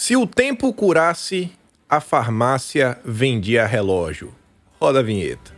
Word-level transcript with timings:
Se 0.00 0.14
o 0.14 0.28
tempo 0.28 0.72
curasse, 0.72 1.50
a 1.88 2.00
farmácia 2.00 3.00
vendia 3.04 3.66
relógio. 3.66 4.32
Roda 4.80 5.00
a 5.00 5.02
vinheta. 5.02 5.52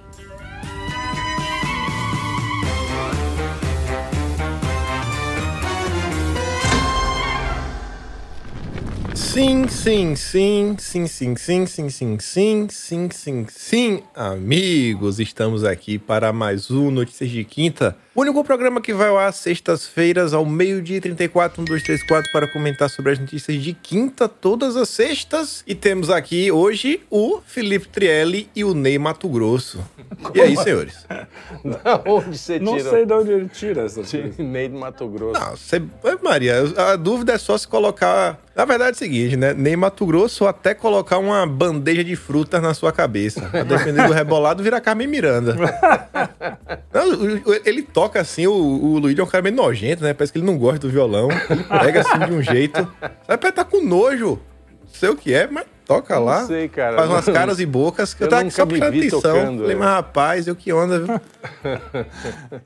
Sim, 9.15 9.69
sim, 9.69 10.17
sim, 10.17 10.75
sim, 10.79 11.07
sim, 11.07 11.37
sim, 11.37 11.67
sim, 11.67 11.89
sim, 11.89 12.19
sim, 12.19 12.69
sim, 12.69 13.09
sim, 13.13 13.47
sim, 13.49 14.03
amigos, 14.15 15.21
estamos 15.21 15.65
aqui 15.65 15.99
para 15.99 16.33
mais 16.33 16.71
um 16.71 16.91
Notícias 16.91 17.31
de 17.31 17.45
Quinta, 17.45 17.97
o 18.13 18.23
único 18.23 18.43
programa 18.43 18.81
que 18.81 18.93
vai 18.93 19.09
ao 19.09 19.17
ar 19.17 19.33
sextas-feiras 19.33 20.35
ao 20.35 20.45
meio-dia 20.45 20.97
e 20.97 21.01
34, 21.01 21.63
1, 21.63 21.65
2, 21.65 21.83
3, 21.83 22.03
4 22.03 22.33
para 22.33 22.49
comentar 22.49 22.91
sobre 22.91 23.13
as 23.13 23.19
notícias 23.21 23.63
de 23.63 23.73
quinta 23.73 24.29
todas 24.29 24.77
as 24.77 24.89
sextas. 24.89 25.63
E 25.65 25.77
temos 25.77 26.11
aqui 26.11 26.51
hoje 26.51 27.01
o 27.09 27.41
Felipe 27.47 27.89
Trielli 27.89 28.49
e 28.55 28.65
o 28.65 28.75
Ney 28.75 28.99
Mato 28.99 29.29
Grosso. 29.29 29.79
E 30.35 30.41
aí, 30.41 30.57
senhores? 30.57 31.07
Da 31.65 32.03
onde 32.07 32.39
você 32.39 32.59
tira? 32.59 32.65
Não 32.65 32.79
sei 32.81 33.07
de 33.07 33.13
onde 33.13 33.31
ele 33.31 33.49
tira 33.49 33.83
essa 33.83 34.03
coisa. 34.03 34.43
Ney 34.43 34.69
do 34.69 34.79
Mato 34.79 35.07
Grosso. 35.09 35.41
Não, 35.41 35.57
você... 35.57 35.83
Maria, 36.23 36.55
a 36.77 36.97
dúvida 36.97 37.35
é 37.35 37.39
só 37.39 37.57
se 37.57 37.67
colocar. 37.67 38.41
Na 38.55 38.65
verdade 38.65 38.91
é 38.91 38.93
o 38.93 38.97
seguinte, 38.97 39.37
né? 39.37 39.55
Nem 39.55 39.77
Mato 39.77 40.05
Grosso 40.05 40.45
ou 40.45 40.51
até 40.51 40.75
colocar 40.75 41.19
uma 41.19 41.47
bandeja 41.47 42.03
de 42.03 42.17
frutas 42.17 42.61
na 42.61 42.75
sua 42.75 42.93
cabeça. 42.93 43.49
A 43.53 43.63
depender 43.63 44.07
do 44.07 44.13
rebolado, 44.13 44.63
vira 44.63 44.81
Carmen 44.81 45.07
Miranda. 45.07 45.55
Não, 46.93 47.59
ele 47.65 47.83
toca 48.01 48.21
assim, 48.21 48.47
o, 48.47 48.53
o 48.53 48.99
Luigi 48.99 49.21
é 49.21 49.23
um 49.23 49.27
cara 49.27 49.43
meio 49.43 49.55
nojento, 49.55 50.03
né? 50.03 50.15
Parece 50.15 50.33
que 50.33 50.39
ele 50.39 50.47
não 50.47 50.57
gosta 50.57 50.79
do 50.79 50.89
violão. 50.89 51.29
Ele 51.51 51.65
pega 51.65 52.01
assim 52.01 52.19
de 52.19 52.33
um 52.33 52.43
jeito. 52.43 52.89
Sabe, 53.27 53.53
tá 53.53 53.63
com 53.65 53.83
nojo. 53.85 54.39
Não 54.83 54.89
sei 54.95 55.09
o 55.11 55.17
que 55.17 55.35
é, 55.35 55.47
mas 55.47 55.67
toca 55.85 56.15
Não 56.17 56.25
lá. 56.25 56.47
sei, 56.47 56.67
cara. 56.69 56.97
Faz 56.97 57.11
umas 57.11 57.25
caras 57.27 57.61
e 57.61 57.67
bocas. 57.67 58.15
que 58.15 58.23
Eu, 58.23 58.27
Eu 58.27 58.31
tava 58.31 58.43
aqui 58.43 58.51
só 58.53 58.65
prestando 58.65 58.97
atenção. 58.99 59.21
tocando, 59.21 59.61
Falei, 59.61 59.77
é. 59.77 59.79
mas 59.79 59.89
rapaz, 59.89 60.47
eu 60.47 60.57
que 60.57 60.73
onda, 60.73 60.99
viu? 60.99 61.21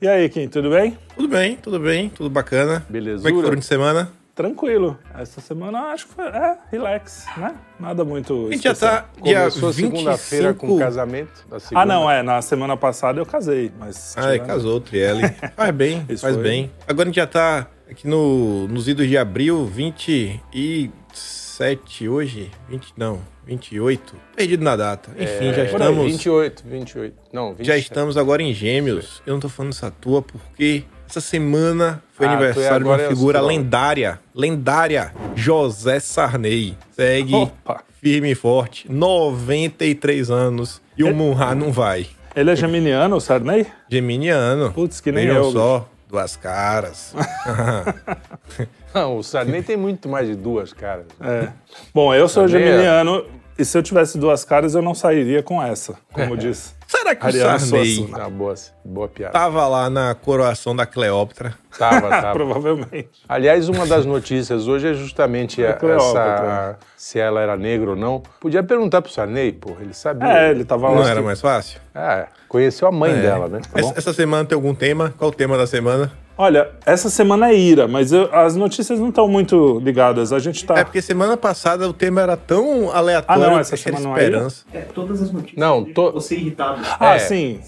E 0.01 0.07
aí, 0.07 0.29
Kim, 0.29 0.47
tudo 0.47 0.69
bem? 0.69 0.97
Tudo 1.15 1.27
bem, 1.27 1.57
tudo 1.57 1.79
bem, 1.79 2.09
tudo 2.09 2.29
bacana. 2.29 2.85
Belezura. 2.89 3.29
Como 3.29 3.39
é 3.39 3.41
que 3.41 3.47
foram 3.47 3.59
de 3.59 3.65
semana? 3.65 4.09
Tranquilo. 4.35 4.99
Essa 5.17 5.39
semana 5.39 5.79
acho 5.93 6.07
que 6.07 6.13
foi. 6.15 6.25
É, 6.25 6.57
relax, 6.69 7.25
né? 7.37 7.55
Nada 7.79 8.03
muito. 8.03 8.47
A 8.49 8.51
gente 8.51 8.63
já 8.63 8.73
especial. 8.73 9.01
tá 9.01 9.07
dia 9.23 9.39
Começou 9.39 9.71
segunda-feira 9.73 10.53
com 10.53 10.67
25... 10.67 10.79
casamento. 10.85 11.47
da 11.49 11.57
segunda. 11.59 11.81
Ah, 11.81 11.85
não, 11.85 12.11
é. 12.11 12.21
Na 12.21 12.41
semana 12.41 12.75
passada 12.75 13.19
eu 13.21 13.25
casei, 13.25 13.71
mas. 13.79 14.13
Ai, 14.17 14.33
tirando- 14.33 14.47
casou, 14.47 14.81
Trielli. 14.81 15.21
Faz 15.55 15.73
bem, 15.73 16.05
Isso 16.09 16.21
faz 16.23 16.33
foi. 16.35 16.43
bem. 16.43 16.69
Agora 16.85 17.07
a 17.07 17.09
gente 17.09 17.15
já 17.15 17.25
tá 17.27 17.67
aqui 17.89 18.05
no, 18.07 18.67
nos 18.67 18.89
idos 18.89 19.07
de 19.07 19.17
abril, 19.17 19.65
27 19.67 22.09
hoje? 22.09 22.51
20, 22.67 22.93
não, 22.97 23.21
28. 23.45 24.15
Perdido 24.35 24.63
na 24.65 24.75
data. 24.75 25.11
Enfim, 25.17 25.53
já 25.53 25.61
É, 25.61 25.61
aí, 25.61 25.67
estamos. 25.71 26.11
28, 26.11 26.63
28. 26.67 27.15
Não, 27.31 27.49
27. 27.53 27.67
Já 27.67 27.77
estamos 27.77 28.17
agora 28.17 28.43
em 28.43 28.53
gêmeos. 28.53 29.21
Eu 29.25 29.31
não 29.33 29.39
tô 29.39 29.47
falando 29.49 29.71
essa 29.71 29.89
tua 29.89 30.21
porque 30.21 30.83
essa 31.07 31.21
semana 31.21 32.01
foi 32.13 32.27
Ah, 32.27 32.31
é 32.31 32.33
aniversário 32.33 32.85
de 32.85 32.91
uma 32.91 33.01
é 33.01 33.07
figura 33.07 33.41
lendária. 33.41 34.19
Lendária. 34.33 35.11
José 35.35 35.99
Sarney. 35.99 36.77
Segue 36.91 37.35
Opa. 37.35 37.81
firme 38.01 38.31
e 38.31 38.35
forte. 38.35 38.91
93 38.91 40.29
anos. 40.31 40.81
E 40.97 41.03
o 41.03 41.13
Munha 41.13 41.53
não 41.55 41.71
vai. 41.71 42.07
Ele 42.35 42.51
é 42.51 42.55
geminiano, 42.55 43.15
o 43.15 43.21
Sarney? 43.21 43.65
Geminiano. 43.89 44.71
Putz, 44.73 44.99
que 44.99 45.11
nem 45.11 45.27
Vejam 45.27 45.43
eu, 45.43 45.51
só. 45.51 45.89
Duas 46.07 46.35
caras. 46.35 47.13
Não, 48.93 49.17
o 49.17 49.23
Sarney 49.23 49.61
tem 49.61 49.75
muito 49.75 50.07
mais 50.07 50.27
de 50.27 50.35
duas 50.35 50.71
caras. 50.71 51.05
É. 51.21 51.49
Bom, 51.93 52.13
eu 52.13 52.27
sou 52.29 52.47
Sarney 52.47 52.67
é- 52.67 52.71
geminiano 52.71 53.25
e 53.57 53.63
se 53.65 53.77
eu 53.77 53.81
tivesse 53.83 54.17
duas 54.17 54.43
caras 54.43 54.75
eu 54.75 54.81
não 54.81 54.93
sairia 54.93 55.41
com 55.43 55.61
essa, 55.61 55.95
como 56.11 56.35
disse. 56.37 56.73
Será 56.87 57.15
que 57.15 57.25
Ariano 57.25 57.55
o 57.55 57.59
Sarney 57.59 57.95
Suassuna. 57.95 58.23
Ah, 58.25 58.29
boa, 58.29 58.53
boa 58.83 59.07
piada. 59.07 59.33
tava 59.33 59.67
lá 59.67 59.89
na 59.89 60.13
coroação 60.15 60.75
da 60.75 60.85
Cleópatra? 60.85 61.55
Tava, 61.77 62.07
tava. 62.21 62.33
Provavelmente. 62.33 63.09
Aliás, 63.27 63.67
uma 63.67 63.85
das 63.87 64.05
notícias 64.05 64.67
hoje 64.67 64.89
é 64.89 64.93
justamente 64.93 65.65
a- 65.65 65.77
essa, 65.81 66.77
se 66.95 67.19
ela 67.19 67.41
era 67.41 67.57
negra 67.57 67.91
ou 67.91 67.95
não. 67.95 68.21
Podia 68.39 68.61
perguntar 68.63 69.01
pro 69.01 69.11
Sarney, 69.11 69.51
pô, 69.51 69.71
ele 69.79 69.93
sabia. 69.93 70.29
É, 70.29 70.51
ele 70.51 70.63
tava 70.63 70.89
Não 70.89 70.99
lá. 71.01 71.09
era 71.09 71.21
mais 71.21 71.41
fácil? 71.41 71.79
Ah, 71.93 72.27
conheceu 72.47 72.87
a 72.87 72.91
mãe 72.91 73.11
É. 73.13 73.21
dela, 73.21 73.47
né? 73.47 73.61
Tá 73.71 73.79
essa 73.95 74.13
semana 74.13 74.45
tem 74.45 74.55
algum 74.55 74.75
tema? 74.75 75.13
Qual 75.17 75.31
o 75.31 75.33
tema 75.33 75.57
da 75.57 75.65
semana? 75.67 76.11
Olha, 76.37 76.69
essa 76.85 77.09
semana 77.09 77.49
é 77.49 77.55
ira, 77.55 77.87
mas 77.87 78.11
eu- 78.11 78.29
as 78.33 78.55
notícias 78.57 78.99
não 78.99 79.07
estão 79.09 79.25
muito 79.27 79.79
ligadas. 79.83 80.33
A 80.33 80.39
gente 80.39 80.65
tá. 80.65 80.77
É 80.79 80.83
porque 80.83 81.01
semana 81.01 81.37
passada 81.37 81.87
o 81.87 81.93
tema 81.93 82.21
era 82.21 82.35
tão 82.35 82.91
aleatório 82.91 83.43
Ah, 83.43 83.49
não, 83.51 83.59
essa 83.59 83.77
semana 83.77 84.03
não 84.03 84.17
é 84.17 84.23
esperança. 84.23 84.65
É, 84.73 84.79
todas 84.81 85.21
as 85.21 85.31
notícias. 85.31 85.57
Não, 85.57 85.85
to- 85.85 86.11
Você 86.11 86.35
irritado. 86.35 86.81
Ah, 86.99 87.15
É. 87.15 87.19
sim. 87.19 87.61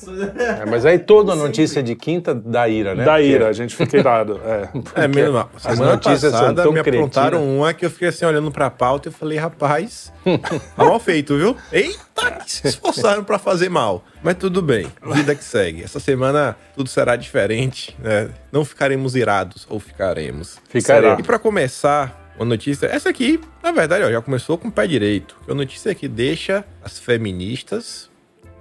É, 0.62 0.66
mas 0.66 0.86
aí 0.86 1.00
toda 1.00 1.32
a 1.32 1.36
notícia 1.36 1.82
de 1.82 1.96
quinta 1.96 2.36
da 2.36 2.68
ira, 2.68 2.94
né? 2.94 3.06
Da 3.06 3.14
Porque- 3.14 3.26
ira, 3.28 3.48
a 3.48 3.54
gente 3.54 3.74
fica 3.76 3.98
irado. 3.98 4.40
É. 4.46 4.68
É, 5.04 5.08
mesmo. 5.08 5.34
mal. 5.34 5.50
as 5.56 5.62
Semana 5.78 5.92
notícias 5.94 6.20
são 6.22 6.32
passada 6.32 6.64
tão 6.64 6.74
me 6.74 6.80
aprontaram 6.80 7.38
cretinas. 7.40 7.58
uma 7.60 7.74
que 7.74 7.86
eu 7.86 7.90
fiquei 7.90 8.10
assim 8.10 8.26
olhando 8.26 8.52
pra 8.52 8.70
pauta 8.70 9.08
e 9.08 9.12
falei, 9.12 9.38
rapaz, 9.38 10.12
mal 10.76 11.00
feito, 11.00 11.38
viu? 11.38 11.56
Eita, 11.72 11.98
que 12.44 12.52
se 12.52 12.68
esforçaram 12.68 13.24
pra 13.24 13.38
fazer 13.40 13.70
mal. 13.70 14.04
Mas 14.24 14.36
tudo 14.36 14.62
bem, 14.62 14.92
vida 15.14 15.36
que 15.36 15.44
segue. 15.44 15.84
Essa 15.84 16.00
semana 16.00 16.56
tudo 16.76 16.90
será 16.90 17.16
diferente, 17.16 17.96
né? 18.00 18.30
Não 18.52 18.66
ficaremos 18.66 19.16
irados, 19.16 19.66
ou 19.70 19.80
ficaremos. 19.80 20.60
Ficarei. 20.70 21.12
E 21.14 21.24
pra 21.24 21.40
começar, 21.40 22.34
uma 22.38 22.46
notícia. 22.46 22.88
Essa 22.88 23.10
aqui, 23.10 23.40
na 23.64 23.72
verdade, 23.72 24.04
ó, 24.04 24.12
já 24.12 24.22
começou 24.22 24.58
com 24.58 24.68
o 24.68 24.72
pé 24.72 24.88
direito. 24.88 25.38
É 25.48 25.52
uma 25.52 25.58
notícia 25.58 25.94
que 25.94 26.08
deixa 26.08 26.64
as 26.84 27.00
feministas 27.00 28.10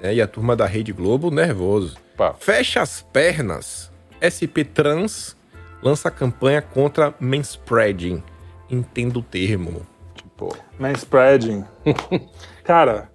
né, 0.00 0.14
e 0.14 0.22
a 0.22 0.26
turma 0.26 0.56
da 0.56 0.66
Rede 0.66 0.92
Globo 0.92 1.30
nervoso. 1.30 1.96
Pá. 2.16 2.34
Fecha 2.34 2.80
as 2.80 3.02
pernas. 3.02 3.90
SP 4.20 4.64
Trans 4.64 5.36
lança 5.82 6.10
campanha 6.10 6.62
contra 6.62 7.14
manspreading. 7.20 8.22
Entenda 8.70 9.18
o 9.18 9.22
termo. 9.22 9.86
Tipo, 10.14 10.56
Manspreading. 10.78 11.64
Cara, 12.64 13.08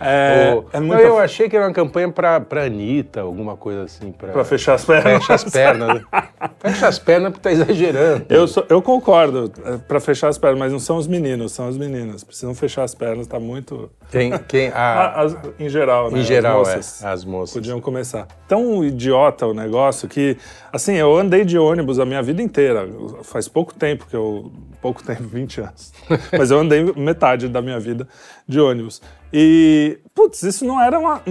é, 0.00 0.54
o- 0.54 0.64
é 0.72 0.80
Não, 0.80 0.86
muito. 0.86 1.02
eu 1.02 1.18
achei 1.18 1.48
que 1.48 1.56
era 1.56 1.66
uma 1.66 1.72
campanha 1.72 2.10
pra, 2.10 2.40
pra 2.40 2.64
Anitta, 2.64 3.20
alguma 3.20 3.56
coisa 3.56 3.82
assim. 3.84 4.10
Pra, 4.12 4.28
Pra 4.32 4.44
fechar 4.44 4.74
as 4.74 4.84
pernas. 4.84 5.12
Fecha 5.24 5.34
as 5.34 5.44
pernas. 5.44 5.88
né? 5.94 6.02
Fecha 6.60 6.88
as 6.88 6.98
pernas 6.98 7.32
porque 7.32 7.42
tá 7.42 7.52
exagerando. 7.52 8.24
Eu, 8.28 8.46
sou- 8.48 8.64
eu 8.68 8.80
concordo, 8.82 9.52
é, 9.64 9.76
pra 9.76 10.00
fechar 10.00 10.28
as 10.28 10.38
pernas, 10.38 10.58
mas 10.58 10.72
não 10.72 10.78
são 10.78 10.96
os 10.96 11.06
meninos, 11.06 11.52
são 11.52 11.68
as 11.68 11.76
meninas. 11.76 12.24
Precisam 12.24 12.54
fechar 12.54 12.82
as 12.84 12.94
pernas, 12.94 13.26
tá 13.26 13.38
muito. 13.38 13.90
Quem, 14.10 14.36
quem, 14.48 14.68
a, 14.74 15.20
as- 15.22 15.36
em 15.58 15.68
geral, 15.68 16.10
né? 16.10 16.18
em 16.18 16.20
as 16.22 16.26
geral, 16.26 16.58
moças 16.58 17.02
é. 17.02 17.08
As 17.08 17.24
moças. 17.24 17.54
Podiam 17.54 17.80
começar. 17.80 18.26
Tão 18.48 18.82
idiota 18.84 19.46
o 19.46 19.54
negócio 19.54 20.08
que, 20.08 20.36
assim, 20.72 20.94
eu 20.94 21.16
andei 21.16 21.44
de 21.44 21.58
ônibus 21.58 21.98
a 21.98 22.04
minha 22.06 22.22
vida 22.22 22.42
inteira. 22.42 22.88
Faz 23.22 23.48
pouco 23.48 23.74
tempo 23.74 24.06
que 24.08 24.16
eu. 24.16 24.50
Pouco 24.80 25.02
tempo, 25.04 25.24
20 25.28 25.60
anos. 25.60 25.92
Mas 26.36 26.50
eu 26.50 26.58
andei 26.58 26.82
metade 26.96 27.48
da 27.48 27.60
minha 27.60 27.78
vida 27.78 28.08
de 28.48 28.58
ônibus. 28.58 29.02
E, 29.32 29.98
putz, 30.14 30.42
isso 30.42 30.64
não 30.64 30.80
era 30.80 30.98
uma. 30.98 31.22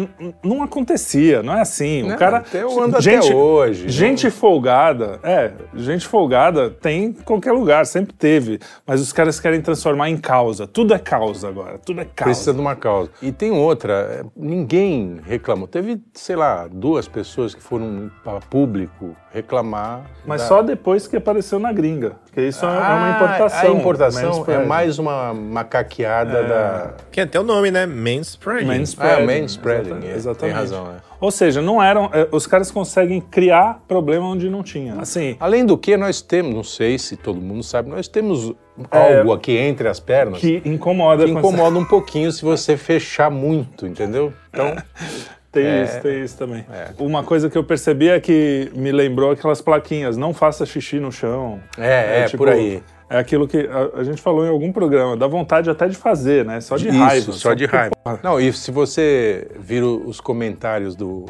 Não 0.43 0.63
acontecia, 0.63 1.43
não 1.43 1.53
é 1.53 1.61
assim. 1.61 2.03
O 2.03 2.07
Não, 2.09 2.17
cara. 2.17 2.37
até 2.37 2.63
eu 2.63 2.81
ando 2.81 2.97
até 2.97 3.19
hoje, 3.33 3.89
Gente 3.89 4.29
folgada, 4.29 5.19
é, 5.23 5.51
gente 5.75 6.07
folgada 6.07 6.69
tem 6.69 7.05
em 7.05 7.13
qualquer 7.13 7.51
lugar, 7.51 7.85
sempre 7.85 8.13
teve. 8.13 8.59
Mas 8.87 9.01
os 9.01 9.11
caras 9.11 9.39
querem 9.39 9.61
transformar 9.61 10.09
em 10.09 10.17
causa. 10.17 10.65
Tudo 10.65 10.93
é 10.93 10.99
causa 10.99 11.47
agora, 11.49 11.77
tudo 11.77 11.99
é 12.01 12.05
causa. 12.05 12.31
Precisa 12.31 12.53
de 12.53 12.59
uma 12.59 12.75
causa. 12.75 13.11
E 13.21 13.31
tem 13.31 13.51
outra, 13.51 13.93
é, 13.93 14.23
ninguém 14.35 15.19
reclamou. 15.25 15.67
Teve, 15.67 16.01
sei 16.13 16.35
lá, 16.35 16.67
duas 16.71 17.07
pessoas 17.07 17.53
que 17.53 17.61
foram 17.61 18.09
para 18.23 18.39
público 18.39 19.15
reclamar. 19.31 20.09
Mas 20.25 20.41
da- 20.41 20.47
só 20.47 20.61
depois 20.61 21.05
que 21.07 21.15
apareceu 21.17 21.59
na 21.59 21.71
gringa. 21.73 22.13
Porque 22.31 22.41
isso 22.47 22.63
é 22.63 22.69
uma 22.69 23.07
Ah, 23.07 23.11
importação. 23.15 23.71
A 23.71 23.73
importação 23.79 24.45
é 24.47 24.63
mais 24.65 24.99
uma 24.99 25.33
macaqueada 25.33 26.43
da. 26.43 26.93
Que 27.11 27.21
até 27.21 27.39
o 27.39 27.43
nome, 27.43 27.71
né? 27.71 27.87
Manspreading. 27.87 28.67
Manspreading. 28.67 29.23
Ah, 29.23 29.41
manspreading, 29.41 29.89
Exata- 29.89 30.07
é, 30.07 30.15
Exatamente. 30.15 30.39
tem 30.39 30.51
razão, 30.51 30.87
é. 30.91 31.09
Ou 31.19 31.31
seja, 31.31 31.59
não 31.61 31.81
eram. 31.81 32.09
é, 32.13 32.27
Os 32.31 32.45
caras 32.45 32.69
conseguem 32.69 33.19
criar 33.19 33.81
problema 33.87 34.27
onde 34.27 34.47
não 34.47 34.61
tinha. 34.61 34.93
Assim, 35.01 35.35
Além 35.39 35.65
do 35.65 35.75
que, 35.77 35.97
nós 35.97 36.21
temos, 36.21 36.53
não 36.53 36.63
sei 36.63 36.99
se 36.99 37.17
todo 37.17 37.41
mundo 37.41 37.63
sabe, 37.63 37.89
nós 37.89 38.07
temos 38.07 38.53
É, 38.91 39.17
algo 39.17 39.33
aqui 39.33 39.57
entre 39.57 39.87
as 39.87 39.99
pernas 39.99 40.39
que, 40.39 40.61
que 40.61 40.69
incomoda. 40.69 41.23
com 41.23 41.29
essa- 41.31 41.39
incomoda 41.39 41.77
um 41.79 41.85
pouquinho 41.85 42.31
se 42.31 42.43
você 42.45 42.77
fechar 42.77 43.29
muito, 43.31 43.87
entendeu? 43.87 44.31
Então, 44.53 44.75
Tem 45.51 45.65
É. 45.65 45.83
isso, 45.83 46.01
tem 46.01 46.23
isso 46.23 46.37
também. 46.37 46.63
Uma 46.99 47.23
coisa 47.23 47.49
que 47.49 47.57
eu 47.57 47.63
percebi 47.63 48.09
é 48.09 48.19
que 48.19 48.71
me 48.75 48.91
lembrou 48.91 49.31
aquelas 49.31 49.61
plaquinhas: 49.61 50.15
não 50.15 50.33
faça 50.33 50.65
xixi 50.65 50.99
no 50.99 51.11
chão. 51.11 51.59
é, 51.77 52.25
é, 52.25 52.37
por 52.37 52.49
aí. 52.49 52.83
É 53.09 53.17
aquilo 53.17 53.47
que 53.47 53.67
a, 53.67 53.99
a 54.01 54.03
gente 54.03 54.21
falou 54.21 54.45
em 54.45 54.49
algum 54.49 54.71
programa, 54.71 55.17
dá 55.17 55.25
vontade 55.25 55.67
até 55.67 55.87
de 55.87 55.95
fazer, 55.95 56.45
né? 56.45 56.61
Só 56.61 56.77
de 56.77 56.89
Isso, 56.89 56.97
raiva. 56.99 57.31
só 57.31 57.53
de 57.55 57.63
porque, 57.63 57.75
raiva. 57.75 57.95
porra, 58.03 58.19
Não, 58.21 58.39
e 58.39 58.53
se 58.53 58.69
você 58.69 59.47
vir 59.59 59.81
o- 59.83 60.03
os 60.05 60.21
comentários 60.21 60.95
do, 60.95 61.25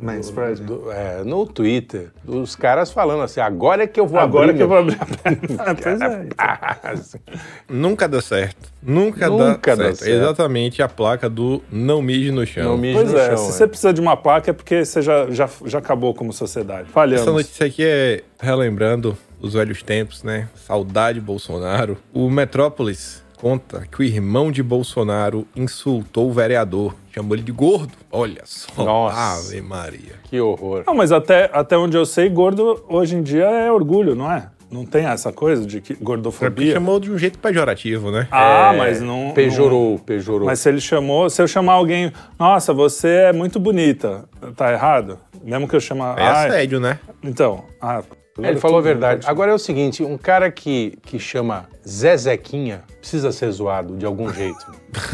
Manspreading. 0.00 0.64
do- 0.64 0.90
é, 0.92 1.22
no 1.24 1.46
Twitter, 1.46 2.08
os 2.26 2.54
caras 2.56 2.90
falando 2.92 3.22
assim, 3.22 3.40
agora 3.40 3.82
é 3.84 3.86
que 3.86 3.98
eu 3.98 4.06
vou 4.06 4.18
Agora 4.20 4.46
abrir. 4.46 4.56
que 4.56 4.62
eu 4.62 4.68
vou 4.68 4.78
abrir 4.78 4.96
a 5.00 5.06
perna. 5.06 5.74
pois 5.82 6.00
é. 6.00 7.20
Nunca 7.68 8.08
dá 8.08 8.20
certo. 8.20 8.70
Nunca, 8.82 9.28
Nunca 9.28 9.76
dá, 9.76 9.84
dá 9.84 9.84
certo. 9.94 9.96
certo. 10.04 10.10
Exatamente 10.22 10.82
a 10.82 10.88
placa 10.88 11.28
do 11.28 11.62
não 11.70 12.00
mije 12.00 12.30
no 12.30 12.46
chão. 12.46 12.64
Não 12.64 12.78
mije 12.78 12.94
Pois 12.94 13.12
no 13.12 13.18
é, 13.18 13.26
chão. 13.28 13.36
se 13.38 13.48
é. 13.48 13.52
você 13.52 13.66
precisa 13.66 13.92
de 13.92 14.00
uma 14.00 14.16
placa 14.16 14.50
é 14.50 14.52
porque 14.52 14.84
você 14.84 15.02
já, 15.02 15.30
já, 15.30 15.48
já 15.64 15.78
acabou 15.78 16.14
como 16.14 16.32
sociedade. 16.32 16.88
Falhamos. 16.90 17.22
Essa 17.22 17.32
notícia 17.32 17.66
aqui 17.66 17.82
é 17.84 18.22
relembrando 18.40 19.16
os 19.40 19.54
velhos 19.54 19.82
tempos, 19.82 20.22
né? 20.22 20.48
Saudade 20.54 21.20
Bolsonaro. 21.20 21.96
O 22.12 22.28
Metrópolis 22.30 23.22
conta 23.40 23.86
que 23.90 24.00
o 24.00 24.02
irmão 24.02 24.50
de 24.50 24.62
Bolsonaro 24.62 25.46
insultou 25.54 26.28
o 26.28 26.32
vereador, 26.32 26.94
chamou 27.12 27.34
ele 27.36 27.42
de 27.44 27.52
gordo. 27.52 27.92
Olha 28.10 28.42
só. 28.44 28.84
Nossa. 28.84 29.16
Ave 29.48 29.60
Maria. 29.60 30.14
Que 30.24 30.40
horror. 30.40 30.82
Não, 30.86 30.94
mas 30.94 31.12
até, 31.12 31.48
até 31.52 31.76
onde 31.76 31.96
eu 31.96 32.04
sei, 32.04 32.28
gordo 32.28 32.84
hoje 32.88 33.14
em 33.16 33.22
dia 33.22 33.44
é 33.44 33.70
orgulho, 33.70 34.14
não 34.14 34.30
é? 34.30 34.48
Não 34.70 34.84
tem 34.84 35.06
essa 35.06 35.32
coisa 35.32 35.64
de 35.64 35.80
que 35.80 35.92
É 35.92 35.96
porque 35.96 36.04
gordofobia. 36.04 36.72
chamou 36.74 37.00
de 37.00 37.10
um 37.10 37.16
jeito 37.16 37.38
pejorativo, 37.38 38.10
né? 38.10 38.28
Ah, 38.30 38.72
É, 38.74 38.76
mas 38.76 39.00
não. 39.00 39.30
Pejorou, 39.32 39.98
pejorou. 40.00 40.40
não- 40.40 40.46
Mas 40.46 40.58
se 40.60 40.68
ele 40.68 40.80
chamou, 40.80 41.30
se 41.30 41.40
eu 41.40 41.48
chamar 41.48 41.72
alguém, 41.74 42.12
nossa, 42.38 42.74
você 42.74 43.08
é 43.08 43.32
muito 43.32 43.58
bonita, 43.58 44.24
tá 44.56 44.70
errado? 44.72 45.18
Mesmo 45.42 45.66
que 45.66 45.74
eu 45.74 45.80
chamar. 45.80 46.18
É 46.18 46.22
"Ai", 46.22 46.48
assédio, 46.48 46.80
né? 46.80 46.98
Então, 47.22 47.64
ah, 47.80 48.02
É, 48.40 48.50
ele 48.50 48.60
falou 48.60 48.78
a 48.78 48.82
verdade. 48.82 49.26
Agora 49.26 49.50
é 49.50 49.54
o 49.54 49.58
seguinte, 49.58 50.02
um 50.04 50.18
cara 50.18 50.50
que, 50.50 50.98
que 51.02 51.18
chama 51.18 51.66
Zezequinha 51.88 52.82
precisa 53.00 53.32
ser 53.32 53.50
zoado 53.50 53.96
de 53.96 54.04
algum 54.04 54.30
jeito. 54.32 54.66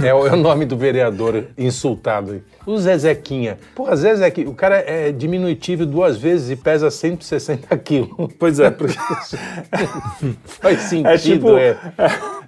É, 0.03 0.13
o- 0.13 0.27
é 0.27 0.33
o 0.33 0.37
nome 0.37 0.65
do 0.65 0.77
vereador 0.77 1.45
insultado 1.57 2.33
aí. 2.33 2.43
O 2.67 2.77
Zezequinha. 2.79 3.59
Porra, 3.75 3.95
Zezequinha, 3.95 4.49
o 4.49 4.55
cara 4.55 4.77
é 4.87 5.13
diminutivo 5.13 5.87
duas 5.87 6.17
vezes 6.17 6.51
e 6.51 6.57
pesa 6.57 6.91
160 6.91 7.77
quilos. 7.79 8.11
Pois 8.39 8.59
é, 8.59 8.71
porque 8.71 8.97
Faz 10.47 10.81
sentido, 10.83 11.09
é 11.09 11.19
tipo, 11.19 11.57
é. 11.57 11.69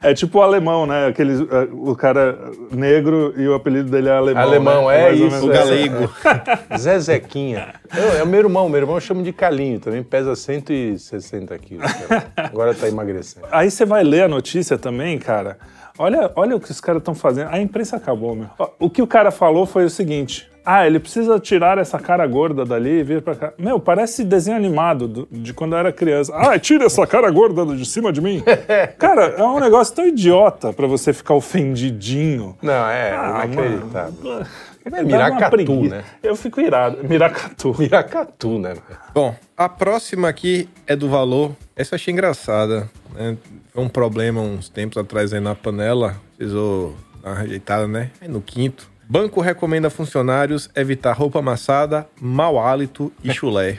é, 0.02 0.11
é 0.11 0.14
tipo 0.14 0.38
o 0.38 0.43
alemão, 0.43 0.87
né? 0.87 1.06
Aquele, 1.06 1.32
é, 1.44 1.69
o 1.72 1.94
cara 1.94 2.38
negro 2.70 3.32
e 3.37 3.46
o 3.46 3.55
apelido 3.55 3.90
dele 3.90 4.08
é 4.08 4.12
alemão. 4.12 4.43
Alemão, 4.43 4.88
né? 4.88 4.99
é 5.00 5.02
Mais 5.05 5.20
isso, 5.20 5.46
O 5.46 5.52
é. 5.52 5.55
galego. 5.55 6.11
Zezequinha. 6.79 7.75
É, 7.94 8.19
é 8.19 8.22
o 8.22 8.26
meu 8.26 8.40
irmão, 8.40 8.69
meu 8.69 8.81
irmão 8.81 8.99
chama 9.00 9.22
de 9.22 9.32
Calinho, 9.32 9.79
também 9.81 10.02
pesa 10.02 10.34
160 10.34 11.56
quilos. 11.58 11.93
cara. 11.93 12.26
Agora 12.37 12.75
tá 12.75 12.88
emagrecendo. 12.88 13.46
Aí 13.50 13.70
você 13.70 13.84
vai 13.84 14.02
ler 14.02 14.15
a 14.22 14.28
notícia 14.28 14.76
também, 14.78 15.18
cara. 15.18 15.58
Olha, 15.98 16.30
olha 16.36 16.54
o 16.56 16.60
que 16.60 16.70
os 16.70 16.80
caras 16.80 17.00
estão 17.00 17.14
fazendo. 17.14 17.48
A 17.50 17.58
imprensa 17.58 17.96
acabou, 17.96 18.34
meu. 18.34 18.48
O 18.78 18.90
que 18.90 19.00
o 19.00 19.06
cara 19.06 19.30
falou 19.30 19.64
foi 19.64 19.84
o 19.86 19.90
seguinte: 19.90 20.46
ah, 20.62 20.86
ele 20.86 21.00
precisa 21.00 21.40
tirar 21.40 21.78
essa 21.78 21.98
cara 21.98 22.26
gorda 22.26 22.66
dali 22.66 23.00
e 23.00 23.02
vir 23.02 23.22
pra 23.22 23.34
cá. 23.34 23.52
Meu, 23.58 23.80
parece 23.80 24.22
desenho 24.22 24.58
animado 24.58 25.08
do- 25.08 25.28
de 25.30 25.54
quando 25.54 25.72
eu 25.72 25.78
era 25.78 25.90
criança. 25.92 26.34
Ah, 26.36 26.58
tira 26.58 26.84
essa 26.84 27.06
cara 27.06 27.30
gorda 27.30 27.64
de 27.74 27.86
cima 27.86 28.12
de 28.12 28.20
mim. 28.20 28.42
cara, 28.98 29.36
é 29.38 29.42
um 29.42 29.58
negócio 29.58 29.94
tão 29.94 30.06
idiota 30.06 30.70
pra 30.72 30.86
você 30.86 31.14
ficar 31.14 31.32
ofendidinho. 31.32 32.56
Não, 32.60 32.72
é 32.90 33.12
Ah, 33.16 33.44
inacreditável. 33.46 34.42
É 34.92 35.02
Miracatu, 35.02 35.82
né? 35.82 36.04
Eu 36.22 36.36
fico 36.36 36.60
irado. 36.60 37.02
Miracatu. 37.02 37.74
Miracatu, 37.78 38.58
né? 38.58 38.74
Bom, 39.12 39.34
a 39.56 39.68
próxima 39.68 40.28
aqui 40.28 40.68
é 40.86 40.94
do 40.94 41.08
valor. 41.08 41.56
Essa 41.74 41.94
eu 41.94 41.96
achei 41.96 42.12
engraçada. 42.12 42.88
Né? 43.14 43.36
Foi 43.72 43.82
um 43.82 43.88
problema 43.88 44.40
uns 44.40 44.68
tempos 44.68 44.96
atrás 44.96 45.32
aí 45.32 45.40
na 45.40 45.56
panela. 45.56 46.16
Precisou 46.36 46.94
dar 47.20 47.30
uma 47.30 47.38
rejeitada, 47.38 47.88
né? 47.88 48.12
Aí 48.20 48.28
no 48.28 48.40
quinto. 48.40 48.88
Banco 49.08 49.40
recomenda 49.40 49.88
a 49.88 49.90
funcionários 49.90 50.70
evitar 50.74 51.12
roupa 51.12 51.40
amassada, 51.40 52.08
mau 52.20 52.58
hálito 52.58 53.12
e 53.22 53.32
chulé. 53.32 53.78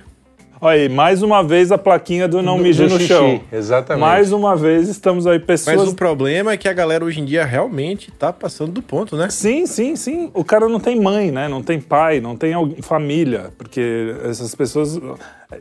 Olha 0.60 0.82
aí, 0.82 0.90
mais 0.90 1.22
uma 1.22 1.44
vez 1.44 1.72
a 1.72 1.78
plaquinha 1.78 2.28
do 2.28 2.42
não 2.42 2.58
mije 2.58 2.84
no 2.84 2.92
xixi, 2.92 3.08
chão. 3.08 3.42
exatamente. 3.52 4.02
Mais 4.02 4.32
uma 4.32 4.56
vez 4.56 4.90
estamos 4.90 5.28
aí 5.28 5.38
Mas 5.38 5.46
pessoas 5.46 5.90
o 5.90 5.96
problema 5.96 6.52
é 6.52 6.58
que 6.58 6.68
a 6.68 6.74
galera 6.74 7.06
hoje 7.06 7.22
em 7.22 7.26
dia 7.26 7.46
realmente 7.46 8.12
tá 8.12 8.34
passando 8.34 8.72
do 8.72 8.82
ponto, 8.82 9.16
né? 9.16 9.30
Sim, 9.30 9.68
sim, 9.68 9.96
sim. 9.96 10.32
O 10.34 10.44
cara 10.44 10.68
não 10.68 10.80
tem 10.80 11.00
mãe, 11.00 11.32
né? 11.32 11.48
Não 11.48 11.62
tem 11.62 11.80
pai, 11.80 12.20
não 12.20 12.36
tem 12.36 12.54
família. 12.82 13.52
Porque 13.58 14.16
essas 14.24 14.56
pessoas. 14.56 15.00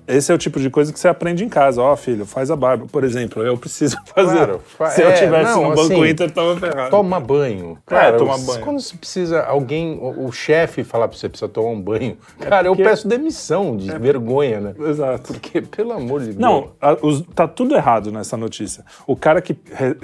Esse 0.08 0.32
é 0.32 0.34
o 0.34 0.38
tipo 0.38 0.58
de 0.58 0.68
coisa 0.68 0.92
que 0.92 0.98
você 0.98 1.06
aprende 1.06 1.44
em 1.44 1.48
casa. 1.48 1.80
Ó, 1.80 1.94
filho, 1.96 2.26
faz 2.26 2.50
a 2.50 2.56
barba. 2.56 2.86
Por 2.90 3.04
exemplo, 3.04 3.42
eu 3.44 3.56
preciso 3.56 3.96
fazer. 4.12 4.58
Claro, 4.76 4.90
Se 4.90 5.00
eu 5.02 5.08
é, 5.10 5.12
tivesse 5.12 5.52
não, 5.52 5.62
no 5.62 5.68
Banco 5.76 5.80
assim, 5.82 6.06
Inter, 6.08 6.30
tava 6.32 6.56
ferrado. 6.56 6.90
Toma 6.90 7.20
banho. 7.20 7.78
É, 7.86 7.90
Cara, 7.90 8.16
tomar 8.16 8.34
os- 8.34 8.46
banho. 8.46 8.60
Quando 8.64 8.80
você 8.80 8.96
precisa, 8.96 9.42
alguém, 9.44 9.96
o, 10.00 10.26
o 10.26 10.32
chefe 10.32 10.82
falar 10.82 11.06
pra 11.06 11.16
você, 11.16 11.28
precisa 11.28 11.48
tomar 11.48 11.68
um 11.70 11.80
banho. 11.80 12.16
Cara, 12.40 12.68
porque- 12.68 12.82
eu 12.82 12.86
peço 12.86 13.06
demissão 13.06 13.76
de 13.76 13.90
vergonha, 13.96 14.60
né? 14.60 14.74
Exato. 14.88 15.32
Porque, 15.32 15.60
pelo 15.62 15.92
amor 15.92 16.18
de 16.20 16.26
Deus. 16.26 16.38
Não, 16.38 16.72
a- 16.80 16.96
os- 17.00 17.22
tá 17.34 17.46
tudo 17.46 17.76
errado 17.76 18.10
nessa 18.10 18.36
notícia. 18.36 18.84
O 19.06 19.14
cara 19.14 19.40
que, 19.40 19.54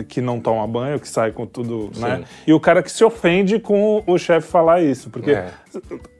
que 0.09 0.21
não 0.21 0.39
toma 0.39 0.65
banho, 0.67 1.01
que 1.01 1.09
sai 1.09 1.33
com 1.33 1.45
tudo, 1.45 1.91
né? 1.97 2.23
E 2.47 2.53
o 2.53 2.61
cara 2.61 2.83
que 2.85 2.91
se 2.93 3.03
ofende 3.05 3.59
com 3.59 4.03
o 4.07 4.17
chefe 4.17 4.47
falar 4.47 4.81
isso. 4.81 5.11
Porque, 5.11 5.33
É. 5.33 5.51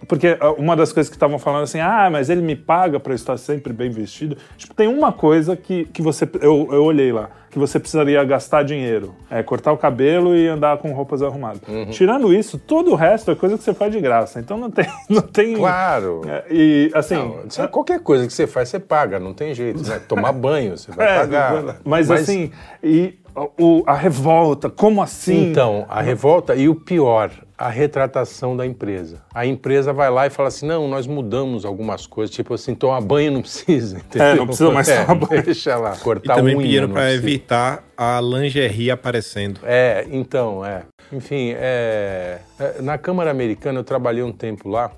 porque 0.09 0.37
ah, 0.41 0.53
uma 0.53 0.77
das 0.77 0.93
coisas 0.93 1.09
que 1.09 1.17
estavam 1.17 1.39
falando 1.39 1.63
assim, 1.65 1.81
ah, 1.81 2.09
mas 2.11 2.31
ele 2.31 2.43
me 2.43 2.57
paga 2.57 2.99
pra 3.01 3.13
eu 3.13 3.17
estar 3.17 3.37
sempre 3.37 3.73
bem 3.73 3.91
vestido. 3.91 4.37
Tipo, 4.57 4.75
tem 4.75 4.89
uma 4.89 5.13
coisa 5.13 5.57
que, 5.57 5.85
que 5.87 6.03
você. 6.03 6.29
Eu, 6.41 6.69
eu 6.71 6.85
olhei 6.85 7.13
lá, 7.13 7.31
que 7.51 7.59
você 7.59 7.79
precisaria 7.79 8.23
gastar 8.25 8.63
dinheiro. 8.63 9.15
É 9.31 9.43
cortar 9.43 9.73
o 9.73 9.77
cabelo 9.77 10.37
e 10.37 10.49
andar 10.49 10.79
com 10.79 10.93
roupas 10.93 11.23
arrumadas. 11.23 11.61
Uhum. 11.69 11.87
Tirando 11.91 12.33
isso, 12.33 12.59
todo 12.59 12.93
o 12.93 12.95
resto 12.95 13.31
é 13.31 13.35
coisa 13.35 13.57
que 13.57 13.65
você 13.65 13.75
faz 13.75 13.93
de 13.93 14.01
graça. 14.01 14.41
Então 14.41 14.57
não 14.57 14.71
tem. 14.71 14.87
Não 15.09 15.23
tem 15.23 15.55
Claro. 15.55 16.23
É, 16.27 16.45
e 16.51 16.91
assim. 16.95 17.17
Não, 17.17 17.65
é 17.65 17.69
qualquer 17.69 18.01
coisa 18.01 18.27
que 18.27 18.33
você 18.33 18.47
faz, 18.47 18.69
você 18.69 18.81
paga, 18.81 19.19
não 19.19 19.35
tem 19.35 19.55
jeito, 19.55 19.87
né? 19.87 20.01
Tomar 20.09 20.33
banho, 20.33 20.77
você 20.77 20.91
vai 20.91 21.07
É, 21.13 21.19
pagar. 21.21 21.77
Mas, 21.85 22.11
assim, 22.11 22.51
e 22.83 23.19
o, 23.59 23.83
a 23.87 23.95
revolta, 23.95 24.69
como 24.69 25.03
assim? 25.03 25.51
Então, 25.51 25.87
a 25.89 26.01
revolta 26.03 26.55
e 26.55 26.69
o 26.69 26.75
pior, 26.75 27.31
a 27.57 27.69
retratação 27.69 28.57
da 28.57 28.67
empresa. 28.67 29.23
A 29.33 29.47
empresa 29.47 29.93
vai 29.93 30.11
lá 30.11 30.27
e 30.27 30.31
fala 30.31 30.49
assim: 30.49 30.67
não, 30.67 30.89
nós 30.89 31.07
mudamos 31.07 31.65
algumas 31.65 32.07
coisas, 32.07 32.35
tipo 32.35 32.55
assim, 32.55 32.75
tomar 32.75 33.01
banho 33.01 33.33
não 33.33 33.41
precisa. 33.41 33.99
Entendeu? 34.05 34.27
É, 34.29 34.35
não 34.35 34.47
precisa 34.47 34.71
mais 34.71 34.89
tomar 34.89 35.15
banho. 35.15 35.43
Deixa 35.43 35.77
lá. 35.77 35.95
E 35.95 36.01
Cortar 36.01 36.37
também 36.37 36.57
unha, 36.57 36.65
pediram 36.65 36.89
precisa. 36.89 37.15
evitar 37.15 37.85
a 37.97 38.21
lingerie 38.21 38.91
aparecendo. 38.91 39.61
É, 39.63 40.07
então, 40.11 40.65
é. 40.65 40.83
Enfim, 41.11 41.53
é, 41.57 42.39
é, 42.59 42.81
na 42.83 42.97
Câmara 42.99 43.31
Americana 43.31 43.79
eu 43.81 43.85
trabalhei 43.85 44.23
um 44.23 44.33
tempo 44.33 44.69
lá, 44.69 44.91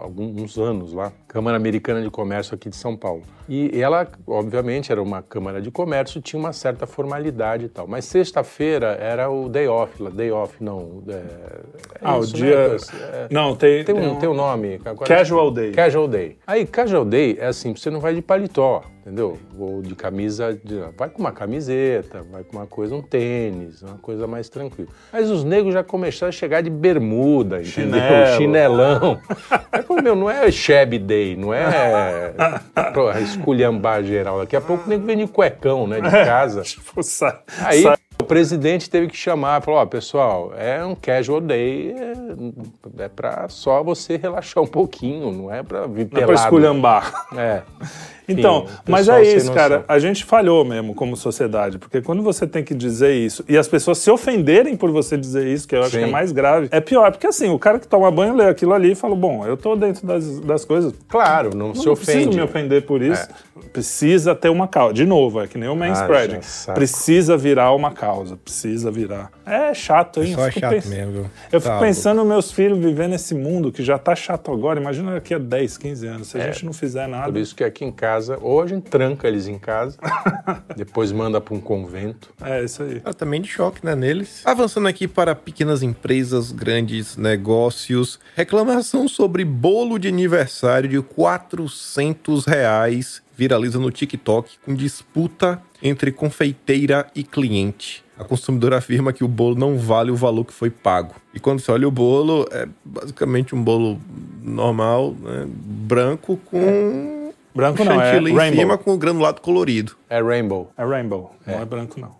alguns 0.00 0.56
anos 0.56 0.92
lá, 0.92 1.12
Câmara 1.26 1.56
Americana 1.56 2.00
de 2.00 2.10
Comércio 2.10 2.54
aqui 2.54 2.68
de 2.68 2.76
São 2.76 2.96
Paulo. 2.96 3.22
E 3.48 3.80
ela, 3.80 4.06
obviamente, 4.26 4.92
era 4.92 5.02
uma 5.02 5.20
Câmara 5.22 5.60
de 5.60 5.70
Comércio, 5.70 6.20
tinha 6.20 6.38
uma 6.38 6.52
certa 6.52 6.86
formalidade 6.86 7.64
e 7.64 7.68
tal. 7.68 7.86
Mas 7.88 8.04
sexta-feira 8.04 8.96
era 9.00 9.28
o 9.30 9.48
day 9.48 9.66
off, 9.66 10.00
lá, 10.00 10.10
day 10.10 10.30
off 10.30 10.62
não. 10.62 11.02
É, 11.08 11.12
é 11.12 11.22
Ah, 12.02 12.18
o 12.18 12.20
isso, 12.22 12.34
dia. 12.34 12.68
né? 12.68 12.76
É, 13.02 13.28
Não, 13.30 13.56
tem. 13.56 13.84
tem 13.84 13.94
um, 13.94 14.12
um- 14.12 14.16
tem 14.16 14.28
um 14.28 14.34
nome. 14.34 14.78
Casual 15.06 15.50
day. 15.50 15.72
Casual 15.72 16.06
day. 16.06 16.36
Aí, 16.46 16.66
casual 16.66 17.04
day 17.04 17.36
é 17.40 17.46
assim, 17.46 17.74
você 17.74 17.90
não 17.90 17.98
vai 18.00 18.14
de 18.14 18.22
paletó, 18.22 18.82
entendeu? 19.08 19.38
Ou 19.58 19.80
de 19.80 19.94
camisa, 19.94 20.52
de- 20.62 20.80
vai 20.96 21.08
com 21.08 21.18
uma 21.20 21.32
camiseta, 21.32 22.22
vai 22.30 22.44
com 22.44 22.56
uma 22.58 22.66
coisa, 22.66 22.94
um 22.94 23.00
tênis, 23.02 23.80
uma 23.82 23.96
coisa 23.98 24.26
mais 24.26 24.48
tranquila. 24.50 24.88
Mas 25.10 25.30
os 25.30 25.42
negros 25.44 25.72
já 25.72 25.82
começaram 25.82 26.28
a 26.28 26.32
chegar 26.32 26.60
de 26.62 26.68
bermuda, 26.68 27.60
entendeu? 27.62 28.00
Chinelo. 28.36 28.36
Chinelão. 28.36 29.20
Aí, 29.72 29.82
pô, 29.82 30.00
meu, 30.02 30.14
não 30.14 30.30
é 30.30 30.50
shabby 30.50 30.98
day, 30.98 31.36
não 31.36 31.52
é 31.54 32.32
pô, 32.92 33.10
esculhambar 33.12 34.04
geral. 34.04 34.40
Daqui 34.40 34.56
a 34.56 34.60
pouco 34.60 34.84
o 34.86 34.88
nego 34.88 35.04
vem 35.06 35.16
de 35.16 35.26
cuecão, 35.26 35.86
né, 35.86 36.00
de 36.00 36.10
casa. 36.10 36.62
Tipo, 36.68 37.02
sai, 37.02 37.38
Aí 37.64 37.82
sai- 37.82 37.96
o 38.20 38.24
presidente 38.24 38.90
teve 38.90 39.06
que 39.06 39.16
chamar, 39.16 39.62
falou, 39.62 39.80
ó, 39.80 39.86
pessoal, 39.86 40.52
é 40.56 40.84
um 40.84 40.94
casual 40.94 41.40
day, 41.40 41.94
é, 41.96 43.04
é 43.04 43.08
pra 43.08 43.48
só 43.48 43.82
você 43.82 44.16
relaxar 44.16 44.62
um 44.62 44.66
pouquinho, 44.66 45.30
não 45.32 45.52
é 45.54 45.62
pra 45.62 45.86
vir 45.86 46.08
não 46.12 46.20
é 46.22 46.26
pra 46.26 46.34
esculhambar. 46.34 47.26
É. 47.36 47.62
Então, 48.28 48.64
Enfim, 48.64 48.76
mas 48.88 49.08
é 49.08 49.22
isso, 49.22 49.52
cara. 49.52 49.84
A 49.88 49.98
gente 49.98 50.24
falhou 50.24 50.64
mesmo 50.64 50.94
como 50.94 51.16
sociedade, 51.16 51.78
porque 51.78 52.02
quando 52.02 52.22
você 52.22 52.46
tem 52.46 52.62
que 52.62 52.74
dizer 52.74 53.14
isso 53.14 53.42
e 53.48 53.56
as 53.56 53.66
pessoas 53.66 53.98
se 53.98 54.10
ofenderem 54.10 54.76
por 54.76 54.90
você 54.90 55.16
dizer 55.16 55.46
isso, 55.46 55.66
que 55.66 55.74
eu 55.74 55.80
acho 55.80 55.90
Sim. 55.92 55.98
que 55.98 56.04
é 56.04 56.06
mais 56.06 56.30
grave, 56.32 56.68
é 56.70 56.80
pior. 56.80 57.10
Porque 57.10 57.26
assim, 57.26 57.48
o 57.50 57.58
cara 57.58 57.78
que 57.78 57.88
toma 57.88 58.10
banho 58.10 58.34
lê 58.36 58.44
aquilo 58.46 58.74
ali 58.74 58.92
e 58.92 58.94
fala: 58.94 59.14
Bom, 59.16 59.46
eu 59.46 59.56
tô 59.56 59.74
dentro 59.76 60.06
das, 60.06 60.40
das 60.40 60.64
coisas. 60.64 60.92
Claro, 61.08 61.56
não, 61.56 61.74
se 61.74 61.86
Não 61.86 61.94
preciso 61.94 62.18
ofende. 62.18 62.36
me 62.36 62.42
ofender 62.42 62.82
por 62.82 63.00
isso. 63.02 63.26
Precisa 63.72 64.34
ter 64.34 64.48
uma 64.48 64.66
causa. 64.68 64.94
De 64.94 65.04
novo, 65.04 65.40
é 65.40 65.46
que 65.46 65.58
nem 65.58 65.68
o 65.68 65.76
manspreading. 65.76 66.36
já 66.36 66.42
saco. 66.42 66.78
precisa 66.78 67.36
virar 67.36 67.72
uma 67.74 67.90
causa. 67.92 68.36
Precisa 68.36 68.90
virar. 68.90 69.30
É 69.44 69.74
chato, 69.74 70.22
hein? 70.22 70.34
Só 70.34 70.46
é 70.46 70.50
fico 70.50 70.60
chato 70.60 70.70
pens- 70.72 70.86
mesmo, 70.86 71.12
viu? 71.12 71.26
Eu 71.52 71.60
fico 71.60 71.74
Tá 71.74 71.80
pensando 71.80 72.18
nos 72.18 72.26
meus 72.26 72.52
filhos 72.52 72.78
vivendo 72.78 73.10
nesse 73.10 73.34
mundo 73.34 73.70
que 73.72 73.82
já 73.82 73.98
tá 73.98 74.14
chato 74.14 74.50
agora. 74.52 74.80
Imagina 74.80 75.12
daqui 75.12 75.34
a 75.34 75.38
10, 75.38 75.76
15 75.78 76.06
anos. 76.06 76.28
Se 76.28 76.38
a 76.38 76.46
gente 76.46 76.64
não 76.64 76.72
fizer 76.72 77.06
nada. 77.06 77.30
Por 77.32 77.38
isso 77.38 77.54
que 77.54 77.62
aqui 77.64 77.84
em 77.84 77.92
casa 77.92 78.17
casa, 78.18 78.38
ou 78.40 78.60
a 78.60 78.66
gente 78.66 78.84
tranca 78.84 79.28
eles 79.28 79.46
em 79.46 79.58
casa, 79.58 79.96
depois 80.76 81.12
manda 81.12 81.40
para 81.40 81.54
um 81.54 81.60
convento. 81.60 82.30
É 82.42 82.64
isso 82.64 82.82
aí. 82.82 83.00
Tratamento 83.00 83.44
de 83.44 83.50
choque, 83.50 83.84
né, 83.84 83.94
neles. 83.94 84.42
Avançando 84.44 84.88
aqui 84.88 85.06
para 85.06 85.34
pequenas 85.34 85.82
empresas, 85.82 86.50
grandes 86.50 87.16
negócios. 87.16 88.18
Reclamação 88.34 89.08
sobre 89.08 89.44
bolo 89.44 89.98
de 89.98 90.08
aniversário 90.08 90.88
de 90.88 91.00
400 91.00 92.44
reais 92.44 93.22
viraliza 93.36 93.78
no 93.78 93.90
TikTok 93.90 94.58
com 94.64 94.74
disputa 94.74 95.62
entre 95.80 96.10
confeiteira 96.10 97.06
e 97.14 97.22
cliente. 97.22 98.04
A 98.18 98.24
consumidora 98.24 98.78
afirma 98.78 99.12
que 99.12 99.22
o 99.22 99.28
bolo 99.28 99.54
não 99.54 99.78
vale 99.78 100.10
o 100.10 100.16
valor 100.16 100.44
que 100.44 100.52
foi 100.52 100.70
pago. 100.70 101.14
E 101.32 101.38
quando 101.38 101.60
você 101.60 101.70
olha 101.70 101.86
o 101.86 101.90
bolo, 101.90 102.48
é 102.50 102.66
basicamente 102.84 103.54
um 103.54 103.62
bolo 103.62 104.00
normal, 104.42 105.14
né, 105.22 105.46
branco 105.48 106.36
com 106.46 107.17
Branco 107.54 107.82
não, 107.84 108.00
é 108.00 108.16
em 108.18 108.34
rainbow. 108.34 108.60
cima 108.60 108.78
com 108.78 108.96
granulado 108.96 109.40
colorido. 109.40 109.96
É 110.08 110.20
rainbow. 110.22 110.70
É 110.76 110.84
rainbow, 110.84 111.32
não 111.46 111.60
é 111.60 111.64
branco 111.64 111.98
não. 112.00 112.14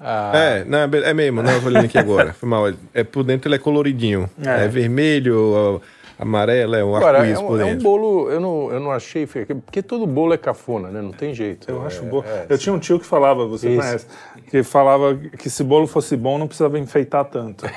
Ah, 0.00 0.32
É, 0.34 0.64
não, 0.64 0.78
é 0.78 0.88
é 1.10 1.14
mesmo, 1.14 1.42
não, 1.42 1.52
eu 1.52 1.60
tô 1.60 1.66
olhando 1.68 1.84
aqui 1.84 1.98
agora. 1.98 2.32
Foi 2.32 2.48
mal. 2.48 2.72
É, 2.92 3.04
por 3.04 3.22
dentro 3.22 3.48
ele 3.48 3.56
é 3.56 3.58
coloridinho. 3.58 4.28
É, 4.44 4.64
É. 4.64 4.68
vermelho, 4.68 5.80
amarelo, 6.18 6.74
é 6.76 6.84
um 6.84 6.94
Agora, 6.96 7.18
é 7.18 7.20
arco-íris 7.20 7.40
um, 7.42 7.46
por 7.46 7.60
é 7.60 7.64
um 7.64 7.68
dentro. 7.68 7.82
bolo, 7.82 8.30
eu 8.30 8.40
não, 8.40 8.70
eu 8.72 8.80
não 8.80 8.90
achei 8.92 9.26
porque 9.26 9.82
todo 9.82 10.06
bolo 10.06 10.32
é 10.32 10.38
cafona, 10.38 10.88
né? 10.88 11.00
Não 11.02 11.10
tem 11.12 11.34
jeito. 11.34 11.68
Eu 11.70 11.82
É, 11.82 11.86
acho 11.86 12.02
bom. 12.04 12.22
é. 12.26 12.46
Eu 12.48 12.58
tinha 12.58 12.72
um 12.72 12.78
tio 12.78 12.98
que 13.00 13.06
falava, 13.06 13.46
você 13.46 13.68
Isso. 13.70 13.80
conhece, 13.80 14.06
que 14.52 14.62
falava 14.62 15.16
que 15.16 15.48
se 15.48 15.64
bolo 15.64 15.86
fosse 15.86 16.14
bom 16.14 16.36
não 16.36 16.46
precisava 16.46 16.78
enfeitar 16.78 17.24
tanto. 17.24 17.64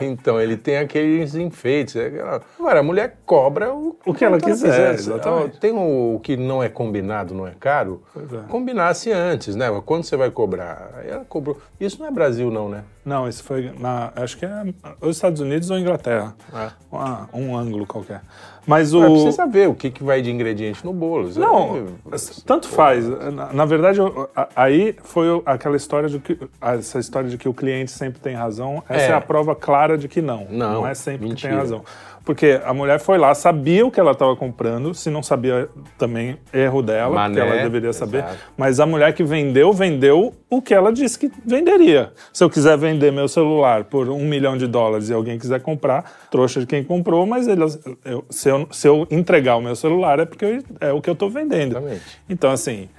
Então, 0.00 0.40
ele 0.40 0.56
tem 0.56 0.78
aqueles 0.78 1.34
enfeites. 1.34 1.96
é 1.96 2.40
Agora, 2.58 2.80
a 2.80 2.82
mulher 2.82 3.18
cobra 3.26 3.74
o, 3.74 3.96
O 4.06 4.14
que 4.14 4.24
ela 4.24 4.38
quiser, 4.38 4.94
exatamente. 4.94 5.58
Tem 5.58 5.72
o, 5.72 6.20
que 6.22 6.36
não 6.36 6.62
é 6.62 6.68
combinado, 6.68 7.34
não 7.34 7.46
é 7.46 7.52
caro. 7.58 8.02
É. 8.16 8.48
Combinasse 8.48 9.10
antes, 9.10 9.56
né? 9.56 9.66
Quando 9.84 10.04
você 10.04 10.16
vai 10.16 10.30
cobrar? 10.30 10.90
Aí 10.98 11.10
ela 11.10 11.24
cobrou. 11.24 11.58
Isso 11.80 11.98
não 11.98 12.06
é 12.06 12.10
Brasil, 12.10 12.50
não, 12.50 12.68
né? 12.68 12.84
Não, 13.08 13.26
isso 13.28 13.42
foi 13.42 13.72
na, 13.78 14.12
acho 14.14 14.36
que 14.36 14.44
é 14.44 14.50
os 15.00 15.16
Estados 15.16 15.40
Unidos 15.40 15.70
ou 15.70 15.78
Inglaterra. 15.78 16.34
Ah. 16.52 16.70
Ah, 16.92 17.26
um 17.32 17.56
ângulo 17.56 17.86
qualquer. 17.86 18.20
Mas 18.66 18.92
o 18.92 19.00
Mas 19.00 19.12
precisa 19.22 19.46
ver 19.46 19.66
o 19.68 19.74
que, 19.74 19.90
que 19.90 20.04
vai 20.04 20.20
de 20.20 20.30
ingrediente 20.30 20.84
no 20.84 20.92
bolo. 20.92 21.28
Isso 21.28 21.40
Não, 21.40 21.86
tanto 22.44 22.68
faz. 22.68 23.08
Na, 23.32 23.50
na 23.52 23.64
verdade, 23.64 23.98
eu- 23.98 24.28
a- 24.36 24.48
aí 24.54 24.94
foi 25.02 25.26
aquela 25.46 25.74
história 25.76 26.06
de 26.08 26.18
que 26.18 26.38
essa 26.60 26.98
história 26.98 27.30
de 27.30 27.38
que 27.38 27.48
o 27.48 27.54
cliente 27.54 27.90
sempre 27.90 28.20
tem 28.20 28.34
razão. 28.34 28.82
Essa 28.88 29.04
é, 29.06 29.10
É. 29.10 29.14
a 29.14 29.20
prova 29.22 29.56
clara 29.56 29.96
de 29.96 30.06
que 30.06 30.20
não. 30.20 30.46
Não, 30.50 30.86
é 30.86 30.94
sempre 30.94 31.20
que 31.20 31.28
mentira. 31.30 31.52
tem 31.52 31.58
razão. 31.58 31.82
Porque 32.28 32.60
a 32.62 32.74
mulher 32.74 33.00
foi 33.00 33.16
lá, 33.16 33.34
sabia 33.34 33.86
o 33.86 33.90
que 33.90 33.98
ela 33.98 34.10
estava 34.12 34.36
comprando, 34.36 34.92
se 34.92 35.08
não 35.08 35.22
sabia 35.22 35.66
também 35.96 36.36
erro 36.52 36.82
dela, 36.82 37.14
Mané, 37.14 37.40
porque 37.40 37.40
ela 37.54 37.62
deveria 37.62 37.90
saber. 37.90 38.18
exato. 38.18 38.36
Mas 38.54 38.78
a 38.78 38.84
mulher 38.84 39.14
que 39.14 39.24
vendeu, 39.24 39.72
vendeu 39.72 40.34
o 40.50 40.60
que 40.60 40.74
ela 40.74 40.92
disse 40.92 41.18
que 41.18 41.32
venderia. 41.42 42.12
Se 42.30 42.44
eu 42.44 42.50
quiser 42.50 42.76
vender 42.76 43.10
meu 43.10 43.28
celular 43.28 43.84
por 43.84 44.10
um 44.10 44.26
milhão 44.26 44.58
de 44.58 44.66
dólares 44.66 45.08
e 45.08 45.14
alguém 45.14 45.38
quiser 45.38 45.62
comprar, 45.62 46.04
trouxa 46.30 46.60
de 46.60 46.66
quem 46.66 46.84
comprou, 46.84 47.24
mas 47.24 47.48
ele, 47.48 47.62
eu- 48.04 48.22
se, 48.28 48.50
eu, 48.50 48.68
se 48.70 48.86
eu 48.86 49.06
entregar 49.10 49.56
o 49.56 49.62
meu 49.62 49.74
celular 49.74 50.20
é 50.20 50.26
porque 50.26 50.44
eu- 50.44 50.62
é 50.86 50.92
o 50.92 51.00
que 51.00 51.08
eu 51.08 51.14
estou 51.14 51.30
vendendo. 51.30 51.78
Exatamente. 51.78 52.02
Então, 52.28 52.50
assim, 52.50 52.90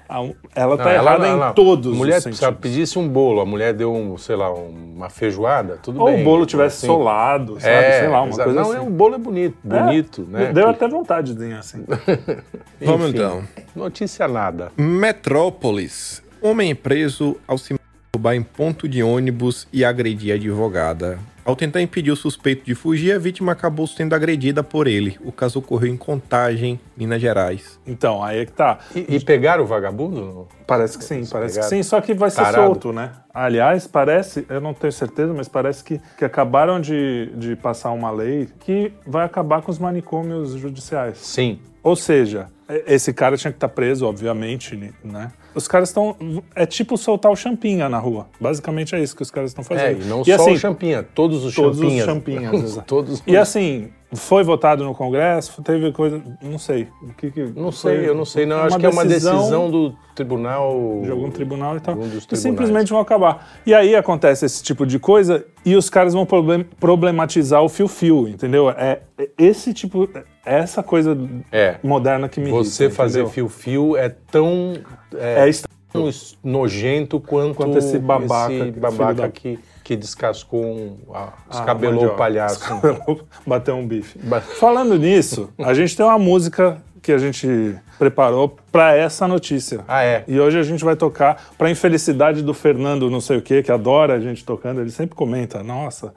ela 0.56 0.74
está 0.74 0.86
Não, 0.86 0.92
ela- 0.92 0.94
errada 1.12 1.28
ela- 1.28 1.50
em 1.52 1.54
todos 1.54 1.96
mulher, 1.96 2.18
os 2.18 2.36
Se 2.38 2.44
ela 2.44 2.54
pedisse 2.54 2.98
um 2.98 3.08
bolo, 3.08 3.42
a 3.42 3.46
mulher 3.46 3.74
deu, 3.74 3.94
um, 3.94 4.18
sei 4.18 4.36
lá, 4.36 4.52
uma 4.52 5.10
feijoada, 5.10 5.78
tudo 5.82 6.00
Ou 6.02 6.08
bem. 6.08 6.22
o 6.22 6.24
bolo 6.24 6.46
tivesse 6.46 6.78
assim. 6.78 6.88
solado, 6.88 7.60
sabe? 7.60 7.74
É, 7.74 8.00
Sei 8.00 8.08
lá, 8.10 8.22
uma 8.22 8.30
exato. 8.30 8.44
coisa 8.46 8.62
Não, 8.62 8.72
assim. 8.72 8.80
é, 8.80 8.82
o 8.88 8.90
bolo 8.90 9.16
é 9.16 9.18
bonito, 9.20 9.56
bonito, 9.64 10.28
É, 10.30 10.32
né? 10.32 10.54
Deu 10.54 10.64
Que- 10.66 10.70
até 10.72 10.88
vontadezinha, 10.88 11.60
assim. 11.60 11.86
Vamos 12.82 13.10
enfim, 13.10 13.18
então. 13.18 13.44
Notícia 13.76 14.28
nada. 14.28 14.72
Metrópolis. 14.76 16.24
Homem 16.42 16.72
é 16.72 16.76
preso 16.76 17.36
ao 17.48 17.58
se 17.58 17.74
masturbar 17.74 18.36
em 18.36 18.42
ponto 18.42 18.88
de 18.88 19.04
ônibus 19.04 19.68
e 19.72 19.86
agredir 19.86 20.32
a 20.32 20.36
advogada. 20.36 21.20
Ao 21.46 21.56
tentar 21.56 21.82
impedir 21.82 22.12
o 22.12 22.16
suspeito 22.16 22.66
de 22.66 22.76
fugir, 22.76 23.14
a 23.14 23.20
vítima 23.20 23.52
acabou 23.52 23.88
sendo 23.88 24.14
agredida 24.14 24.64
por 24.64 24.88
ele. 24.88 25.18
O 25.24 25.32
caso 25.32 25.60
ocorreu 25.60 25.92
em 25.92 25.98
Contagem, 25.98 26.80
Minas 26.96 27.22
Gerais. 27.22 27.80
Então, 27.88 28.24
aí 28.24 28.40
é 28.40 28.46
que 28.46 28.52
tá. 28.52 28.80
E, 28.96 29.16
e 29.16 29.20
pegaram 29.20 29.64
o 29.64 29.68
vagabundo? 29.68 30.48
Parece 30.68 30.98
que 30.98 31.04
sim, 31.04 31.26
parece 31.26 31.60
que 31.60 31.66
sim, 31.66 31.82
só 31.82 32.00
que 32.02 32.14
vai 32.14 32.30
ser 32.30 32.44
Tarado. 32.44 32.66
solto, 32.66 32.94
né? 32.94 33.12
Aliás, 33.34 33.88
parece, 33.88 34.46
eu 34.50 34.62
não 34.62 34.74
tenho 34.74 34.94
certeza, 34.94 35.34
mas 35.34 35.48
parece 35.48 35.84
que, 35.84 36.00
que 36.18 36.26
acabaram 36.26 36.80
de, 36.80 37.32
de 37.36 37.56
passar 37.56 37.92
uma 37.92 38.12
lei 38.12 38.50
que 38.60 38.92
vai 39.06 39.26
acabar 39.26 39.62
com 39.62 39.72
os 39.72 39.80
manicômios 39.80 40.54
judiciais. 40.54 41.18
Sim. 41.18 41.60
Ou 41.82 41.96
seja, 41.96 42.48
esse 42.86 43.14
cara 43.14 43.38
tinha 43.38 43.52
que 43.52 43.58
estar 43.58 43.70
preso, 43.70 44.06
obviamente, 44.06 44.76
né? 45.04 45.32
Os 45.56 45.68
caras 45.68 45.90
estão. 45.90 46.16
É 46.56 46.66
tipo 46.66 46.98
soltar 46.98 47.32
o 47.32 47.36
champinha 47.36 47.90
na 47.90 47.98
rua. 47.98 48.28
Basicamente 48.40 48.96
é 48.96 49.02
isso 49.02 49.16
que 49.16 49.22
os 49.24 49.32
caras 49.32 49.52
estão 49.52 49.64
É, 49.64 49.80
fazendo. 49.80 50.02
e 50.04 50.06
não 50.08 50.22
e 50.22 50.26
só 50.26 50.34
assim, 50.44 50.52
o 50.54 50.58
champinha, 50.58 51.04
todos 51.04 51.44
os 51.44 51.56
todos 51.56 51.80
os 51.80 51.84
champinhas. 51.84 52.06
champinhas, 52.06 52.54
exato. 52.64 52.88
todos 52.88 53.24
E 53.26 53.36
assim, 53.36 53.90
foi 54.14 54.44
votado 54.44 54.84
no 54.84 54.94
Congresso, 54.96 55.62
teve 55.64 55.92
coisa. 55.92 56.22
Não 56.42 56.58
sei. 56.60 56.88
O 57.02 57.14
que, 57.14 57.32
que 57.32 57.44
Não 57.56 57.72
sei, 57.72 58.08
eu 58.08 58.16
não 58.16 58.26
sei. 58.26 58.46
Não, 58.46 58.58
acho 58.62 58.78
que 58.78 58.86
é 58.86 58.90
uma 58.90 59.06
decisão 59.06 59.70
do 59.70 59.94
tribunal. 60.16 61.02
de 61.04 61.12
algum 61.12 61.30
tribunal 61.32 61.78
e 61.78 61.80
tal. 61.80 61.98
e 62.32 62.36
simplesmente 62.36 62.90
vão 62.92 63.00
acabar. 63.00 63.48
E 63.66 63.74
aí 63.74 63.96
acontece 63.96 64.46
esse 64.46 64.62
tipo 64.64 64.86
de 64.86 65.00
coisa 65.00 65.46
e 65.66 65.76
os 65.76 65.90
caras 65.90 66.14
vão 66.14 66.26
problem- 66.26 66.66
problematizar 66.80 67.62
o 67.64 67.70
fio-fio, 67.70 68.28
entendeu? 68.28 68.70
É 68.70 69.02
é 69.18 69.30
esse 69.38 69.74
tipo, 69.74 70.10
é 70.16 70.24
essa 70.58 70.82
coisa 70.82 71.18
É. 71.52 71.76
moderna 71.84 72.28
que 72.28 72.40
me 72.40 72.50
Você 72.50 72.86
irrita, 72.86 72.96
fazer 72.98 73.28
fio-fio 73.28 73.96
é 73.96 74.10
tão. 74.10 74.74
É, 75.16 75.48
É, 75.50 75.52
tão 75.92 76.10
nojento 76.44 77.20
quanto, 77.20 77.56
Quanto 77.56 77.78
esse 77.78 77.98
babaca, 77.98 78.54
esse 78.54 78.72
babaca 78.80 79.14
da- 79.24 79.30
que, 79.30 79.58
que 79.84 79.96
descascou 79.96 80.64
um. 80.64 80.98
ah, 81.14 81.34
Ah, 81.34 81.50
Descabelou 81.50 81.96
mandioca. 81.96 82.14
o 82.14 82.18
palhaço. 82.18 82.60
Descabelou, 82.60 83.22
Bateu 83.46 83.76
um 83.76 83.88
bife. 83.88 84.20
Falando 84.60 84.98
nisso, 85.00 85.50
a 85.58 85.74
gente 85.74 85.98
tem 85.98 86.06
uma 86.06 86.20
música 86.20 86.78
que 87.02 87.12
a 87.12 87.18
gente 87.18 87.76
preparou 87.98 88.58
para 88.72 88.96
essa 88.96 89.28
notícia. 89.28 89.82
Ah, 89.88 90.04
é. 90.04 90.24
E 90.28 90.40
hoje 90.40 90.58
a 90.60 90.64
gente 90.64 90.84
vai 90.84 90.96
tocar 90.96 91.50
para 91.58 91.70
infelicidade 91.70 92.42
do 92.42 92.54
Fernando, 92.54 93.10
não 93.10 93.20
sei 93.22 93.38
o 93.38 93.42
quê, 93.42 93.62
que 93.64 93.72
adora 93.72 94.14
a 94.16 94.20
gente 94.20 94.44
tocando. 94.46 94.82
Ele 94.82 94.92
sempre 94.92 95.16
comenta: 95.16 95.62
Nossa, 95.64 96.14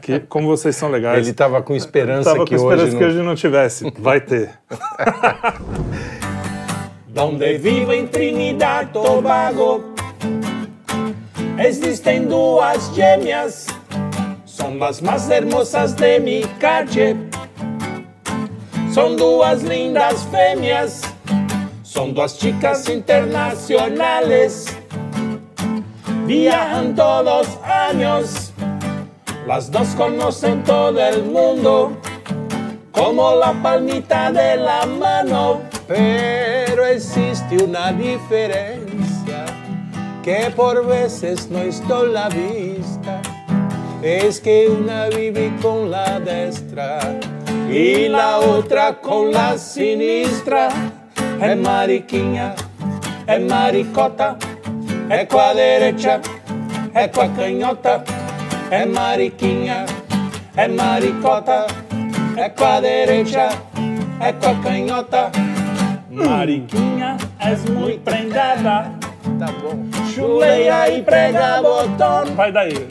que, 0.00 0.20
como 0.20 0.46
vocês 0.46 0.76
são 0.76 0.90
legais. 0.90 1.26
Ele 1.26 1.34
tava 1.34 1.60
com 1.62 1.74
esperança 1.74 2.30
Tava 2.32 2.44
que 2.44 2.56
com 2.56 2.62
esperança 2.62 2.84
hoje. 2.88 2.96
que 2.96 3.02
não- 3.02 3.08
hoje 3.10 3.22
não 3.22 3.34
tivesse. 3.34 3.92
Vai 3.98 4.20
ter. 4.20 4.50
Donde 7.08 7.58
vivo 7.58 7.92
em 7.92 8.06
Trinidad 8.06 8.88
Tobago 8.92 9.82
Existem 11.58 12.24
duas 12.26 12.94
gêmeas 12.94 13.66
São 14.46 14.78
las 14.78 15.00
más 15.00 15.28
hermosas 15.30 15.92
de 15.94 16.20
mi 16.20 16.44
calle 16.60 17.16
São 18.92 19.16
duas 19.16 19.62
lindas 19.62 20.22
fêmeas 20.24 21.02
São 21.84 22.12
duas 22.12 22.38
chicas 22.38 22.88
internacionales 22.88 24.66
Viajan 26.26 26.94
todos 26.94 27.46
años 27.64 28.52
Las 29.46 29.70
dos 29.70 29.88
conocen 29.96 30.62
todo 30.64 31.00
el 31.00 31.24
mundo 31.24 31.96
como 32.92 33.34
la 33.34 33.52
palmita 33.62 34.30
de 34.30 34.56
la 34.56 34.84
mano. 34.86 35.62
Pero 35.88 36.84
existe 36.86 37.62
una 37.62 37.92
diferencia 37.92 39.46
que 40.22 40.52
por 40.54 40.86
veces 40.86 41.48
no 41.50 41.58
estoy 41.60 42.12
la 42.12 42.28
vista. 42.28 43.22
Es 44.02 44.40
que 44.40 44.68
una 44.68 45.08
vive 45.08 45.52
con 45.60 45.90
la 45.90 46.20
destra 46.20 47.00
y 47.70 48.08
la 48.08 48.38
otra 48.38 49.00
con 49.00 49.32
la 49.32 49.56
sinistra. 49.56 50.68
Es 51.40 51.56
mariquinha, 51.56 52.54
es 53.26 53.40
maricota, 53.40 54.36
é 55.08 55.24
com 55.24 55.38
a 55.38 55.54
derecha, 55.54 56.20
é 56.92 57.08
com 57.08 57.22
a 57.22 57.28
canhota. 57.28 58.04
É 58.70 58.84
mariquinha, 58.84 59.86
é 60.56 60.68
maricota, 60.68 61.66
é 62.36 62.48
com 62.50 62.64
a 62.64 62.80
derecha, 62.80 63.48
é 64.20 64.32
com 64.32 64.50
a 64.50 64.54
canhota. 64.62 65.30
Mariquinha, 66.10 67.16
és 67.38 67.64
muito 67.64 68.02
prendada. 68.02 68.92
Tá 69.38 69.46
bom. 69.62 69.78
Chuleia 70.12 70.90
e 70.90 71.02
prega 71.02 71.62
botão. 71.62 72.26
Vai 72.34 72.52
daí. 72.52 72.86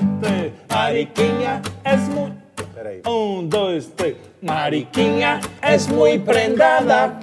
Mariquinha, 0.72 1.62
és 1.84 2.08
muito. 2.08 2.38
Peraí. 2.74 3.02
Um, 3.06 3.46
dois, 3.46 3.88
três. 3.88 4.29
Mariquinha, 4.42 5.42
és 5.62 5.88
muito 5.88 6.24
prendada. 6.24 7.14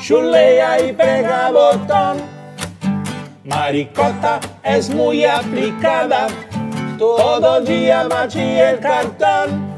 Chuleia 0.00 0.80
e 0.80 0.94
prega 0.94 1.52
botão. 1.52 2.16
Maricota, 3.44 4.40
és 4.62 4.88
muy 4.88 5.26
aplicada. 5.26 6.28
Todo 6.98 7.60
día 7.60 8.08
bate 8.08 8.40
el 8.40 8.78
cartón. 8.78 9.68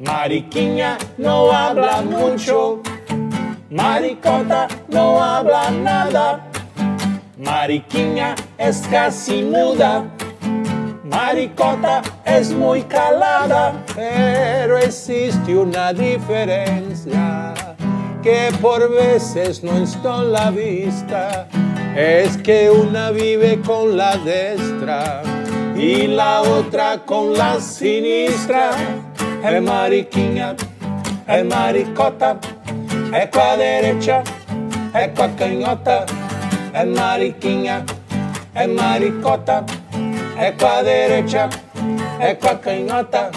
Mariquinha 0.00 0.98
no 1.16 1.52
habla 1.52 2.02
mucho, 2.02 2.82
Maricota 3.70 4.66
no 4.88 5.22
habla 5.22 5.70
nada. 5.70 6.40
Mariquinha 7.38 8.34
es 8.58 8.80
casi 8.88 9.42
muda. 9.42 10.04
Maricota 11.10 12.02
es 12.24 12.52
muy 12.52 12.82
calada, 12.82 13.72
pero 13.96 14.78
existe 14.78 15.56
una 15.56 15.92
diferencia 15.92 17.52
que 18.22 18.50
por 18.62 18.88
veces 18.88 19.64
no 19.64 19.76
está 19.78 20.18
en 20.18 20.32
la 20.32 20.50
vista. 20.52 21.48
Es 21.96 22.36
que 22.36 22.70
una 22.70 23.10
vive 23.10 23.60
con 23.60 23.96
la 23.96 24.16
destra 24.18 25.22
y 25.76 26.06
la 26.06 26.42
otra 26.42 27.00
con 27.04 27.32
la 27.36 27.60
sinistra. 27.60 28.70
Es 29.42 29.62
mariquinha, 29.62 30.54
es 31.26 31.44
maricota, 31.44 32.38
es 33.12 33.28
qua 33.30 33.56
derecha, 33.56 34.22
es 34.94 35.08
qua 35.16 35.28
canhota, 35.34 36.06
es 36.72 36.86
mariquinha, 36.86 37.84
es 38.54 38.68
maricota, 38.68 39.64
es 40.40 40.56
qua 40.56 40.82
derecha, 40.82 41.48
es 42.20 42.38
qua 42.38 42.54
canhota. 42.56 43.30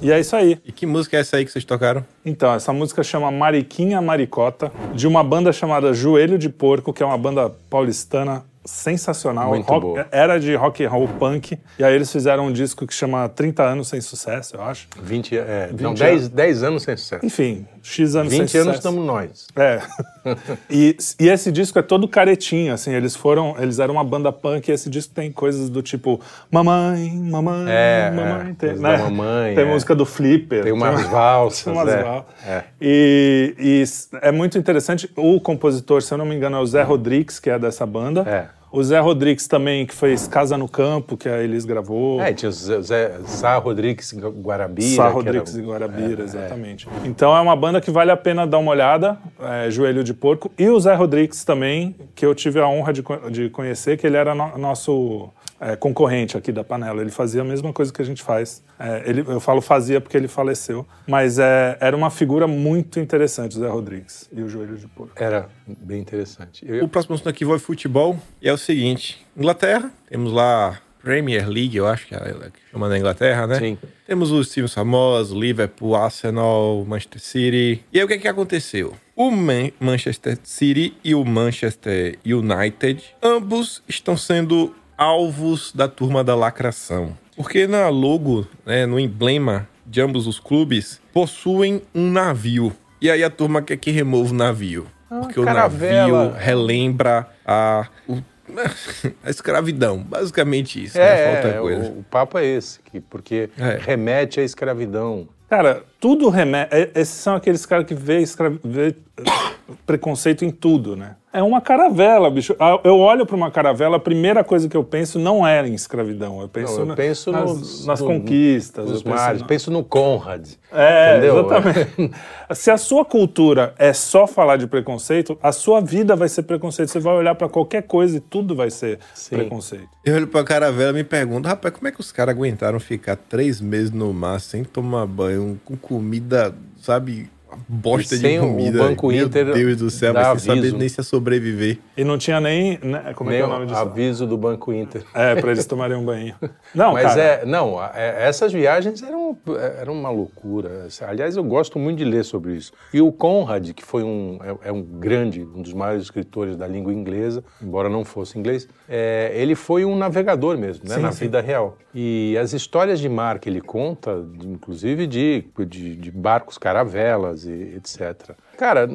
E 0.00 0.10
é 0.10 0.18
isso 0.18 0.34
aí. 0.34 0.58
E 0.64 0.72
que 0.72 0.84
música 0.84 1.16
é 1.16 1.20
essa 1.20 1.36
aí 1.36 1.44
que 1.44 1.52
vocês 1.52 1.64
tocaram? 1.64 2.04
Então, 2.24 2.52
essa 2.52 2.72
música 2.72 3.02
chama 3.04 3.30
Mariquinha 3.30 4.00
Maricota, 4.02 4.72
de 4.94 5.06
uma 5.06 5.22
banda 5.22 5.52
chamada 5.52 5.92
Joelho 5.94 6.36
de 6.38 6.48
Porco, 6.48 6.92
que 6.92 7.02
é 7.02 7.06
uma 7.06 7.16
banda 7.18 7.50
paulistana 7.70 8.44
sensacional. 8.64 9.48
Muito 9.50 9.66
Rock- 9.68 9.80
boa. 9.80 10.06
Era 10.10 10.38
de 10.40 10.54
rock 10.56 10.84
and 10.84 10.88
roll 10.88 11.08
punk. 11.08 11.58
E 11.78 11.84
aí 11.84 11.94
eles 11.94 12.10
fizeram 12.10 12.46
um 12.46 12.52
disco 12.52 12.86
que 12.86 12.94
chama 12.94 13.28
30 13.28 13.62
anos 13.62 13.88
sem 13.88 14.00
sucesso, 14.00 14.56
eu 14.56 14.62
acho. 14.62 14.88
20, 15.02 15.36
é, 15.38 15.68
20 15.68 15.80
não, 15.80 15.94
10, 15.94 16.28
10 16.28 16.62
anos 16.64 16.82
sem 16.84 16.96
sucesso. 16.96 17.24
Enfim, 17.24 17.66
X 17.82 18.14
anos 18.14 18.32
20 18.32 18.48
sem 18.48 18.60
anos 18.60 18.76
estamos 18.76 19.04
nós. 19.04 19.46
É. 19.56 19.80
e, 20.70 20.96
e 21.20 21.28
esse 21.28 21.50
disco 21.50 21.78
é 21.78 21.82
todo 21.82 22.06
caretinho, 22.06 22.72
assim, 22.72 22.92
eles 22.92 23.16
foram, 23.16 23.56
eles 23.58 23.78
eram 23.78 23.94
uma 23.94 24.04
banda 24.04 24.30
punk 24.32 24.68
e 24.68 24.72
esse 24.72 24.88
disco 24.88 25.12
tem 25.12 25.32
coisas 25.32 25.68
do 25.68 25.82
tipo 25.82 26.20
Mamãe, 26.50 27.10
mamãe, 27.12 27.64
É, 27.68 28.10
mamãe. 28.10 28.50
é, 28.50 28.54
tem, 28.54 28.74
da 28.80 28.98
mamãe, 28.98 29.54
tem 29.56 29.64
é. 29.64 29.68
música 29.68 29.94
do 29.94 30.06
Flipper. 30.06 30.62
Tem 30.62 30.72
umas 30.72 31.02
valsas, 31.08 31.64
tem 31.64 31.72
umas 31.72 31.88
é, 31.88 32.02
val- 32.02 32.28
é. 32.46 32.62
E, 32.80 33.54
e 33.58 33.84
é 34.22 34.30
muito 34.30 34.56
interessante, 34.56 35.10
o 35.16 35.40
compositor, 35.40 36.02
se 36.02 36.14
eu 36.14 36.18
não 36.18 36.24
me 36.24 36.34
engano, 36.36 36.56
é 36.56 36.60
o 36.60 36.66
Zé 36.66 36.82
Rodrigues, 36.82 37.40
que 37.40 37.50
é 37.50 37.58
dessa 37.58 37.84
banda. 37.84 38.20
É. 38.22 38.61
O 38.72 38.82
Zé 38.82 38.98
Rodrigues 39.00 39.46
também, 39.46 39.84
que 39.84 39.94
fez 39.94 40.26
Casa 40.26 40.56
no 40.56 40.66
Campo, 40.66 41.14
que 41.16 41.28
a 41.28 41.42
Elis 41.42 41.66
gravou. 41.66 42.22
É, 42.22 42.32
tinha 42.32 42.48
o 42.48 42.52
Zé, 42.52 42.80
Zé 42.80 43.12
Sá 43.26 43.56
Rodrigues 43.58 44.14
Guarabira. 44.14 44.96
Sá 44.96 45.08
Rodrigues 45.08 45.54
era- 45.54 45.62
e 45.62 45.66
Guarabira, 45.66 46.24
exatamente. 46.24 46.88
Então 47.04 47.36
é 47.36 47.40
uma 47.40 47.54
banda 47.54 47.80
que 47.82 47.90
vale 47.90 48.10
a 48.10 48.16
pena 48.16 48.46
dar 48.46 48.56
uma 48.58 48.70
olhada, 48.70 49.18
é, 49.40 49.70
Joelho 49.70 50.02
de 50.02 50.14
Porco. 50.14 50.50
E 50.58 50.68
o 50.70 50.80
Zé 50.80 50.94
Rodrigues 50.94 51.44
também, 51.44 51.94
que 52.14 52.24
eu 52.24 52.34
tive 52.34 52.60
a 52.60 52.66
honra 52.66 52.92
de, 52.94 53.02
de 53.30 53.50
conhecer, 53.50 53.98
que 53.98 54.06
ele 54.06 54.16
era 54.16 54.34
no- 54.34 54.56
nosso 54.56 55.28
é, 55.62 55.76
concorrente 55.76 56.36
aqui 56.36 56.50
da 56.50 56.64
Panela. 56.64 57.00
Ele 57.00 57.10
fazia 57.10 57.40
a 57.40 57.44
mesma 57.44 57.72
coisa 57.72 57.92
que 57.92 58.02
a 58.02 58.04
gente 58.04 58.22
faz. 58.22 58.62
É, 58.78 59.02
ele, 59.08 59.20
eu 59.20 59.38
falo 59.38 59.60
fazia 59.60 60.00
porque 60.00 60.16
ele 60.16 60.26
faleceu, 60.28 60.84
mas 61.06 61.38
é, 61.38 61.76
era 61.80 61.96
uma 61.96 62.10
figura 62.10 62.46
muito 62.48 62.98
interessante, 62.98 63.56
o 63.56 63.60
Zé 63.60 63.68
Rodrigues 63.68 64.28
e 64.32 64.42
o 64.42 64.48
Joelho 64.48 64.76
de 64.76 64.88
Porco. 64.88 65.12
Era 65.16 65.48
bem 65.66 66.00
interessante. 66.00 66.64
Eu- 66.68 66.84
O 66.84 66.88
próximo 66.88 67.14
assunto 67.14 67.28
aqui 67.28 67.44
vai 67.44 67.58
futebol. 67.58 68.18
E 68.42 68.48
é 68.48 68.52
o 68.52 68.58
seguinte: 68.58 69.24
Inglaterra, 69.36 69.90
temos 70.10 70.32
lá 70.32 70.80
Premier 71.02 71.48
League, 71.48 71.76
eu 71.76 71.86
acho 71.86 72.06
que 72.06 72.14
é 72.14 72.18
ela 72.18 72.50
que 72.50 72.58
chama 72.70 72.88
na 72.88 72.96
Inglaterra, 72.98 73.46
né? 73.46 73.58
Sim. 73.58 73.78
Temos 74.06 74.30
os 74.30 74.50
times 74.52 74.72
famosos: 74.74 75.36
Liverpool, 75.36 75.94
Arsenal, 75.96 76.84
Manchester 76.86 77.20
City. 77.20 77.84
E 77.92 77.98
aí 77.98 78.04
o 78.04 78.08
que, 78.08 78.14
é 78.14 78.18
que 78.18 78.28
aconteceu? 78.28 78.94
O 79.14 79.30
Man- 79.30 79.70
Manchester 79.80 80.38
City 80.42 80.96
e 81.04 81.14
o 81.14 81.24
Manchester 81.24 82.18
United, 82.24 83.02
ambos 83.22 83.82
estão 83.88 84.16
sendo 84.16 84.74
alvos 84.96 85.72
da 85.74 85.88
turma 85.88 86.22
da 86.24 86.34
lacração. 86.34 87.16
Porque 87.36 87.66
na 87.66 87.88
logo, 87.88 88.46
né, 88.64 88.86
no 88.86 88.98
emblema 89.00 89.68
de 89.86 90.00
ambos 90.00 90.26
os 90.26 90.38
clubes, 90.38 91.00
possuem 91.12 91.82
um 91.94 92.10
navio. 92.10 92.72
E 93.00 93.10
aí 93.10 93.24
a 93.24 93.30
turma 93.30 93.62
quer 93.62 93.76
que 93.76 93.90
remova 93.90 94.30
o 94.30 94.34
navio. 94.34 94.86
Porque 95.08 95.38
o 95.40 95.44
navio 95.44 96.30
relembra 96.36 97.26
a, 97.44 97.86
o- 98.08 98.22
a 99.24 99.28
escravidão. 99.30 99.98
Basicamente 99.98 100.82
isso, 100.84 100.96
né? 100.98 101.04
É, 101.04 101.32
Falta 101.34 101.48
é, 101.48 101.60
coisa. 101.60 101.90
o, 101.90 101.98
o 101.98 102.02
papo 102.04 102.38
é 102.38 102.44
esse, 102.46 102.78
que, 102.80 103.00
porque 103.00 103.50
É. 103.58 103.78
remete 103.80 104.40
à 104.40 104.42
escravidão. 104.44 105.28
Cara, 105.50 105.82
tudo 106.00 106.28
remete. 106.30 106.74
é- 106.74 106.90
Esses 106.94 107.14
são 107.16 107.34
aqueles 107.34 107.66
caras 107.66 107.84
que 107.86 107.94
vê, 107.94 108.20
escra- 108.20 108.52
vê 108.64 108.94
preconceito 109.84 110.44
em 110.44 110.50
tudo, 110.50 110.96
né? 110.96 111.16
É 111.34 111.42
uma 111.42 111.62
caravela, 111.62 112.30
bicho. 112.30 112.54
Ah, 112.60 112.78
Eu 112.84 112.98
olho 112.98 113.24
para 113.24 113.34
uma 113.34 113.50
caravela, 113.50 113.96
a 113.96 114.00
primeira 114.00 114.44
coisa 114.44 114.68
que 114.68 114.76
eu 114.76 114.84
penso 114.84 115.18
não 115.18 115.46
é 115.46 115.66
em 115.66 115.72
escravidão. 115.74 116.42
Eu 116.42 116.48
penso, 116.48 116.72
Não, 116.74 116.80
eu 116.80 116.86
na- 116.86 116.94
penso 116.94 117.32
nas, 117.32 117.42
nos- 117.58 117.86
nas 117.86 118.00
conquistas. 118.02 118.84
Nos 118.84 118.98
eu 118.98 119.04
penso 119.04 119.16
mares, 119.16 119.40
na- 119.40 119.46
penso 119.46 119.70
no 119.70 119.82
Conrad. 119.82 120.46
É, 120.70 121.12
entendeu? 121.16 121.40
exatamente. 121.40 122.12
Se 122.54 122.70
a 122.70 122.76
sua 122.76 123.02
cultura 123.04 123.74
é 123.78 123.94
só 123.94 124.26
falar 124.26 124.58
de 124.58 124.66
preconceito, 124.66 125.38
a 125.42 125.52
sua 125.52 125.80
vida 125.80 126.14
vai 126.14 126.28
ser 126.28 126.42
preconceito. 126.42 126.90
Você 126.90 127.00
vai 127.00 127.14
olhar 127.14 127.34
para 127.34 127.48
qualquer 127.48 127.82
coisa 127.84 128.18
e 128.18 128.20
tudo 128.20 128.54
vai 128.54 128.70
ser 128.70 128.98
Sim. 129.14 129.36
preconceito. 129.36 129.88
Eu 130.04 130.16
olho 130.16 130.26
pra 130.26 130.44
caravela 130.44 130.90
e 130.90 130.94
me 130.96 131.04
pergunto, 131.04 131.48
rapaz, 131.48 131.72
como 131.74 131.88
é 131.88 131.92
que 131.92 132.00
os 132.00 132.12
caras 132.12 132.34
aguentaram 132.36 132.78
ficar 132.78 133.16
três 133.16 133.58
meses 133.58 133.90
no 133.90 134.12
mar 134.12 134.38
sem 134.38 134.64
tomar 134.64 135.06
banho, 135.06 135.58
com 135.64 135.76
comida, 135.76 136.54
sabe, 136.82 137.30
bosta 137.68 138.16
sem 138.16 138.38
de 138.40 138.44
o 138.46 138.48
comida. 138.48 138.78
Banco 138.78 139.08
Meu 139.08 139.26
Inter 139.26 139.52
Deus 139.52 139.76
do 139.76 139.90
céu, 139.90 140.12
saber 140.38 140.50
aviso. 140.58 140.76
nem 140.76 140.88
se 140.88 141.02
sobreviver. 141.02 141.78
E 141.96 142.04
não 142.04 142.16
tinha 142.18 142.40
nem. 142.40 142.78
né, 142.82 143.12
como 143.14 143.30
é 143.30 143.34
que 143.34 143.38
é 143.42 143.42
Nem 143.42 143.50
o 143.50 143.52
nome 143.54 143.66
disso? 143.66 143.78
aviso 143.78 144.26
do 144.26 144.36
Banco 144.36 144.72
Inter. 144.72 145.02
É, 145.14 145.34
para 145.34 145.50
eles 145.50 145.66
tomarem 145.66 145.96
um 145.96 146.04
banho. 146.04 146.34
Não, 146.74 146.92
Mas 146.94 147.04
cara. 147.08 147.20
é, 147.22 147.44
não, 147.46 147.82
é, 147.82 148.26
essas 148.28 148.52
viagens 148.52 149.02
eram, 149.02 149.36
eram 149.78 149.92
uma 149.94 150.10
loucura. 150.10 150.88
Aliás, 151.06 151.36
eu 151.36 151.44
gosto 151.44 151.78
muito 151.78 151.98
de 151.98 152.04
ler 152.04 152.24
sobre 152.24 152.54
isso. 152.54 152.72
E 152.92 153.00
o 153.00 153.10
Conrad, 153.12 153.70
que 153.72 153.84
foi 153.84 154.02
um, 154.02 154.38
é, 154.62 154.68
é 154.68 154.72
um 154.72 154.82
grande, 154.82 155.42
um 155.42 155.62
dos 155.62 155.72
maiores 155.72 156.02
escritores 156.04 156.56
da 156.56 156.66
língua 156.66 156.92
inglesa, 156.92 157.42
embora 157.62 157.88
não 157.88 158.04
fosse 158.04 158.38
inglês, 158.38 158.68
é, 158.88 159.32
ele 159.34 159.54
foi 159.54 159.84
um 159.84 159.96
navegador 159.96 160.56
mesmo, 160.58 160.88
né, 160.88 160.96
Sim, 160.96 161.02
na 161.02 161.12
sim. 161.12 161.24
vida 161.24 161.40
real. 161.40 161.76
E 161.94 162.36
as 162.40 162.52
histórias 162.54 162.98
de 163.00 163.08
mar 163.08 163.38
que 163.38 163.48
ele 163.50 163.60
conta, 163.60 164.24
de- 164.38 164.48
inclusive 164.48 165.06
de, 165.06 165.44
de, 165.68 165.94
de 165.96 166.10
barcos 166.10 166.56
caravelas 166.56 167.41
e 167.44 167.74
etc. 167.76 168.32
Cara, 168.56 168.88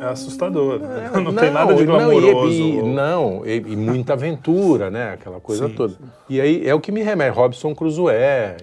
É 0.00 0.06
assustador. 0.06 0.78
né? 0.80 1.10
é, 1.14 1.16
Não, 1.20 1.34
tem 1.34 1.50
nada 1.50 1.74
de 1.74 1.84
não, 1.84 1.94
glamouroso. 1.96 2.52
e- 2.52 2.78
e- 2.78 2.82
não, 2.82 3.42
e, 3.44 3.56
e 3.56 3.76
muita 3.76 4.12
aventura, 4.14 4.90
né? 4.90 5.12
Aquela 5.12 5.40
coisa 5.40 5.68
Sim, 5.68 5.74
toda. 5.74 5.94
E 6.28 6.40
aí 6.40 6.66
é 6.66 6.74
o 6.74 6.80
que 6.80 6.90
me 6.92 7.02
remete. 7.02 7.36
Robson 7.36 7.74
Crusoe, 7.74 8.12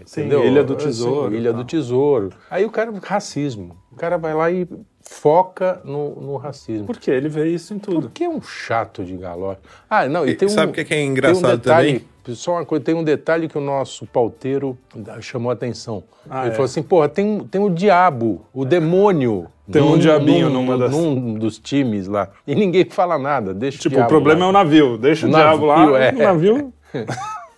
Sim, 0.05 0.21
entendeu? 0.21 0.45
Ilha 0.45 0.63
do 0.63 0.75
Tesouro, 0.75 1.36
Ilha 1.36 1.51
tá. 1.51 1.57
do 1.57 1.63
Tesouro. 1.65 2.29
Aí 2.49 2.65
o 2.65 2.69
cara, 2.71 2.91
racismo. 3.03 3.75
O 3.91 3.95
cara 3.95 4.17
vai 4.17 4.34
lá 4.34 4.49
e 4.49 4.67
foca 5.01 5.82
no, 5.84 6.15
no 6.21 6.38
racismo. 6.38 6.86
Porque 6.86 7.12
ele 7.12 7.27
vê 7.27 7.47
isso 7.49 7.73
em 7.73 7.80
tudo. 7.80 8.04
Porque 8.04 8.23
é 8.23 8.30
um 8.30 8.41
chato 8.41 9.04
de 9.04 9.17
galope. 9.17 9.60
Ah, 9.89 10.08
não, 10.08 10.25
e 10.25 10.32
E 10.32 10.36
tem 10.36 10.47
um. 10.47 10.51
sabe 10.51 10.71
o 10.71 10.73
que 10.73 10.80
é 10.80 10.84
é 10.84 10.86
tem 10.88 11.08
um 11.10 11.12
engraçado 11.12 11.58
detalhe, 11.58 12.08
Só 12.30 12.54
uma 12.54 12.65
coisa, 12.65 12.86
tem 12.86 12.95
um 12.95 13.04
detalhe 13.04 13.49
que 13.49 13.58
o 13.58 13.62
nosso 13.62 14.06
pauteiro 14.06 14.77
chamou 15.19 15.49
a 15.49 15.54
atenção. 15.54 16.04
Ah, 16.30 16.41
Ele 16.43 16.49
é? 16.49 16.51
falou 16.51 16.65
assim: 16.65 16.82
porra, 16.84 17.10
tem, 17.10 17.39
tem 17.49 17.62
o 17.62 17.69
diabo, 17.69 18.45
o 18.54 18.63
demônio. 18.63 19.47
Tem 19.71 19.82
um 19.82 19.91
num- 19.91 19.97
diabinho 19.97 20.49
num, 20.49 20.62
numa 20.65 20.77
das- 20.77 20.91
num 20.91 21.34
dos 21.36 21.58
times 21.58 22.08
lá. 22.08 22.30
E 22.45 22.54
ninguém 22.56 22.86
fala 22.89 23.17
nada. 23.17 23.54
Deixa 23.54 23.77
Tipo, 23.80 23.95
o 23.95 23.97
diabo 23.99 24.08
o 24.08 24.10
problema 24.10 24.39
lá. 24.41 24.45
é 24.45 24.49
o 24.49 24.54
navio. 24.54 24.97
Deixa 24.97 25.25
o, 25.25 25.30
O 25.30 25.34
diabo 25.34 25.67
navio, 25.67 25.89
lá. 25.91 25.99
é. 25.99 26.12
O 26.12 26.17
navio. 26.17 26.73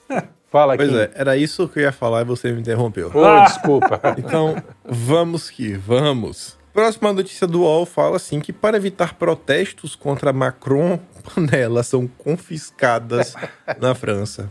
Fala 0.53 0.75
aqui. 0.75 0.85
Pois 0.85 0.95
é, 0.95 1.09
era 1.15 1.35
isso 1.35 1.67
que 1.67 1.79
eu 1.79 1.83
ia 1.83 1.91
falar 1.91 2.21
e 2.21 2.25
você 2.25 2.51
me 2.51 2.61
interrompeu. 2.61 3.09
Ô, 3.13 3.25
Ah. 3.25 3.45
desculpa. 3.45 3.99
Então, 4.19 4.55
vamos 4.85 5.49
que 5.49 5.73
vamos. 5.73 6.57
Próxima 6.71 7.11
notícia 7.11 7.45
do 7.47 7.61
UOL 7.61 7.85
fala 7.87 8.15
assim 8.17 8.39
que 8.39 8.53
para 8.53 8.77
evitar 8.77 9.15
protestos 9.15 9.95
contra 9.95 10.31
Macron, 10.31 10.99
panelas 11.35 11.87
são 11.87 12.07
confiscadas 12.07 13.33
na 13.81 13.95
França. 13.95 14.49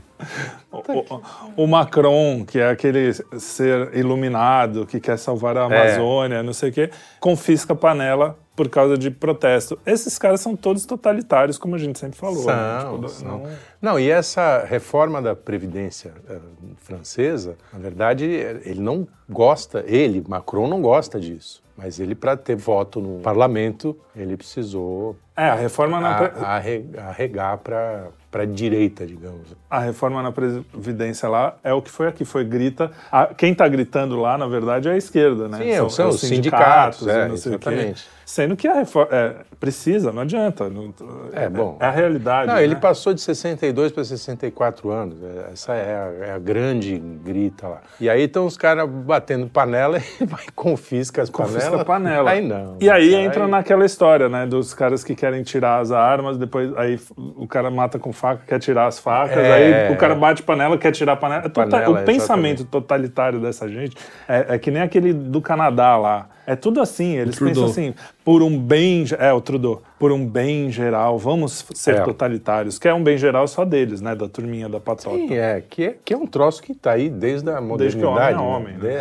O, 0.70 0.78
o- 0.78 1.22
o 1.56 1.66
Macron, 1.68 2.44
que 2.44 2.58
é 2.58 2.68
aquele 2.70 3.12
ser 3.38 3.96
iluminado 3.96 4.86
que 4.86 4.98
quer 5.00 5.18
salvar 5.18 5.56
a 5.56 5.64
Amazônia, 5.64 6.42
não 6.42 6.52
sei 6.52 6.70
o 6.70 6.72
quê, 6.72 6.90
confisca 7.20 7.72
a 7.72 7.76
panela 7.76 8.38
por 8.62 8.68
causa 8.70 8.96
de 8.96 9.10
protesto. 9.10 9.78
Esses 9.84 10.18
caras 10.18 10.40
são 10.40 10.54
todos 10.54 10.86
totalitários, 10.86 11.58
como 11.58 11.74
a 11.74 11.78
gente 11.78 11.98
sempre 11.98 12.18
falou. 12.18 12.44
né? 12.46 12.80
São, 12.82 12.94
Tipo, 12.96 13.08
são. 13.08 13.28
não- 13.38 13.46
Não, 13.80 13.98
e 13.98 14.08
essa 14.10 14.64
reforma 14.64 15.20
da 15.20 15.34
Previdência 15.34 16.12
eh, 16.30 16.38
francesa, 16.78 17.56
na 17.72 17.78
verdade, 17.78 18.24
ele 18.24 18.80
não 18.80 19.06
gosta, 19.28 19.82
ele, 19.86 20.22
Macron, 20.26 20.68
não 20.68 20.80
gosta 20.80 21.18
disso. 21.18 21.62
Mas 21.76 21.98
ele, 21.98 22.14
para 22.14 22.36
ter 22.36 22.54
voto 22.54 23.00
no 23.00 23.18
parlamento, 23.20 23.96
ele 24.14 24.36
precisou 24.36 25.16
É, 25.34 25.48
a 25.48 25.54
reforma 25.54 25.98
na, 25.98 26.10
a- 26.18 26.56
arre- 26.56 26.84
arregar 26.98 27.56
para 27.58 28.10
a 28.34 28.44
direita, 28.44 29.06
digamos. 29.06 29.56
a 29.70 29.78
reforma 29.80 30.22
na 30.22 30.30
Previdência 30.30 31.28
lá 31.30 31.56
é 31.64 31.72
o 31.72 31.80
que 31.80 31.90
foi 31.90 32.06
aqui, 32.08 32.24
foi 32.26 32.44
grita. 32.44 32.90
a- 33.10 33.26
quem 33.28 33.52
está 33.52 33.66
gritando 33.66 34.16
lá, 34.16 34.36
na 34.36 34.46
verdade, 34.46 34.86
é 34.88 34.92
a 34.92 34.96
esquerda, 34.98 35.48
né? 35.48 35.58
Sim, 35.58 35.88
são, 35.88 36.08
os 36.10 36.20
sindicatos, 36.20 37.06
e 37.06 37.10
é, 37.10 37.26
não 37.26 37.36
sei 37.38 37.54
o 37.54 37.58
quê. 37.58 37.68
exatamente. 37.70 38.08
Sendo 38.24 38.56
que 38.56 38.66
a 38.68 38.74
reforma 38.74 39.08
é, 39.12 39.34
precisa, 39.58 40.12
não 40.12 40.22
adianta. 40.22 40.68
Não, 40.70 40.92
É, 41.32 41.48
bom. 41.48 41.76
É 41.80 41.86
a 41.86 41.90
realidade. 41.90 42.46
Não, 42.48 42.54
né? 42.54 42.64
ele 42.64 42.76
passou 42.76 43.12
de 43.12 43.20
62 43.20 43.92
para 43.92 44.04
64 44.04 44.90
anos. 44.90 45.18
É, 45.22 45.52
Essa 45.52 45.74
é 45.74 45.94
a, 46.24 46.26
é 46.28 46.32
a 46.32 46.38
grande 46.38 46.98
grita 46.98 47.68
lá. 47.68 47.80
E 48.00 48.08
aí 48.08 48.22
estão 48.22 48.46
os 48.46 48.56
caras 48.56 48.88
batendo 48.88 49.46
panela 49.48 49.98
e 50.20 50.24
vai 50.24 50.44
confisca 50.54 51.22
as 51.22 51.30
Confisca 51.30 51.60
panelas. 51.62 51.80
a 51.80 51.84
panela. 51.84 52.30
Aí 52.30 52.46
não. 52.46 52.76
E 52.80 52.88
aí 52.88 53.14
Aí- 53.14 53.24
entra 53.24 53.46
naquela 53.48 53.84
história, 53.84 54.28
né? 54.28 54.46
Dos 54.46 54.72
caras 54.72 55.02
que 55.04 55.14
querem 55.14 55.42
tirar 55.42 55.80
as 55.80 55.90
armas, 55.90 56.38
depois 56.38 56.74
aí 56.76 56.98
o 57.16 57.46
cara 57.46 57.70
mata 57.70 57.98
com 57.98 58.12
faca, 58.12 58.42
quer 58.46 58.58
tirar 58.58 58.86
as 58.86 58.98
facas, 58.98 59.36
É. 59.38 59.52
aí 59.88 59.92
o 59.92 59.96
cara 59.96 60.14
bate 60.14 60.42
panela, 60.42 60.78
quer 60.78 60.92
tirar 60.92 61.12
a 61.12 61.16
panela. 61.16 61.42
É 61.46 61.48
tota- 61.48 61.70
Panela, 61.70 62.00
o 62.00 62.04
pensamento 62.04 62.64
totalitário 62.64 63.40
dessa 63.40 63.68
gente 63.68 63.96
é, 64.28 64.54
é 64.54 64.58
que 64.58 64.70
nem 64.70 64.82
aquele 64.82 65.12
do 65.12 65.40
Canadá 65.40 65.96
lá. 65.96 66.28
É 66.46 66.56
tudo 66.56 66.80
assim, 66.80 67.16
eles 67.16 67.38
pensam 67.38 67.66
assim, 67.66 67.94
por 68.24 68.42
um 68.42 68.58
bem. 68.58 69.04
É, 69.18 69.32
o 69.32 69.40
Trudeau. 69.40 69.82
Por 69.98 70.10
um 70.10 70.26
bem 70.26 70.70
geral, 70.70 71.16
vamos 71.18 71.64
ser 71.74 71.96
É. 71.96 72.00
totalitários. 72.02 72.78
Que 72.78 72.88
é 72.88 72.94
um 72.94 73.02
bem 73.02 73.16
geral 73.16 73.46
só 73.46 73.64
deles, 73.64 74.00
né? 74.00 74.14
Da 74.16 74.28
turminha 74.28 74.68
da 74.68 74.80
patota. 74.80 75.16
Sim, 75.16 75.34
é 75.34 75.62
que, 75.68 75.84
é, 75.84 75.96
que 76.04 76.12
é 76.12 76.16
um 76.16 76.26
troço 76.26 76.60
que 76.62 76.72
está 76.72 76.92
aí 76.92 77.08
desde 77.08 77.48
a 77.48 77.60
Desde 77.60 77.98
que 77.98 78.04
o 78.04 78.08
homem 78.10 78.22
é 78.24 78.34
modernidade. 78.34 78.42
homem, 78.42 78.76
né? 78.78 78.94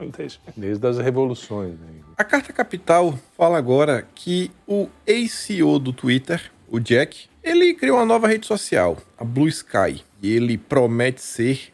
É, 0.00 0.06
desde 0.56 0.86
as 0.86 0.98
revoluções. 0.98 1.70
né? 1.70 1.86
A 2.18 2.24
Carta 2.24 2.52
Capital 2.52 3.14
fala 3.36 3.56
agora 3.58 4.06
que 4.14 4.50
o 4.66 4.88
ex-CEO 5.06 5.78
do 5.78 5.92
Twitter, 5.92 6.50
o 6.68 6.78
Jack, 6.78 7.26
ele 7.42 7.74
criou 7.74 7.96
uma 7.98 8.04
nova 8.06 8.26
rede 8.26 8.46
social, 8.46 8.96
a 9.18 9.24
Blue 9.24 9.48
Sky. 9.48 10.02
E 10.22 10.34
ele 10.34 10.56
promete 10.58 11.20
ser 11.22 11.72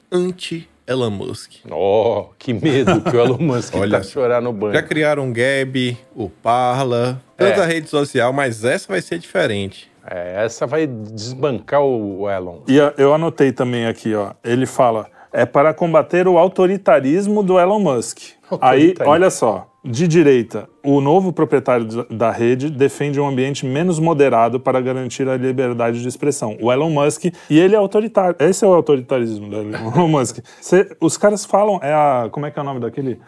anti-Elon 0.87 1.11
Musk. 1.11 1.53
Oh, 1.71 2.27
que 2.39 2.53
medo 2.53 3.01
que 3.03 3.17
o 3.17 3.21
Elon 3.21 3.39
Musk 3.41 3.75
Olha 3.77 3.99
tá 3.99 4.05
chorar 4.05 4.41
no 4.41 4.53
banho. 4.53 4.75
Já 4.75 4.83
criaram 4.83 5.29
o 5.29 5.33
Gab, 5.33 5.97
o 6.15 6.29
Parla, 6.29 7.21
tanta 7.37 7.63
É. 7.63 7.67
rede 7.67 7.89
social, 7.89 8.33
mas 8.33 8.65
essa 8.65 8.89
vai 8.89 9.01
ser 9.01 9.19
diferente. 9.19 9.91
É, 10.09 10.45
essa 10.45 10.67
vai 10.67 10.87
desbancar 10.87 11.81
o 11.83 12.29
Elon. 12.29 12.59
E 12.67 12.77
eu 12.99 13.15
anotei 13.15 13.53
também 13.53 13.87
aqui, 13.87 14.15
ó. 14.15 14.33
Ele 14.43 14.67
fala: 14.67 15.07
é 15.33 15.47
para 15.47 15.73
combater 15.73 16.27
o 16.27 16.39
autoritarismo 16.39 17.43
do 17.43 17.59
Elon 17.59 17.79
Musk. 17.79 18.19
Aí, 18.61 18.95
olha 19.07 19.31
só. 19.31 19.69
De 19.85 20.07
direita, 20.07 20.69
o 20.85 21.01
novo 21.01 21.33
proprietário 21.33 21.85
da- 22.09 22.31
rede 22.31 22.71
defende 22.71 23.19
um 23.21 23.27
ambiente 23.27 23.67
menos 23.67 23.99
moderado 23.99 24.61
para 24.61 24.81
garantir 24.81 25.29
a 25.29 25.37
liberdade 25.37 26.01
de 26.01 26.07
expressão. 26.07 26.57
O 26.63 26.73
Elon 26.73 26.89
Musk, 26.89 27.25
e 27.51 27.59
ele 27.59 27.75
é 27.75 27.79
autoritário. 27.79 28.37
Esse 28.39 28.65
é 28.65 28.69
o 28.69 28.73
autoritarismo 28.73 29.49
do 29.49 29.57
Elon 29.57 30.07
Musk. 30.07 30.39
Cê- 30.61 30.97
os 31.01 31.17
caras 31.17 31.45
falam, 31.45 31.81
é 31.83 31.93
a. 31.93 32.29
Como 32.31 32.47
é 32.47 32.53
que 32.53 32.61
é 32.61 32.63
o 32.63 32.65
nome 32.65 32.79
daquele? 32.79 33.19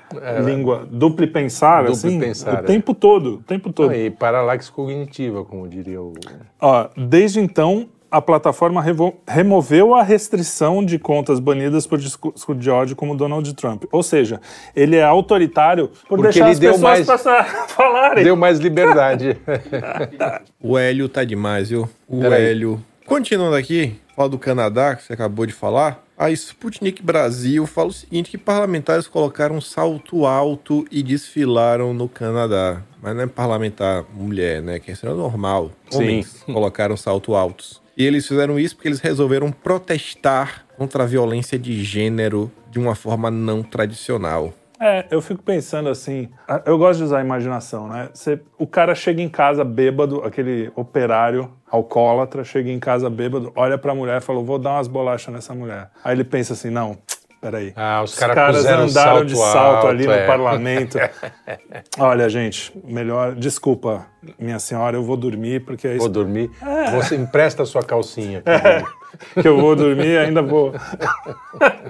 Língua. 0.45 0.87
Duplo 0.89 1.27
pensar, 1.27 1.87
assim? 1.87 2.21
pensar, 2.21 2.55
o 2.55 2.59
é. 2.59 2.63
tempo 2.63 2.95
todo. 2.95 3.35
O 3.35 3.43
tempo 3.43 3.73
todo. 3.73 3.93
E 3.93 4.09
paralaxe 4.11 4.71
cognitiva, 4.71 5.45
como 5.45 5.67
diria 5.67 6.01
o. 6.01 6.13
Ó, 6.61 6.89
desde 6.97 7.41
então, 7.41 7.89
a 8.17 8.21
plataforma 8.23 8.81
revo- 8.81 9.15
removeu 9.27 9.95
a 9.95 10.03
restrição 10.03 10.85
de 10.85 10.99
contas 10.99 11.41
banidas 11.41 11.87
por 11.87 11.99
discurso 11.99 12.55
de 12.55 12.71
ódio 12.71 12.95
como 12.95 13.17
Donald 13.17 13.53
Trump. 13.55 13.85
Ou 13.91 14.03
seja, 14.03 14.41
ele 14.75 14.97
é 14.97 15.03
autoritário 15.03 15.89
por 16.09 16.17
Porque 16.19 16.23
deixar 16.25 16.45
ele 16.45 16.53
as 16.53 16.59
deu 16.59 16.73
pessoas 16.75 16.83
mais- 16.93 17.07
passar, 17.07 17.45
falarem. 17.69 18.23
Deu 18.25 18.37
mais 18.37 18.59
liberdade. 18.59 19.37
O 20.61 20.79
Hélio 20.79 21.09
tá 21.09 21.25
demais, 21.25 21.69
viu? 21.71 21.89
O 22.09 22.21
Peraí. 22.21 22.43
Hélio. 22.45 22.81
Continuando 23.07 23.57
aqui, 23.57 23.97
fala 24.17 24.29
do 24.29 24.39
Canadá, 24.39 24.95
que 24.97 25.03
você 25.03 25.13
acabou 25.13 25.45
de 25.45 25.53
falar. 25.53 26.03
A 26.17 26.31
Sputnik 26.31 27.03
Brasil 27.03 27.67
fala 27.67 27.89
o 27.89 27.93
seguinte: 27.93 28.31
que 28.31 28.39
parlamentares 28.39 29.07
colocaram 29.09 29.57
um 29.57 29.61
salto 29.61 30.25
alto 30.25 30.87
e 30.91 31.03
desfilaram 31.03 31.93
no 31.93 32.09
Canadá. 32.09 32.81
Mas 33.03 33.15
não 33.17 33.23
é 33.25 33.27
parlamentar 33.27 34.05
mulher, 34.15 34.63
né? 34.63 34.79
Que 34.79 34.93
isso 34.93 35.05
é 35.07 35.11
normal. 35.13 35.71
Sim. 35.91 35.99
Homens 35.99 36.43
colocaram 36.47 36.97
salto 36.97 37.35
altos. 37.35 37.83
E 37.97 38.05
eles 38.05 38.27
fizeram 38.27 38.59
isso 38.59 38.75
porque 38.77 38.89
eles 38.89 39.01
resolveram 39.01 39.53
protestar 39.53 40.65
contra 40.77 41.05
a 41.05 41.07
violência 41.07 41.59
de 41.59 41.83
gênero 41.85 42.51
de 42.71 42.79
uma 42.79 42.95
forma 42.95 43.31
não 43.31 43.63
tradicional. 43.63 44.53
É, 44.81 45.07
eu 45.11 45.23
fico 45.23 45.41
pensando 45.43 45.89
assim, 45.89 46.29
eu 46.67 46.77
gosto 46.77 46.99
de 46.99 47.05
usar 47.05 47.19
a 47.19 47.21
imaginação, 47.21 47.89
né? 47.89 48.09
Você- 48.13 48.41
o 48.59 48.67
cara 48.67 48.95
chega 48.95 49.23
em 49.23 49.29
casa 49.29 49.65
bêbado, 49.65 50.23
aquele 50.25 50.71
operário 50.75 51.49
alcoólatra, 51.71 52.43
chega 52.45 52.71
em 52.71 52.81
casa 52.81 53.09
bêbado, 53.09 53.53
olha 53.55 53.79
pra 53.79 53.95
mulher 53.95 54.19
e 54.19 54.21
fala, 54.21 54.43
vou 54.43 54.59
dar 54.59 54.73
umas 54.73 54.89
bolachas 54.89 55.33
nessa 55.33 55.55
mulher. 55.55 55.91
Aí 56.03 56.15
ele 56.17 56.25
pensa 56.25 56.55
assim, 56.55 56.71
não, 56.71 56.99
peraí. 57.45 57.73
Ah, 57.77 58.03
os 58.03 58.13
Os 58.13 58.19
cara 58.19 58.35
caras 58.35 58.65
andaram 58.65 58.89
salto 58.89 59.27
de 59.27 59.37
salto 59.37 59.57
alto, 59.77 59.87
ali 59.89 60.07
no 60.07 60.13
é. 60.13 60.27
parlamento. 60.27 60.99
Olha, 62.01 62.27
gente, 62.31 62.73
melhor. 62.83 63.35
Desculpa, 63.35 64.07
minha 64.39 64.59
senhora, 64.59 64.97
eu 64.97 65.03
vou 65.03 65.17
dormir, 65.17 65.61
porque 65.61 65.87
é 65.87 65.91
Vou 65.91 65.99
isso 65.99 66.09
dormir. 66.09 66.51
É. 66.63 66.91
Você 66.93 67.17
empresta 67.17 67.63
a 67.63 67.67
sua 67.67 67.83
calcinha. 67.83 68.43
comigo. 68.43 68.89
que 69.43 69.47
eu 69.47 69.61
vou 69.61 69.77
dormir 69.77 70.07
e 70.07 70.19
ainda 70.19 70.41
vou 70.41 70.73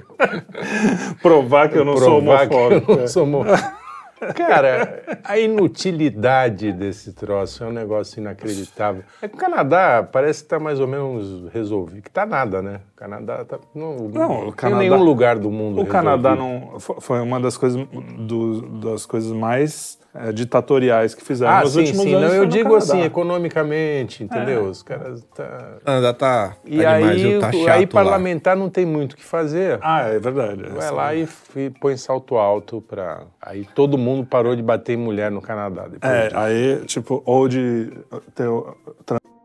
provar 1.23 1.69
que 1.69 1.77
eu 1.77 1.85
não 1.85 1.97
sou 1.97 2.21
Provar 2.21 2.47
que 2.47 2.53
eu 2.53 2.57
homofóbico. 2.57 2.95
não 2.95 3.03
é. 3.03 3.07
sou 3.07 3.23
homofóbico. 3.23 3.85
Cara, 4.33 5.03
a 5.23 5.37
inutilidade 5.37 6.71
desse 6.71 7.13
troço 7.13 7.63
é 7.63 7.67
um 7.67 7.71
negócio 7.71 8.19
inacreditável. 8.19 9.03
É 9.21 9.27
que 9.27 9.35
o 9.35 9.37
Canadá 9.37 10.07
parece 10.09 10.43
que 10.43 10.49
tá 10.49 10.57
mais 10.57 10.79
ou 10.79 10.87
menos 10.87 11.51
resolvido. 11.51 12.01
Que 12.01 12.09
tá 12.09 12.25
nada, 12.25 12.61
né? 12.61 12.79
O 12.95 12.97
Canadá 12.97 13.43
tá. 13.43 13.59
Não, 13.75 13.97
Não, 14.07 14.39
o 14.39 14.43
tem 14.45 14.51
Canadá- 14.53 14.79
nenhum 14.79 15.03
lugar 15.03 15.37
do 15.37 15.51
mundo. 15.51 15.81
O 15.81 15.85
Canadá 15.85 16.33
não 16.33 16.79
fo- 16.79 17.01
foi 17.01 17.19
uma 17.19 17.41
das 17.41 17.57
coisas 17.57 17.85
do- 18.17 18.61
das 18.79 19.05
coisas 19.05 19.33
mais 19.33 19.99
é, 20.17 20.31
ditatoriais 20.31 21.13
que 21.13 21.21
fizeram 21.21 21.51
Ah, 21.57 21.61
nos 21.63 21.73
sim, 21.73 21.79
últimos 21.81 22.03
sim. 22.03 22.13
anos. 22.13 22.29
Não, 22.29 22.35
eu 22.37 22.45
digo 22.45 22.69
Canadá. 22.69 22.85
assim, 22.85 23.01
economicamente, 23.01 24.23
entendeu? 24.23 24.63
Os 24.63 24.81
caras 24.81 25.21
tá. 25.35 25.77
O 25.81 25.83
Canadá 25.83 26.13
tá, 26.13 26.47
tá 26.51 26.57
E 26.63 26.77
demais, 26.77 27.05
aí, 27.05 27.21
viu? 27.21 27.39
Tá 27.41 27.51
chato 27.51 27.69
aí 27.69 27.81
lá. 27.81 27.87
parlamentar 27.91 28.55
não 28.55 28.69
tem 28.69 28.85
muito 28.85 29.11
o 29.11 29.15
que 29.17 29.25
fazer. 29.25 29.77
Ah, 29.81 30.03
é 30.03 30.17
verdade. 30.17 30.63
Vai 30.63 30.77
Essa- 30.77 30.91
lá 30.93 31.13
e, 31.13 31.23
f- 31.23 31.69
põe 31.81 31.97
salto 31.97 32.37
alto 32.37 32.81
pra. 32.81 33.23
Aí 33.41 33.67
todo 33.75 33.97
mundo 33.97 34.25
parou 34.25 34.55
de 34.55 34.63
bater 34.63 34.93
em 34.93 34.97
mulher 34.97 35.29
no 35.29 35.41
Canadá. 35.41 35.83
Depois 35.89 36.13
É, 36.13 36.27
disso. 36.27 36.37
aí, 36.37 36.85
tipo, 36.85 37.21
ou 37.25 37.49
de 37.49 37.91
ter 38.33 38.47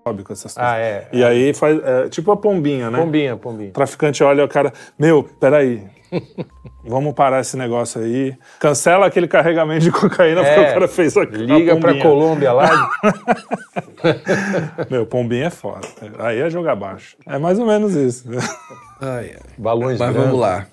essas 0.05 0.55
coisas. 0.55 0.57
Ah, 0.59 0.79
é. 0.79 1.09
E 1.13 1.23
aí 1.25 1.53
faz. 1.55 1.79
é, 1.85 2.09
tipo 2.09 2.31
a 2.33 2.37
pombinha, 2.37 2.91
né? 2.91 2.99
Pombinha, 2.99 3.37
pombinha. 3.37 3.71
O 3.71 3.73
traficante 3.73 4.23
olha 4.25 4.45
o 4.45 4.49
cara, 4.49 4.73
meu, 4.99 5.23
peraí. 5.23 5.85
Vamos 6.83 7.15
parar 7.15 7.41
esse 7.41 7.57
negócio 7.57 8.01
aí. 8.01 8.35
Cancela 8.59 9.07
aquele 9.07 9.29
carregamento 9.29 9.85
de 9.85 9.93
cocaína 9.93 10.43
porque 10.43 10.59
É, 10.61 10.71
o 10.71 10.73
cara 10.75 10.89
fez 10.89 11.17
aqui. 11.17 11.37
Liga 11.37 11.77
pra 11.77 12.01
Colômbia 12.01 12.53
lá. 12.53 12.91
Meu, 14.91 15.07
pombinha 15.07 15.47
é 15.47 15.51
foda. 15.51 15.87
Aí 16.19 16.41
é 16.41 16.51
jogar 16.51 16.75
baixo. 16.75 17.17
É 17.27 17.39
mais 17.39 17.59
ou 17.59 17.67
menos 17.67 17.95
isso. 17.95 18.25
Ai, 19.01 19.33
ai. 19.35 19.41
balões 19.59 19.99
Mas 19.99 20.11
brancos. 20.13 20.25
vamos 20.31 20.41
lá. 20.41 20.67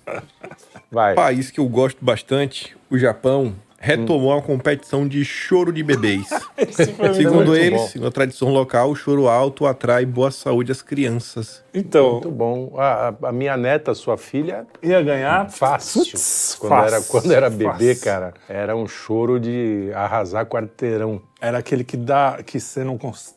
Vai. 0.90 1.13
país 1.13 1.52
que 1.52 1.60
eu 1.60 1.68
gosto 1.68 2.04
bastante, 2.04 2.76
o 2.90 2.98
Japão, 2.98 3.54
retomou 3.88 4.34
a 4.38 4.41
competição 4.41 5.08
de 5.08 5.23
choro 5.23 5.71
de 5.71 5.82
bebês. 5.84 6.28
Segundo 7.15 7.56
eles, 7.56 7.80
bom. 7.80 7.88
segundo 7.88 8.08
a 8.08 8.12
tradição 8.12 8.50
local, 8.50 8.89
o 8.91 8.95
choro 8.95 9.28
alto 9.28 9.65
atrai 9.65 10.06
boa 10.06 10.30
saúde 10.32 10.71
às 10.71 10.82
crianças. 10.82 11.63
Então, 11.73 12.13
Muito 12.13 12.32
bom. 12.32 12.73
A, 12.78 13.13
a- 13.23 13.32
minha 13.32 13.56
neta, 13.56 13.93
sua 13.93 14.17
filha, 14.17 14.65
ia 14.84 15.02
ganhar 15.02 15.50
fácil. 15.50 16.02
Putz, 16.04 16.56
quando, 16.60 16.69
fácil, 16.71 16.95
era, 16.95 17.04
quando 17.06 17.32
era 17.34 17.50
bebê, 17.50 17.93
fácil. 17.95 18.04
cara, 18.04 18.34
era 18.50 18.76
um 18.76 18.88
choro 18.88 19.39
de 19.39 19.91
arrasar 19.93 20.45
quarteirão. 20.45 21.21
Era 21.39 21.60
aquele 21.60 21.84
que 21.84 21.95
dá, 21.95 22.39
que 22.45 22.60
você 22.60 22.84
não 22.84 22.97
cons... 22.97 23.36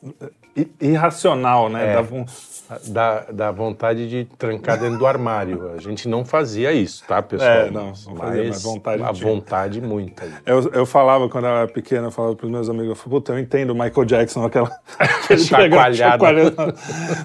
irracional, 0.80 1.68
né? 1.68 1.90
É. 1.92 1.94
Dava 1.94 2.14
um... 2.14 2.24
Da, 2.88 3.20
da 3.32 3.50
vontade 3.50 4.08
de 4.08 4.24
trancar 4.38 4.78
dentro 4.78 4.98
do 4.98 5.06
armário. 5.06 5.72
A 5.74 5.80
gente 5.80 6.08
não 6.08 6.24
fazia 6.24 6.72
isso, 6.72 7.04
tá, 7.06 7.20
pessoal? 7.22 7.50
É, 7.50 7.70
não, 7.70 7.86
não 7.86 8.16
fazia, 8.16 8.44
mas 8.48 8.62
vontade 8.62 9.02
A 9.02 9.12
tinha. 9.12 9.28
vontade 9.28 9.80
muita. 9.80 10.24
Eu, 10.46 10.70
eu 10.72 10.86
falava 10.86 11.28
quando 11.28 11.44
eu 11.46 11.50
era 11.50 11.68
pequeno, 11.68 12.06
eu 12.06 12.10
falava 12.10 12.36
pros 12.36 12.50
meus 12.50 12.68
amigos, 12.68 12.90
eu 12.90 12.94
falava, 12.94 13.10
puta, 13.10 13.32
eu 13.32 13.38
entendo 13.38 13.70
o 13.70 13.74
Michael 13.74 14.04
Jackson, 14.04 14.44
aquela 14.44 14.70
pegava, 15.56 15.92
Chacoalhada. 15.92 16.74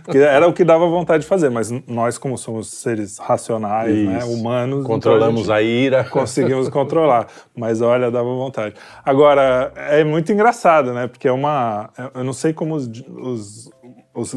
Porque 0.04 0.18
era 0.18 0.48
o 0.48 0.54
que 0.54 0.64
dava 0.64 0.88
vontade 0.88 1.24
de 1.24 1.30
fazer, 1.30 1.50
mas 1.50 1.70
nós, 1.88 2.18
como 2.18 2.38
somos 2.38 2.68
seres 2.68 3.18
racionais, 3.18 3.96
né, 3.96 4.24
humanos, 4.24 4.80
então 4.80 4.90
Controlamos 4.96 5.50
a 5.50 5.56
a 5.56 5.62
gente 5.62 5.70
ira. 5.70 6.04
conseguimos 6.06 6.70
controlar. 6.70 7.28
Mas 7.56 7.82
olha, 7.82 8.10
dava 8.12 8.30
vontade. 8.30 8.76
Agora, 9.04 9.72
é 9.76 10.04
muito 10.04 10.32
engraçado, 10.32 10.94
né? 10.94 11.08
Porque 11.08 11.28
é 11.28 11.32
uma. 11.32 11.90
Eu 12.14 12.24
não 12.24 12.34
sei 12.34 12.54
como 12.54 12.76
os, 12.76 12.88
os, 13.18 13.72
os, 14.16 14.34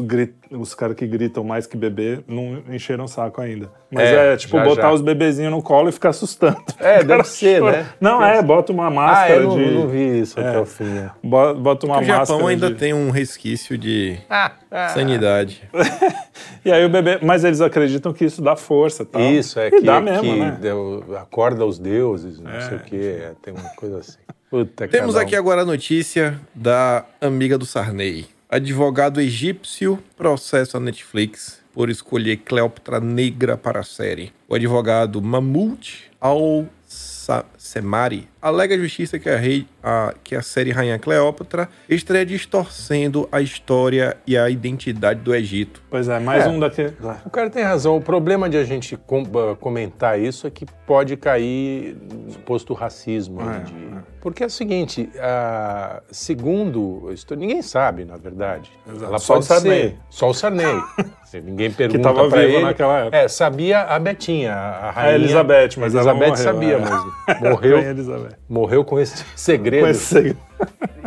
os 0.51 0.75
caras 0.75 0.95
que 0.95 1.07
gritam 1.07 1.43
mais 1.43 1.65
que 1.65 1.77
bebê 1.77 2.19
não 2.27 2.61
encheram 2.69 3.05
o 3.05 3.07
saco 3.07 3.39
ainda. 3.41 3.71
Mas 3.89 4.09
É, 4.09 4.33
é, 4.33 4.37
tipo 4.37 4.57
já, 4.57 4.63
botar 4.63 4.81
já. 4.83 4.91
os 4.93 5.01
bebezinhos 5.01 5.51
no 5.51 5.63
colo 5.63 5.89
e 5.89 5.91
ficar 5.91 6.09
assustando. 6.09 6.57
É, 6.79 7.01
deve 7.03 7.23
ser, 7.23 7.61
chora. 7.61 7.77
né? 7.77 7.89
Não, 7.99 8.23
é, 8.23 8.41
bota 8.41 8.71
uma 8.71 8.87
Ah, 8.87 8.91
máscara 8.91 9.35
eu 9.41 9.43
não, 9.49 9.57
de. 9.57 9.71
não 9.71 9.87
vi 9.87 10.19
isso 10.19 10.39
até 10.39 10.59
o 10.59 10.65
fim. 10.65 10.97
é. 10.97 11.09
bo- 11.23 11.55
Bota 11.55 11.85
uma 11.87 11.99
o 11.99 12.03
Japão 12.03 12.19
máscara. 12.19 12.47
ainda 12.49 12.67
de- 12.69 12.75
tem 12.75 12.93
um 12.93 13.09
resquício 13.09 13.77
de 13.77 14.19
Ah, 14.29 14.51
sanidade. 14.93 15.63
E 16.65 16.71
aí 16.71 16.83
o 16.85 16.89
bebê. 16.89 17.19
Mas 17.21 17.43
eles 17.45 17.61
acreditam 17.61 18.11
que 18.11 18.25
isso 18.25 18.41
dá 18.41 18.53
força. 18.55 19.05
Tal. 19.05 19.21
Isso, 19.21 19.57
é 19.59 19.67
E 19.67 19.71
que, 19.71 19.81
dá 19.81 20.01
mesmo, 20.01 20.23
que 20.23 20.39
né? 20.39 20.57
deu- 20.59 21.03
acorda 21.17 21.65
os 21.65 21.79
deuses, 21.79 22.37
não 22.39 22.51
É, 22.51 22.61
sei 22.61 22.77
o 22.77 22.79
quê, 22.81 22.95
é, 23.21 23.31
tem 23.41 23.53
uma 23.53 23.69
coisa 23.77 23.99
assim. 23.99 24.17
Puta, 24.49 24.87
Temos 24.87 25.15
um. 25.15 25.19
aqui 25.19 25.35
agora 25.37 25.61
a 25.61 25.65
notícia 25.65 26.37
da 26.53 27.05
amiga 27.21 27.57
do 27.57 27.65
Sarney. 27.65 28.25
Advogado 28.51 29.21
egípcio 29.21 30.03
processa 30.17 30.77
a 30.77 30.81
Netflix 30.81 31.61
por 31.71 31.87
escolher 31.87 32.37
Cleópatra 32.37 32.99
negra 32.99 33.55
para 33.55 33.81
a 33.81 33.83
série. 33.83 34.33
O 34.47 34.55
advogado 34.55 35.21
Mahmoud 35.21 36.09
Al-Semari 37.29 38.27
alega 38.41 38.73
a 38.75 38.77
justiça 38.77 39.19
que 39.19 39.29
a, 39.29 39.35
rei, 39.37 39.67
a- 39.83 40.13
que 40.23 40.33
a 40.35 40.41
série 40.41 40.71
Rainha 40.71 40.97
Cleópatra 40.97 41.67
estaria 41.89 42.25
distorcendo 42.25 43.27
a 43.31 43.41
história 43.41 44.15
e 44.25 44.37
a 44.37 44.49
identidade 44.49 45.19
do 45.19 45.35
Egito. 45.35 45.81
Pois 45.89 46.07
é, 46.07 46.19
mais 46.19 46.45
É. 46.45 46.49
um 46.49 46.59
daquele. 46.59 46.95
O 47.25 47.29
cara 47.29 47.49
tem 47.49 47.63
razão. 47.63 47.97
O 47.97 48.01
problema 48.01 48.49
de 48.49 48.57
a 48.57 48.63
gente 48.63 48.95
com- 48.95 49.25
comentar 49.59 50.19
isso 50.19 50.47
é 50.47 50.49
que 50.49 50.65
pode 50.87 51.17
cair 51.17 51.97
no 52.11 52.31
suposto 52.31 52.73
racismo. 52.73 53.41
É, 53.41 53.59
de- 53.59 53.99
Porque 54.21 54.43
é 54.43 54.45
o 54.47 54.49
seguinte, 54.49 55.09
ah, 55.19 56.01
segundo, 56.11 57.13
ninguém 57.37 57.61
sabe, 57.61 58.05
na 58.05 58.17
verdade. 58.17 58.71
Exato. 58.87 59.05
Ela 59.05 59.19
Só 59.19 59.33
pode 59.35 59.45
o 59.45 59.47
Sarney. 59.47 59.81
ser 59.81 59.97
só 60.09 60.29
o 60.29 60.33
Sarney. 60.33 60.65
Se 61.29 61.39
ninguém 61.39 61.69
pergunta 61.69 62.01
tava 62.01 62.27
pra 62.27 62.39
vivo 62.41 62.53
ele. 62.55 62.63
naquela 62.63 62.99
época. 63.01 63.17
É, 63.17 63.27
sabia 63.27 63.81
a 63.81 63.99
Betinha, 63.99 64.51
a 64.51 64.89
rainha. 64.89 65.15
Elizabeth, 65.15 65.69
mas 65.77 65.93
ela 65.93 66.09
Elizabeth 66.11 66.29
morreu, 66.29 66.35
sabia, 66.43 66.73
é. 66.73 66.79
mas 66.79 66.89
Rainha 67.39 67.51
morreu, 67.51 67.77
Elizabeth. 67.77 68.35
morreu 68.49 68.83
com 68.83 68.99
esse 68.99 69.23
segredo. 69.35 69.83
Com 69.83 69.89
esse 69.91 70.05
segredo. 70.05 70.39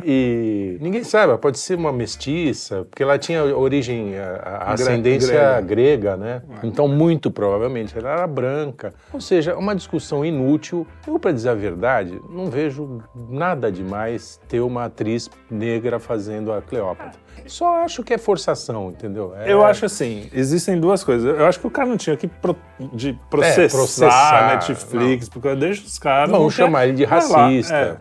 E 0.05 0.79
ninguém 0.81 1.05
sabe, 1.05 1.37
pode 1.39 1.59
ser 1.59 1.77
uma 1.77 1.93
mestiça, 1.93 2.85
porque 2.91 3.03
ela 3.03 3.17
tinha 3.19 3.45
origem, 3.57 4.19
a, 4.19 4.33
a 4.69 4.73
ascendência 4.73 5.61
grega, 5.61 5.61
grega. 5.61 6.17
né? 6.17 6.43
Então, 6.65 6.89
muito 6.89 7.31
provavelmente, 7.31 7.97
ela 7.97 8.11
era 8.11 8.27
branca. 8.27 8.93
Ou 9.13 9.21
seja, 9.21 9.57
uma 9.57 9.75
discussão 9.77 10.25
inútil. 10.25 10.87
Eu, 11.07 11.19
para 11.21 11.31
dizer 11.33 11.51
a 11.51 11.55
verdade, 11.55 12.21
não 12.29 12.47
vejo 12.51 13.01
nada 13.29 13.71
demais 13.71 14.41
ter 14.49 14.61
uma 14.61 14.87
atriz 14.87 15.31
negra 15.51 16.01
fazendo 16.01 16.53
a 16.53 16.61
Cleópatra. 16.61 17.21
Só 17.47 17.83
acho 17.83 18.03
que 18.05 18.15
é 18.15 18.19
forçação, 18.19 18.91
entendeu? 18.91 19.33
É- 19.37 19.53
Eu 19.53 19.65
acho 19.65 19.85
assim, 19.87 20.29
existem 20.33 20.79
duas 20.79 21.03
coisas. 21.03 21.25
Eu 21.39 21.45
acho 21.47 21.59
que 21.59 21.67
o 21.67 21.71
cara 21.71 21.89
não 21.89 21.97
tinha 21.97 22.17
que 22.17 22.29
pro- 22.29 22.57
de 22.93 23.19
processar, 23.29 23.63
É, 23.63 23.69
processar, 23.69 24.55
Netflix, 24.55 25.29
porque 25.29 25.55
deixa 25.57 25.83
os 25.85 25.99
caras. 25.99 26.31
Vão 26.31 26.43
não 26.43 26.51
chamar 26.51 26.87
ele 26.87 26.97
de 26.97 27.05
racista. 27.05 27.75
é. 27.75 27.97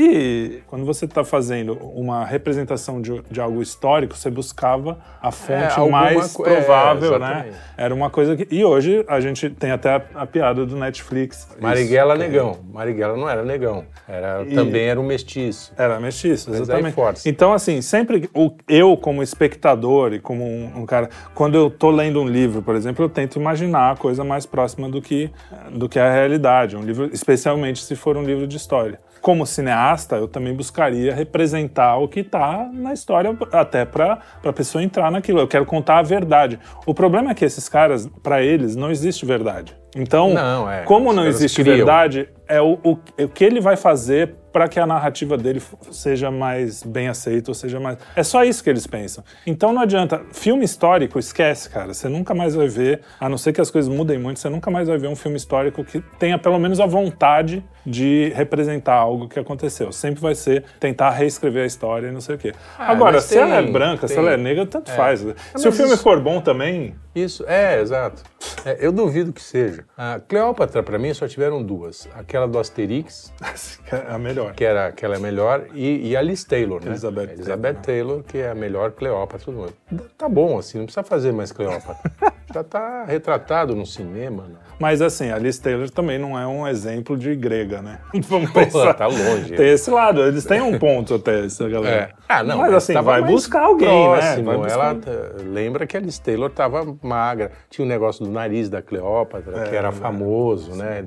E 0.00 0.62
quando 0.66 0.84
você 0.84 0.91
está 0.92 1.24
fazendo 1.24 1.74
uma 1.94 2.24
representação 2.24 3.00
de, 3.00 3.22
de 3.30 3.40
algo 3.40 3.60
histórico, 3.62 4.16
você 4.16 4.30
buscava 4.30 4.98
a 5.20 5.30
fonte 5.30 5.78
alguma 5.78 6.02
mais 6.02 6.32
co- 6.32 6.46
é, 6.46 6.54
provável, 6.60 7.18
né? 7.18 7.26
exatamente. 7.28 7.56
Era 7.76 7.94
uma 7.94 8.10
coisa 8.10 8.36
que. 8.36 8.46
E 8.54 8.64
hoje 8.64 9.04
a 9.08 9.20
gente 9.20 9.50
tem 9.50 9.70
até 9.70 9.90
a, 9.90 10.02
a 10.14 10.26
piada 10.26 10.64
do 10.66 10.76
Netflix. 10.76 11.48
Marighella 11.60 12.14
Isso, 12.14 12.22
negão. 12.22 12.58
Marighella 12.72 13.16
não 13.16 13.28
era 13.28 13.42
negão. 13.44 13.84
Era, 14.08 14.42
E- 14.46 14.54
Também 14.54 14.86
era 14.88 15.00
um 15.00 15.06
mestiço. 15.06 15.72
Era 15.76 15.98
mestiço, 16.00 16.50
Mas 16.50 16.56
aí 16.58 16.62
exatamente. 16.62 16.94
força. 16.94 17.28
Então, 17.28 17.52
assim, 17.52 17.80
sempre 17.82 18.28
o, 18.34 18.50
eu, 18.68 18.96
como 18.96 19.22
espectador 19.22 20.12
e 20.12 20.20
como 20.20 20.44
um, 20.44 20.80
um 20.82 20.86
cara, 20.86 21.08
quando 21.34 21.54
eu 21.56 21.70
tô 21.70 21.90
lendo 21.90 22.20
um 22.20 22.26
livro, 22.26 22.62
por 22.62 22.74
exemplo, 22.74 23.04
eu 23.04 23.08
tento 23.08 23.38
imaginar 23.38 23.92
a 23.92 23.96
coisa 23.96 24.22
mais 24.24 24.46
próxima 24.46 24.88
do 24.88 25.00
que, 25.00 25.30
do 25.72 25.88
que 25.88 25.98
a 25.98 26.12
realidade. 26.12 26.76
Um 26.76 26.82
livro, 26.82 27.08
especialmente 27.12 27.82
se 27.82 27.96
for 27.96 28.16
um 28.16 28.22
livro 28.22 28.46
de 28.46 28.56
história. 28.56 29.00
Como 29.22 29.46
cineasta, 29.46 30.16
eu 30.16 30.26
também 30.26 30.52
buscaria 30.52 31.14
representar 31.14 31.96
o 31.96 32.08
que 32.08 32.20
está 32.20 32.68
na 32.72 32.92
história, 32.92 33.34
até 33.52 33.84
para 33.84 34.18
a 34.44 34.52
pessoa 34.52 34.82
entrar 34.82 35.12
naquilo. 35.12 35.38
Eu 35.38 35.46
quero 35.46 35.64
contar 35.64 35.98
a 35.98 36.02
verdade. 36.02 36.58
O 36.84 36.92
problema 36.92 37.30
é 37.30 37.34
que 37.34 37.44
esses 37.44 37.68
caras, 37.68 38.10
para 38.20 38.42
eles, 38.42 38.74
não 38.74 38.90
existe 38.90 39.24
verdade. 39.24 39.76
Então, 39.94 40.34
Não, 40.34 40.70
é, 40.70 40.82
como 40.82 41.12
não 41.12 41.24
existe 41.24 41.62
criam. 41.62 41.76
verdade, 41.76 42.28
é 42.48 42.60
o, 42.60 42.78
o, 42.82 42.98
o 43.22 43.28
que 43.28 43.44
ele 43.44 43.60
vai 43.60 43.76
fazer 43.76 44.34
para 44.52 44.68
que 44.68 44.78
a 44.78 44.86
narrativa 44.86 45.36
dele 45.38 45.62
seja 45.90 46.30
mais 46.30 46.82
bem 46.82 47.08
aceita, 47.08 47.50
ou 47.50 47.54
seja 47.54 47.80
mais. 47.80 47.98
É 48.14 48.22
só 48.22 48.44
isso 48.44 48.62
que 48.62 48.68
eles 48.70 48.86
pensam. 48.86 49.24
Então 49.46 49.72
não 49.72 49.82
adianta. 49.82 50.20
Filme 50.32 50.64
histórico, 50.64 51.18
esquece, 51.18 51.70
cara. 51.70 51.94
Você 51.94 52.08
nunca 52.08 52.34
mais 52.34 52.54
vai 52.54 52.68
ver, 52.68 53.00
a 53.18 53.28
não 53.28 53.38
ser 53.38 53.52
que 53.52 53.60
as 53.60 53.70
coisas 53.70 53.92
mudem 53.92 54.18
muito, 54.18 54.38
você 54.40 54.48
nunca 54.48 54.70
mais 54.70 54.88
vai 54.88 54.98
ver 54.98 55.08
um 55.08 55.16
filme 55.16 55.36
histórico 55.36 55.84
que 55.84 56.00
tenha 56.18 56.38
pelo 56.38 56.58
menos 56.58 56.80
a 56.80 56.86
vontade 56.86 57.64
de 57.84 58.32
representar 58.36 58.94
algo 58.94 59.28
que 59.28 59.38
aconteceu. 59.40 59.90
Sempre 59.90 60.20
vai 60.20 60.34
ser 60.34 60.64
tentar 60.78 61.10
reescrever 61.10 61.64
a 61.64 61.66
história 61.66 62.08
e 62.08 62.12
não 62.12 62.20
sei 62.20 62.36
o 62.36 62.38
quê. 62.38 62.52
Ah, 62.78 62.92
Agora, 62.92 63.20
se 63.20 63.36
ela 63.36 63.56
é 63.56 63.62
tem- 63.62 63.72
branca, 63.72 64.06
se 64.06 64.14
tem- 64.14 64.22
ela 64.22 64.32
é 64.34 64.36
negra, 64.36 64.64
tanto 64.66 64.90
faz. 64.92 65.20
Se 65.56 65.66
o 65.68 65.72
filme 65.72 65.94
isso- 65.94 66.02
for 66.02 66.20
bom 66.20 66.40
também, 66.40 66.94
Isso, 67.14 67.44
é, 67.46 67.78
exato. 67.78 68.22
É, 68.64 68.78
eu 68.80 68.90
duvido 68.90 69.34
que 69.34 69.42
seja. 69.42 69.84
A 69.98 70.18
Cleópatra, 70.26 70.82
para 70.82 70.98
mim, 70.98 71.12
só 71.12 71.28
tiveram 71.28 71.62
duas. 71.62 72.08
Aquela 72.14 72.48
do 72.48 72.58
Asterix, 72.58 73.30
é 73.92 74.14
a 74.14 74.18
melhor. 74.18 74.41
Que 74.50 74.64
era 74.64 74.86
aquela 74.86 75.16
é 75.16 75.18
melhor, 75.18 75.66
e, 75.74 76.10
e 76.10 76.16
a 76.16 76.22
Liz 76.22 76.44
Taylor, 76.44 76.80
né? 76.80 76.90
Elizabeth 76.90 77.32
Elizabeth 77.32 77.74
Taylor, 77.74 78.22
que 78.22 78.38
é 78.38 78.50
a 78.50 78.54
melhor 78.54 78.92
Cleópatra 78.92 79.52
do 79.52 79.58
mundo. 79.58 79.74
Tá 80.16 80.28
bom, 80.28 80.58
assim, 80.58 80.78
não 80.78 80.86
precisa 80.86 81.04
fazer 81.04 81.32
mais 81.32 81.52
Cleópatra. 81.52 82.10
Já 82.52 82.62
tá 82.62 83.04
retratado 83.04 83.74
no 83.74 83.86
cinema, 83.86 84.44
né? 84.44 84.58
Mas 84.82 85.00
assim, 85.00 85.30
a 85.30 85.38
Liz 85.38 85.58
Taylor 85.60 85.88
também 85.88 86.18
não 86.18 86.36
é 86.36 86.44
um 86.44 86.66
exemplo 86.66 87.16
de 87.16 87.36
grega, 87.36 87.80
né? 87.80 88.00
Vamos 88.28 88.50
Pô, 88.50 88.58
pensar. 88.58 88.94
tá 88.94 89.06
longe. 89.06 89.54
Tem 89.54 89.68
esse 89.68 89.88
lado, 89.88 90.20
eles 90.22 90.44
têm 90.44 90.60
um 90.60 90.76
ponto 90.76 91.14
até, 91.14 91.44
essa 91.44 91.68
galera. 91.68 92.10
É. 92.18 92.22
Ah, 92.28 92.42
não, 92.42 92.58
mas 92.58 92.74
assim, 92.74 92.92
tava 92.92 93.12
vai 93.12 93.22
buscar 93.22 93.62
alguém, 93.62 93.86
próximo. 94.08 94.50
né? 94.50 94.58
Buscar... 94.58 94.72
Ela 94.72 94.94
t- 94.96 95.44
lembra 95.44 95.86
que 95.86 95.96
a 95.96 96.00
Liz 96.00 96.18
Taylor 96.18 96.50
estava 96.50 96.84
magra. 97.00 97.52
Tinha 97.70 97.84
o 97.84 97.88
negócio 97.88 98.24
do 98.24 98.30
nariz 98.32 98.68
da 98.68 98.82
Cleópatra, 98.82 99.68
que 99.68 99.74
É, 99.76 99.78
era 99.78 99.88
é, 99.88 99.92
famoso, 99.92 100.74
né? 100.74 101.04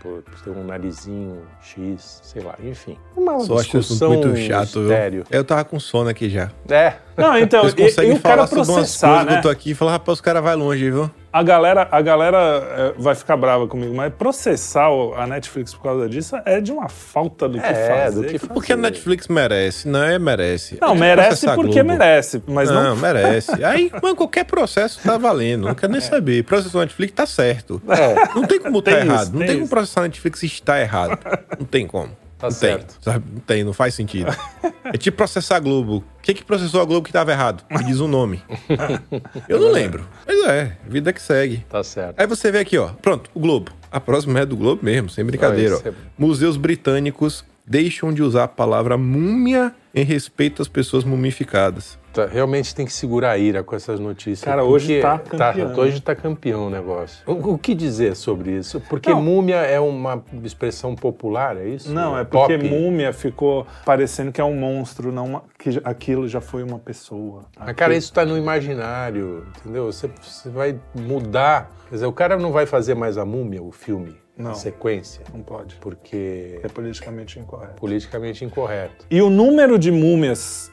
Por, 0.00 0.22
por 0.22 0.40
ter 0.44 0.50
um 0.50 0.62
narizinho 0.64 1.42
X, 1.60 2.20
sei 2.22 2.44
lá, 2.44 2.54
enfim. 2.62 2.96
Uma 3.16 3.40
Só 3.40 3.54
acho 3.58 3.62
isso 3.62 3.78
discussão 3.80 4.12
muito 4.12 4.36
chato, 4.36 4.72
viu? 4.74 4.82
estéreo. 4.92 5.24
Eu 5.32 5.42
tava 5.44 5.64
com 5.64 5.80
sono 5.80 6.08
aqui 6.08 6.28
já. 6.30 6.50
É. 6.70 6.94
Não, 7.16 7.38
então, 7.38 7.62
Vocês 7.62 7.74
e, 7.74 7.82
conseguem 7.90 8.12
e 8.12 8.14
o 8.14 8.20
cara 8.20 8.34
falar 8.34 8.46
sobre 8.48 8.58
umas 8.64 8.74
processar, 8.74 9.06
coisas 9.08 9.26
que 9.26 9.32
né? 9.32 9.38
eu 9.38 9.42
tô 9.42 9.48
aqui 9.48 9.70
e 9.70 9.74
falar, 9.74 9.92
rapaz, 9.92 10.18
os 10.18 10.20
caras 10.20 10.42
vai 10.42 10.54
longe, 10.54 10.90
viu? 10.90 11.10
A 11.32 11.42
galera, 11.42 11.86
a 11.90 12.00
galera 12.00 12.38
é, 12.38 12.94
vai 12.96 13.14
ficar 13.14 13.36
brava 13.36 13.66
comigo, 13.66 13.94
mas 13.94 14.12
processar 14.14 14.88
a 15.16 15.26
Netflix 15.26 15.74
por 15.74 15.82
causa 15.82 16.08
disso 16.08 16.34
é 16.46 16.60
de 16.62 16.72
uma 16.72 16.88
falta 16.88 17.46
do 17.48 17.58
que 17.60 17.66
É, 17.66 18.04
fazer. 18.04 18.20
do 18.22 18.26
que 18.32 18.38
fazer. 18.38 18.52
Porque 18.54 18.72
a 18.72 18.76
Netflix 18.76 19.28
merece, 19.28 19.86
não 19.86 20.02
é 20.02 20.18
merece. 20.18 20.78
Não, 20.80 20.92
É 20.92 20.98
merece 20.98 21.28
processar 21.28 21.52
a 21.52 21.54
porque 21.56 21.82
merece, 21.82 22.42
mas 22.46 22.70
não... 22.70 22.82
Não, 22.82 22.96
merece. 22.96 23.52
Aí, 23.64 23.90
mano, 24.02 24.16
qualquer 24.16 24.44
processo 24.44 25.00
tá 25.02 25.18
valendo. 25.18 25.66
Não 25.66 25.74
quero 25.74 25.92
nem 25.92 26.00
saber. 26.00 26.42
Processou 26.44 26.80
a 26.80 26.84
Netflix 26.84 27.12
tá 27.14 27.26
certo. 27.26 27.82
É, 27.88 28.34
Não 28.34 28.46
tem 28.46 28.58
como 28.60 28.80
tá 28.80 28.92
Tem 28.92 29.00
isso, 29.02 29.12
errado. 29.12 29.30
não 29.32 29.38
tem 29.38 29.46
tem 29.46 29.56
como 29.56 29.64
isso. 29.64 29.70
processar 29.74 30.00
a 30.00 30.04
Netflix 30.04 30.42
está 30.42 30.80
errado. 30.80 31.18
Não 31.58 31.66
tem 31.66 31.86
como. 31.86 32.10
Tá 32.38 32.48
não 32.48 32.50
certo. 32.50 32.98
tem. 33.00 33.14
Não 33.14 33.40
tem, 33.40 33.64
não 33.64 33.72
faz 33.72 33.94
sentido. 33.94 34.30
É 34.84 34.96
tipo 34.96 35.16
processar 35.16 35.56
a 35.56 35.58
Globo. 35.58 35.96
O 35.96 36.22
que 36.22 36.32
que 36.32 36.44
processou 36.44 36.80
a 36.80 36.84
Globo 36.84 37.04
que 37.04 37.12
tava 37.12 37.32
errado? 37.32 37.64
Me 37.68 37.82
diz 37.82 37.98
o 37.98 38.06
nome. 38.06 38.40
Eu 39.48 39.58
não 39.58 39.72
lembro. 39.72 40.06
Mas 40.24 40.44
é, 40.46 40.76
vida 40.86 41.12
que 41.12 41.20
segue. 41.20 41.64
tá 41.68 41.82
certo. 41.82 42.20
Aí 42.20 42.26
você 42.26 42.52
vê 42.52 42.60
aqui, 42.60 42.78
ó. 42.78 42.90
Pronto, 43.02 43.28
o 43.34 43.40
Globo. 43.40 43.72
A 43.90 43.98
próxima 43.98 44.38
é 44.38 44.46
do 44.46 44.56
Globo 44.56 44.84
mesmo, 44.84 45.10
sem 45.10 45.24
brincadeira. 45.24 45.76
Ó. 45.84 45.88
é- 45.88 45.92
Museus 46.16 46.56
britânicos 46.56 47.44
deixam 47.66 48.12
de 48.12 48.22
usar 48.22 48.44
a 48.44 48.48
palavra 48.48 48.96
múmia 48.96 49.74
em 49.92 50.04
respeito 50.04 50.62
às 50.62 50.68
pessoas 50.68 51.02
mumificadas. 51.02 51.98
Tá, 52.16 52.24
realmente 52.26 52.74
tem 52.74 52.86
que 52.86 52.92
segurar 52.92 53.32
a 53.32 53.38
ira 53.38 53.62
com 53.62 53.76
essas 53.76 54.00
notícias. 54.00 54.40
Cara, 54.42 54.64
hoje 54.64 55.00
porque 55.02 55.36
tá 55.36 55.52
campeão. 55.52 55.78
hoje 55.78 56.00
tá 56.00 56.14
campeão 56.14 56.66
o 56.68 56.70
negócio. 56.70 57.18
O, 57.26 57.52
o 57.52 57.58
que 57.58 57.74
dizer 57.74 58.16
sobre 58.16 58.52
isso? 58.52 58.80
Porque 58.88 59.10
Não. 59.10 59.20
múmia 59.20 59.56
é 59.56 59.78
uma 59.78 60.24
expressão 60.42 60.94
popular, 60.96 61.58
é 61.58 61.68
isso? 61.68 61.92
Não, 61.92 62.16
é 62.18 62.24
porque 62.24 62.56
Pop? 62.56 62.68
múmia 62.70 63.12
ficou 63.12 63.66
parecendo 63.84 64.32
que 64.32 64.40
é 64.40 64.44
um 64.44 64.56
monstro, 64.56 65.12
não 65.12 65.26
uma- 65.26 65.42
que 65.58 65.78
aquilo 65.84 66.26
já 66.26 66.40
foi 66.40 66.62
uma 66.62 66.78
pessoa. 66.78 67.42
Mas, 67.58 67.76
cara, 67.76 67.94
isso 67.94 68.10
tá 68.12 68.24
no 68.24 68.38
imaginário, 68.38 69.46
entendeu? 69.60 69.84
Você, 69.86 70.08
você 70.22 70.48
vai 70.48 70.78
mudar. 70.94 71.70
Quer 71.88 71.96
dizer, 71.96 72.06
o 72.06 72.12
cara 72.12 72.36
não 72.38 72.50
vai 72.50 72.64
fazer 72.66 72.94
mais 72.94 73.18
a 73.18 73.24
múmia, 73.24 73.62
o 73.62 73.70
filme, 73.70 74.16
Não. 74.36 74.52
a 74.52 74.54
sequência, 74.54 75.22
Não 75.34 75.42
pode. 75.42 75.76
porque 75.76 76.60
É 76.62 76.68
politicamente 76.68 77.38
incorreto. 77.38 77.72
é 77.76 77.78
politicamente 77.78 78.44
incorreto. 78.44 79.04
E 79.10 79.20
o 79.22 79.28
número 79.30 79.78
de 79.78 79.90
múmias 79.92 80.72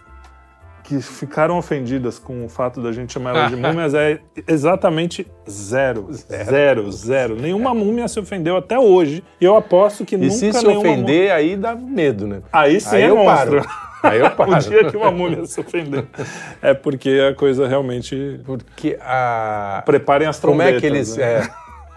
que 0.83 1.01
ficaram 1.01 1.57
ofendidas 1.57 2.19
com 2.19 2.45
o 2.45 2.49
fato 2.49 2.81
da 2.81 2.91
gente 2.91 3.13
chamar 3.13 3.35
elas 3.35 3.49
de 3.49 3.55
múmias 3.57 3.93
é 3.93 4.19
exatamente 4.47 5.25
zero. 5.49 6.07
Zero, 6.11 6.91
zero. 6.91 7.35
Nenhuma 7.35 7.73
múmia 7.73 8.07
se 8.07 8.19
ofendeu 8.19 8.57
até 8.57 8.77
hoje. 8.77 9.23
E 9.39 9.45
eu 9.45 9.55
aposto 9.55 10.03
que 10.05 10.15
E 10.15 10.17
nunca 10.17 10.31
se 10.31 10.51
se 10.53 10.65
nenhuma 10.65 10.75
múmia- 10.83 10.91
ofender, 10.93 11.31
aí 11.31 11.55
dá 11.55 11.75
medo, 11.75 12.27
né? 12.27 12.41
Aí 12.51 12.79
sim 12.81 12.95
aí 12.97 13.03
é 13.03 13.09
eu 13.09 13.15
monstro. 13.17 13.61
paro. 13.61 13.69
Aí 14.03 14.19
eu 14.19 14.29
paro. 14.35 14.51
o 14.51 14.59
dia 14.59 14.83
que 14.91 14.97
uma 14.97 15.09
múmia 15.11 15.45
se 15.45 15.61
ofender. 15.61 16.05
É 16.61 16.73
porque 16.73 17.21
a 17.31 17.33
coisa 17.33 17.65
realmente... 17.69 18.37
Porque 18.45 18.97
a... 18.99 19.81
Preparem 19.85 20.27
as 20.27 20.37
Como 20.41 20.57
trombetas. 20.57 20.77
é 20.77 20.79
que 20.81 20.85
eles... 20.85 21.15
né? 21.15 21.23
é, 21.23 21.49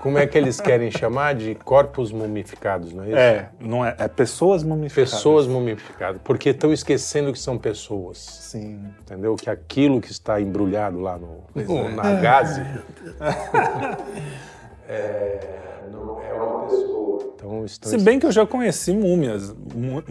como 0.07 0.19
é 0.19 0.27
que 0.27 0.39
eles 0.39 0.61
querem 0.61 0.89
chamar 0.91 1.35
de 1.35 1.57
corpos 1.57 2.13
mumificados, 2.13 2.93
não 2.93 3.03
é 3.03 3.07
isso? 3.09 3.17
É, 3.17 3.49
não 3.61 3.85
é, 3.85 3.95
é 3.99 4.07
pessoas 4.07 4.63
mumificadas. 4.63 5.15
Pessoas 5.15 5.47
mumificadas. 5.49 6.21
Porque 6.23 6.51
estão 6.51 6.73
esquecendo 6.73 7.33
que 7.33 7.39
são 7.41 7.59
pessoas. 7.59 8.19
Sim. 8.19 8.81
Entendeu? 9.01 9.35
Que 9.35 9.51
aquilo 9.51 10.01
que 10.01 10.11
está 10.13 10.41
embrulhado 10.41 11.01
lá 11.01 11.19
no, 11.19 11.43
no- 11.55 11.89
é. 11.89 11.89
na 11.93 12.15
gaze 12.21 12.63
é, 14.89 15.41
não 15.91 16.21
é 16.21 16.33
uma 16.33 16.67
pessoa. 16.67 17.33
Então 17.35 17.65
estão 17.65 17.91
Se 17.91 17.99
bem 17.99 18.19
que 18.19 18.27
eu 18.27 18.33
já 18.33 18.47
conheci 18.47 18.93
múmias 18.93 19.55
mu- 19.75 20.03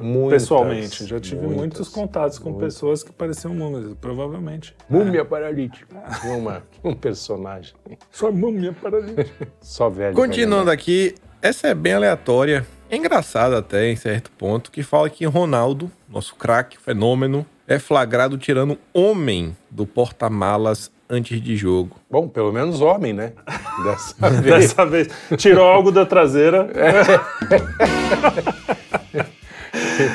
Muitas, 0.00 0.42
pessoalmente. 0.42 1.06
Já 1.06 1.20
tive 1.20 1.40
muitas, 1.42 1.56
muitos 1.58 1.88
contatos 1.88 2.38
com 2.38 2.50
muitas. 2.50 2.74
pessoas 2.74 3.02
que 3.02 3.12
pareciam 3.12 3.54
múmias, 3.54 3.94
provavelmente. 4.00 4.74
Múmia 4.88 5.24
paralítica. 5.24 5.86
Tinha 6.20 6.34
uma, 6.36 6.62
um 6.82 6.94
personagem. 6.94 7.74
Sua 8.10 8.30
múmia 8.30 8.72
paralítica. 8.72 9.48
Só 9.60 9.88
velho. 9.88 10.14
Continuando 10.16 10.70
aqui, 10.70 11.14
essa 11.40 11.68
é 11.68 11.74
bem 11.74 11.94
aleatória. 11.94 12.66
É 12.90 12.96
engraçada 12.96 13.58
até, 13.58 13.90
em 13.90 13.96
certo 13.96 14.30
ponto, 14.32 14.70
que 14.70 14.82
fala 14.82 15.08
que 15.08 15.24
Ronaldo, 15.24 15.90
nosso 16.08 16.36
craque, 16.36 16.78
fenômeno, 16.78 17.46
é 17.66 17.78
flagrado 17.78 18.36
tirando 18.36 18.78
homem 18.92 19.56
do 19.70 19.86
porta-malas 19.86 20.92
antes 21.14 21.40
de 21.40 21.56
jogo. 21.56 21.96
Bom, 22.10 22.28
pelo 22.28 22.52
menos 22.52 22.80
homem, 22.80 23.12
né? 23.12 23.32
Dessa 23.84 24.30
vez. 24.30 24.42
Dessa 24.44 24.86
vez. 24.86 25.08
Tirou 25.36 25.64
algo 25.66 25.90
da 25.90 26.04
traseira. 26.06 26.68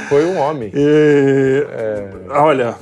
Foi 0.09 0.25
um 0.25 0.37
homem. 0.37 0.71
E, 0.73 1.65
Olha, 2.29 2.75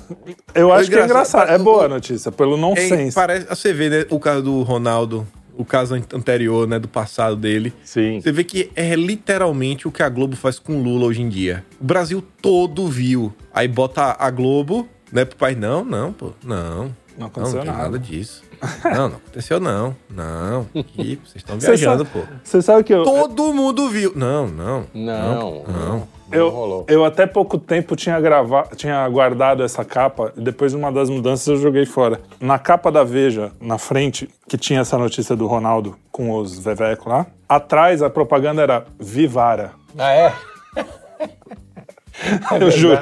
eu 0.54 0.72
acho 0.72 0.90
que 0.90 0.96
é 0.96 1.04
engraçado. 1.06 1.50
É 1.50 1.58
boa 1.58 1.86
a 1.86 1.90
notícia, 1.90 2.32
pelo 2.32 2.56
É, 2.56 2.60
nonsense. 2.60 3.16
parece, 3.16 3.46
você 3.48 3.74
vê, 3.74 3.90
né, 3.90 4.06
o 4.10 4.20
caso 4.20 4.42
do 4.44 4.62
Ronaldo, 4.64 5.26
o 5.56 5.66
caso 5.66 5.96
an- 5.96 6.02
anterior, 6.14 6.68
né, 6.68 6.78
do 6.80 6.88
passado 6.88 7.36
dele. 7.36 7.74
Sim. 7.84 8.20
Você 8.22 8.32
vê 8.32 8.44
que 8.44 8.72
é 8.76 8.96
literalmente 8.96 9.88
o 9.88 9.92
que 9.92 10.04
a 10.04 10.10
Globo 10.10 10.36
faz 10.36 10.60
com 10.60 10.74
o 10.78 10.84
Lula 10.84 11.06
hoje 11.06 11.22
em 11.22 11.30
dia. 11.30 11.64
O 11.80 11.84
Brasil 11.84 12.24
todo 12.42 12.88
viu. 12.88 13.34
Aí 13.54 13.68
bota 13.68 14.16
a 14.20 14.30
Globo, 14.32 14.88
né, 15.12 15.26
pro 15.26 15.38
pai, 15.38 15.56
não, 15.56 15.84
não, 15.84 16.14
pô, 16.14 16.32
não. 16.44 16.96
Não 17.18 17.22
Não, 17.22 17.28
aconteceu 17.28 17.56
não 17.58 17.64
tem 17.64 17.72
nada. 17.72 17.84
nada 17.84 18.00
disso. 18.00 18.44
Não, 18.84 19.10
não 19.10 19.18
aconteceu 19.18 19.60
não. 19.60 19.96
Não, 20.10 20.68
vocês 20.74 21.20
estão 21.36 21.60
viajando, 21.60 22.06
sabe- 22.06 22.10
pô. 22.26 22.34
Você 22.44 22.60
sabe 22.62 22.84
que 22.84 22.92
eu, 22.94 23.04
Todo 23.04 23.54
mundo 23.54 23.88
viu. 23.88 24.14
Não, 24.16 24.48
não. 24.48 24.86
Não, 24.96 25.64
não, 25.64 25.64
não 25.68 26.08
eu, 26.32 26.50
rolou. 26.50 26.84
eu 26.90 27.06
até 27.06 27.28
pouco 27.28 27.60
tempo 27.60 27.96
tinha, 27.96 28.20
grava, 28.20 28.68
tinha 28.76 29.08
guardado 29.10 29.62
essa 29.62 29.86
capa 29.86 30.34
e 30.36 30.42
depois 30.42 30.72
de 30.72 30.78
uma 30.78 30.92
das 30.92 31.08
mudanças 31.08 31.48
eu 31.48 31.58
joguei 31.58 31.86
fora. 31.86 32.20
Na 32.40 32.58
capa 32.58 32.92
da 32.92 33.04
Veja, 33.04 33.52
na 33.62 33.78
frente, 33.78 34.28
que 34.48 34.58
tinha 34.58 34.80
essa 34.80 34.98
notícia 34.98 35.36
do 35.36 35.46
Ronaldo 35.46 35.96
com 36.12 36.32
os 36.36 36.58
Vevecos 36.58 37.06
lá, 37.06 37.28
atrás 37.48 38.02
a 38.02 38.10
propaganda 38.10 38.64
era 38.64 38.86
Vivara. 39.00 39.74
Ah, 39.96 40.12
é? 40.14 40.34
Eu 42.60 42.72
juro. 42.72 42.98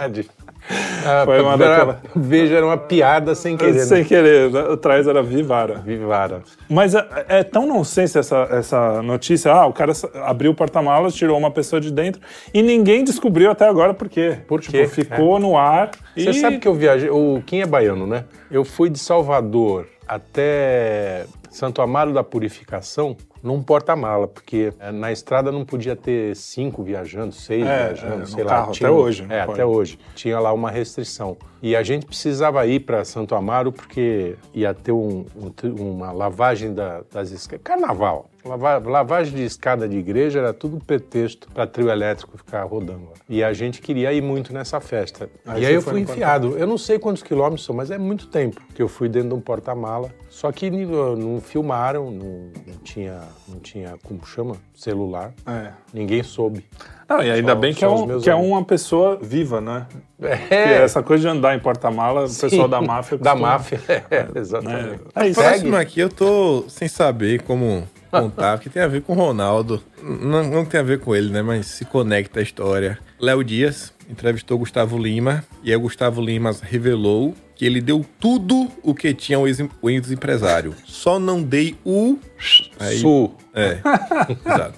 Ah, 1.05 1.21
Foi 1.25 1.39
uma 1.39 1.53
era- 1.53 1.67
daquela- 1.67 2.01
Veja, 2.15 2.55
era 2.55 2.65
uma 2.65 2.77
piada 2.77 3.35
sem 3.35 3.55
querer. 3.55 3.79
Sem 3.81 3.99
né? 3.99 4.03
querer, 4.03 4.51
né? 4.51 4.59
atrás 4.73 5.07
era 5.07 5.21
Vivara. 5.21 5.75
Vivara. 5.85 6.41
Mas 6.67 6.95
é, 6.95 7.05
é 7.27 7.43
tão 7.43 7.67
nonsense 7.67 8.17
essa, 8.17 8.47
essa 8.49 9.01
notícia. 9.03 9.51
Ah, 9.51 9.67
o 9.67 9.73
cara 9.73 9.93
abriu 10.25 10.51
o 10.51 10.55
porta-malas, 10.55 11.13
tirou 11.13 11.37
uma 11.37 11.51
pessoa 11.51 11.79
de 11.79 11.91
dentro 11.91 12.19
e 12.53 12.61
ninguém 12.63 13.03
descobriu 13.03 13.51
até 13.51 13.67
agora 13.67 13.93
por 13.93 14.09
quê. 14.09 14.37
Por 14.47 14.59
Tipo, 14.61 14.71
quê? 14.73 14.87
ficou 14.87 15.37
no 15.39 15.55
ar. 15.57 15.91
Você 16.17 16.31
e... 16.31 16.33
sabe 16.33 16.57
que 16.57 16.67
eu 16.67 16.73
viajei. 16.73 17.09
O 17.11 17.43
Kim 17.45 17.59
é 17.61 17.65
baiano, 17.67 18.07
né? 18.07 18.23
Eu 18.49 18.65
fui 18.65 18.89
de 18.89 18.97
Salvador 18.97 19.85
até 20.07 21.25
Santo 21.51 21.81
Amaro 21.81 22.11
da 22.13 22.23
Purificação 22.23 23.15
num 23.45 23.61
porta-mala, 23.61 24.27
porque 24.27 24.73
eh, 24.79 24.91
na 24.91 25.11
estrada 25.11 25.51
não 25.51 25.63
podia 25.63 25.95
ter 25.95 26.35
cinco 26.35 26.81
viajando, 26.83 27.31
seis 27.31 27.65
É, 27.65 27.93
viajando, 27.93 28.23
é, 28.23 28.25
sei 28.25 28.43
lá. 28.43 28.49
carro, 28.49 28.73
até 28.75 28.89
hoje, 28.89 29.25
É, 29.29 29.41
até 29.41 29.63
hoje. 29.63 29.99
Tinha 30.15 30.39
lá 30.39 30.51
uma 30.51 30.71
restrição. 30.71 31.37
E 31.65 31.75
a 31.75 31.81
gente 31.81 32.05
precisava 32.05 32.63
ir 32.67 32.81
para 32.81 33.03
Santo 33.03 33.33
Amaro 33.33 33.71
porque 33.71 34.35
ia 34.53 34.71
ter 34.71 34.91
um- 34.91 35.25
um 35.35 35.51
uma 35.95 36.11
lavagem 36.11 36.71
da- 36.71 37.01
das 37.11 37.31
escadas. 37.31 37.63
Carnaval. 37.63 38.29
Lava- 38.45 38.77
lavagem 38.87 39.33
de 39.33 39.43
escada 39.43 39.89
de 39.89 39.97
igreja 39.97 40.37
era 40.37 40.53
tudo 40.53 40.77
pretexto 40.77 41.49
para 41.51 41.65
trio 41.65 41.89
elétrico 41.89 42.37
ficar 42.37 42.61
rodando. 42.65 43.09
E 43.27 43.43
a 43.43 43.51
gente 43.51 43.81
queria 43.81 44.13
ir 44.13 44.21
muito 44.21 44.53
nessa 44.53 44.79
festa. 44.79 45.27
Aí 45.43 45.63
e 45.63 45.65
aí 45.65 45.73
eu 45.73 45.81
fui 45.81 46.01
enfiado. 46.01 46.55
Eu 46.55 46.67
não 46.67 46.77
sei 46.77 46.99
quantos 46.99 47.23
quilômetros 47.23 47.65
são, 47.65 47.75
mas 47.75 47.89
é 47.89 47.97
muito 47.97 48.27
tempo 48.27 48.61
que 48.75 48.79
eu 48.83 48.87
fui 48.87 49.09
dentro 49.09 49.29
de 49.29 49.33
um 49.33 49.41
porta-mala. 49.41 50.11
Só 50.29 50.51
que 50.51 50.69
não 50.69 51.41
filmaram, 51.41 52.11
não, 52.11 52.51
não 52.67 52.77
tinha, 52.83 53.21
não 53.47 53.59
tinha, 53.59 53.95
como 54.03 54.23
chama? 54.23 54.55
Celular. 54.75 55.33
É. 55.47 55.71
Ninguém 55.91 56.21
soube. 56.21 56.63
Não, 57.07 57.21
e 57.21 57.29
ainda 57.29 57.53
Só- 57.53 57.55
bem 57.59 57.73
que, 57.73 57.85
é, 57.85 57.89
um- 57.89 58.19
que 58.19 58.29
é 58.29 58.35
uma 58.35 58.63
pessoa 58.63 59.17
viva, 59.21 59.61
né? 59.61 59.85
É, 60.21 60.81
essa 60.83 61.03
coisa 61.03 61.23
de 61.23 61.27
andar 61.37 61.55
em 61.55 61.59
porta-mala, 61.59 62.25
o 62.25 62.33
pessoal 62.35 62.67
da 62.67 62.81
máfia. 62.81 63.17
Da 63.17 63.31
costuma- 63.31 63.49
máfia, 63.51 63.79
é, 64.09 64.25
exatamente. 64.39 65.01
É 65.15 65.27
isso. 65.27 65.39
Próximo 65.41 65.75
aqui 65.75 65.99
eu 65.99 66.09
tô 66.09 66.65
sem 66.67 66.87
saber 66.87 67.41
como 67.43 67.87
contar, 68.09 68.57
porque 68.57 68.69
tem 68.69 68.81
a 68.81 68.87
ver 68.87 69.01
com 69.01 69.13
o 69.13 69.15
Ronaldo. 69.15 69.81
Não, 70.01 70.43
não 70.43 70.65
tem 70.65 70.79
a 70.79 70.83
ver 70.83 70.99
com 70.99 71.15
ele, 71.15 71.29
né? 71.31 71.41
Mas 71.41 71.67
se 71.67 71.85
conecta 71.85 72.39
a 72.39 72.43
história. 72.43 72.97
Léo 73.19 73.43
Dias 73.43 73.93
entrevistou 74.09 74.57
Gustavo 74.57 74.97
Lima 74.97 75.43
e 75.63 75.69
aí 75.71 75.75
o 75.75 75.81
Gustavo 75.81 76.21
Lima 76.21 76.51
revelou 76.61 77.35
que 77.55 77.65
ele 77.65 77.79
deu 77.81 78.05
tudo 78.19 78.69
o 78.83 78.93
que 78.93 79.13
tinha 79.13 79.39
o 79.39 79.47
ex- 79.47 79.59
o 79.81 79.89
ex-empresário. 79.89 80.75
Só 80.85 81.17
não 81.19 81.41
dei 81.41 81.77
o. 81.85 82.17
Aí, 82.79 82.97
Sul. 82.99 83.33
É. 83.53 83.79
Exato. 84.45 84.75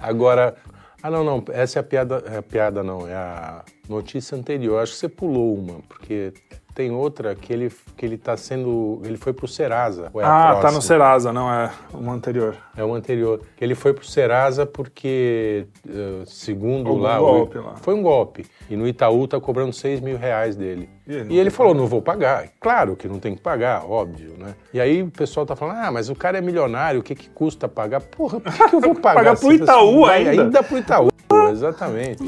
Agora. 0.00 0.56
Ah, 1.02 1.10
não, 1.10 1.22
não. 1.22 1.44
Essa 1.52 1.78
é 1.78 1.80
a 1.80 1.82
piada. 1.82 2.24
É 2.26 2.38
a 2.38 2.42
piada, 2.42 2.82
não. 2.82 3.06
É 3.06 3.14
a 3.14 3.62
notícia 3.88 4.36
anterior. 4.36 4.82
Acho 4.82 4.92
que 4.92 4.98
você 4.98 5.08
pulou 5.08 5.54
uma, 5.54 5.80
porque 5.88 6.32
tem 6.74 6.90
outra 6.90 7.34
que 7.34 7.52
ele, 7.52 7.70
que 7.96 8.04
ele 8.04 8.18
tá 8.18 8.36
sendo. 8.36 9.00
Ele 9.04 9.16
foi 9.16 9.32
pro 9.32 9.46
Serasa. 9.46 10.10
é 10.14 10.24
Ah, 10.24 10.58
tá 10.60 10.72
no? 10.72 10.82
Serasa, 10.82 11.32
não 11.32 11.48
é 11.50 11.70
o 11.92 12.10
anterior. 12.10 12.56
É 12.76 12.82
o 12.84 12.92
anterior. 12.92 13.40
Ele 13.60 13.74
foi 13.76 13.92
pro 13.94 14.04
Serasa 14.04 14.66
porque, 14.66 15.66
eh, 15.88 16.22
segundo 16.26 16.88
Algum 16.88 17.00
lá, 17.00 17.18
golpe 17.18 17.58
o- 17.58 17.64
lá. 17.64 17.76
Foi 17.76 17.94
um 17.94 18.02
golpe. 18.02 18.44
E 18.68 18.76
no 18.76 18.88
Itaú 18.88 19.28
tá 19.28 19.38
cobrando 19.40 19.72
6 19.72 20.00
mil 20.00 20.16
reais 20.18 20.56
dele. 20.56 20.88
E 21.06 21.12
ele 21.14 21.34
E 21.34 21.38
ele 21.38 21.50
falou, 21.50 21.74
não 21.74 21.86
vou 21.86 22.02
pagar. 22.02 22.48
Claro 22.58 22.96
que 22.96 23.06
não 23.06 23.18
tem 23.20 23.34
que 23.36 23.40
pagar, 23.40 23.84
óbvio, 23.88 24.34
né? 24.38 24.54
E 24.72 24.80
aí 24.80 25.02
o 25.02 25.10
pessoal 25.10 25.46
tá 25.46 25.54
falando, 25.54 25.76
ah, 25.78 25.92
mas 25.92 26.08
o 26.10 26.14
cara 26.14 26.38
é 26.38 26.40
milionário, 26.40 26.98
o 27.00 27.02
que 27.02 27.14
que 27.14 27.28
custa 27.28 27.68
pagar? 27.68 28.00
Porra, 28.00 28.40
por 28.40 28.52
que, 28.52 28.68
que 28.68 28.74
eu 28.74 28.80
vou 28.80 28.94
pagar? 29.00 29.14
Pagar 29.22 29.38
pro 29.38 29.52
Itaú 29.52 30.04
ainda? 30.06 30.30
Ainda 30.42 30.62
pro 30.62 30.78
Itaú, 30.78 31.08
exatamente. 31.52 32.22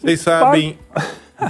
Vocês 0.00 0.20
sabem 0.20 0.78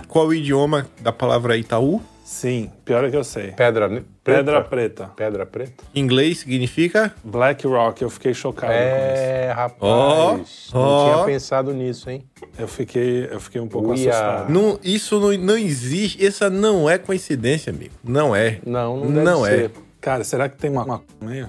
qual 0.09 0.27
o 0.27 0.35
idioma 0.35 0.87
da 1.01 1.13
palavra 1.13 1.57
Itaú? 1.57 2.01
Sim, 2.33 2.71
pior 2.85 3.03
é 3.05 3.11
que 3.11 3.17
eu 3.17 3.25
sei. 3.25 3.51
Pedra 3.51 3.89
ne- 3.89 4.05
Pedra 4.23 4.63
preta. 4.63 5.09
preta. 5.09 5.13
Pedra 5.17 5.45
preta? 5.47 5.83
Em 5.93 5.99
inglês 6.01 6.39
significa 6.39 7.13
Black 7.25 7.67
Rock, 7.67 8.03
eu 8.03 8.09
fiquei 8.09 8.33
chocado 8.33 8.73
com 8.73 8.79
É, 8.79 9.51
rapaz. 9.53 9.81
Ó, 9.81 10.37
não 10.37 10.81
ó. 10.81 11.13
tinha 11.13 11.25
pensado 11.25 11.75
nisso, 11.75 12.09
hein? 12.09 12.25
isso. 12.37 12.49
Eu 12.57 12.69
fiquei, 12.69 13.29
eu 13.33 13.41
fiquei 13.41 13.61
um 13.61 13.67
pouco 13.67 13.89
Uia. 13.91 14.11
assustado. 14.11 14.49
Não, 14.53 14.79
isso 14.85 15.19
não, 15.19 15.33
não 15.39 15.59
existe. 15.59 16.25
Essa 16.25 16.49
não 16.49 16.89
é 16.89 16.99
coincidência, 16.99 17.73
amigo. 17.73 17.95
Não 18.05 18.35
é. 18.35 18.61
Não, 18.65 18.99
não 18.99 19.07
deve 19.13 19.25
Não 19.25 19.45
é. 19.45 19.51
ser. 19.51 19.71
Cara, 20.01 20.23
será 20.23 20.49
que 20.49 20.57
tem 20.57 20.71
uma, 20.71 20.85
uma 20.85 21.03
meio? 21.21 21.49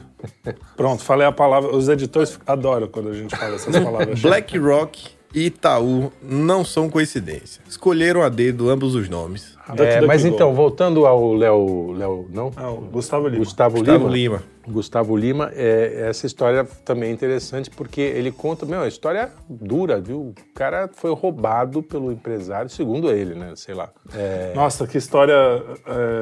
Pronto, 0.75 1.03
falei 1.03 1.27
a 1.27 1.31
palavra. 1.31 1.75
Os 1.75 1.87
editores 1.89 2.39
adoram 2.47 2.87
quando 2.87 3.09
a 3.09 3.13
gente 3.13 3.35
fala 3.35 3.53
essas 3.53 3.77
palavras. 3.77 4.19
BlackRock 4.19 5.09
e 5.33 5.45
Itaú 5.45 6.11
não 6.21 6.65
são 6.65 6.89
coincidência. 6.89 7.61
Escolheram 7.69 8.21
a 8.23 8.29
dedo 8.29 8.67
ambos 8.69 8.95
os 8.95 9.07
nomes. 9.07 9.55
É, 9.77 10.01
mas 10.01 10.25
então, 10.25 10.53
voltando 10.53 11.05
ao 11.05 11.33
Léo. 11.33 11.91
Léo 11.93 12.27
não? 12.31 12.51
Ah, 12.55 12.69
o 12.71 12.77
Gustavo 12.81 13.27
Lima. 13.27 13.39
Gustavo, 13.43 13.77
Gustavo 13.77 14.07
Lima. 14.07 14.37
Lima. 14.37 14.43
Gustavo 14.67 15.17
Lima, 15.17 15.51
é, 15.55 16.05
essa 16.07 16.27
história 16.27 16.63
também 16.85 17.09
é 17.09 17.11
interessante 17.11 17.67
porque 17.71 17.99
ele 17.99 18.31
conta, 18.31 18.63
meu, 18.63 18.81
a 18.81 18.87
história 18.87 19.31
dura, 19.49 19.99
viu? 19.99 20.19
O 20.19 20.35
cara 20.53 20.87
foi 20.93 21.11
roubado 21.15 21.81
pelo 21.81 22.11
empresário, 22.11 22.69
segundo 22.69 23.09
ele, 23.11 23.33
né? 23.33 23.53
Sei 23.55 23.73
lá. 23.73 23.89
É, 24.15 24.53
Nossa, 24.53 24.85
que 24.85 24.99
história. 24.99 25.33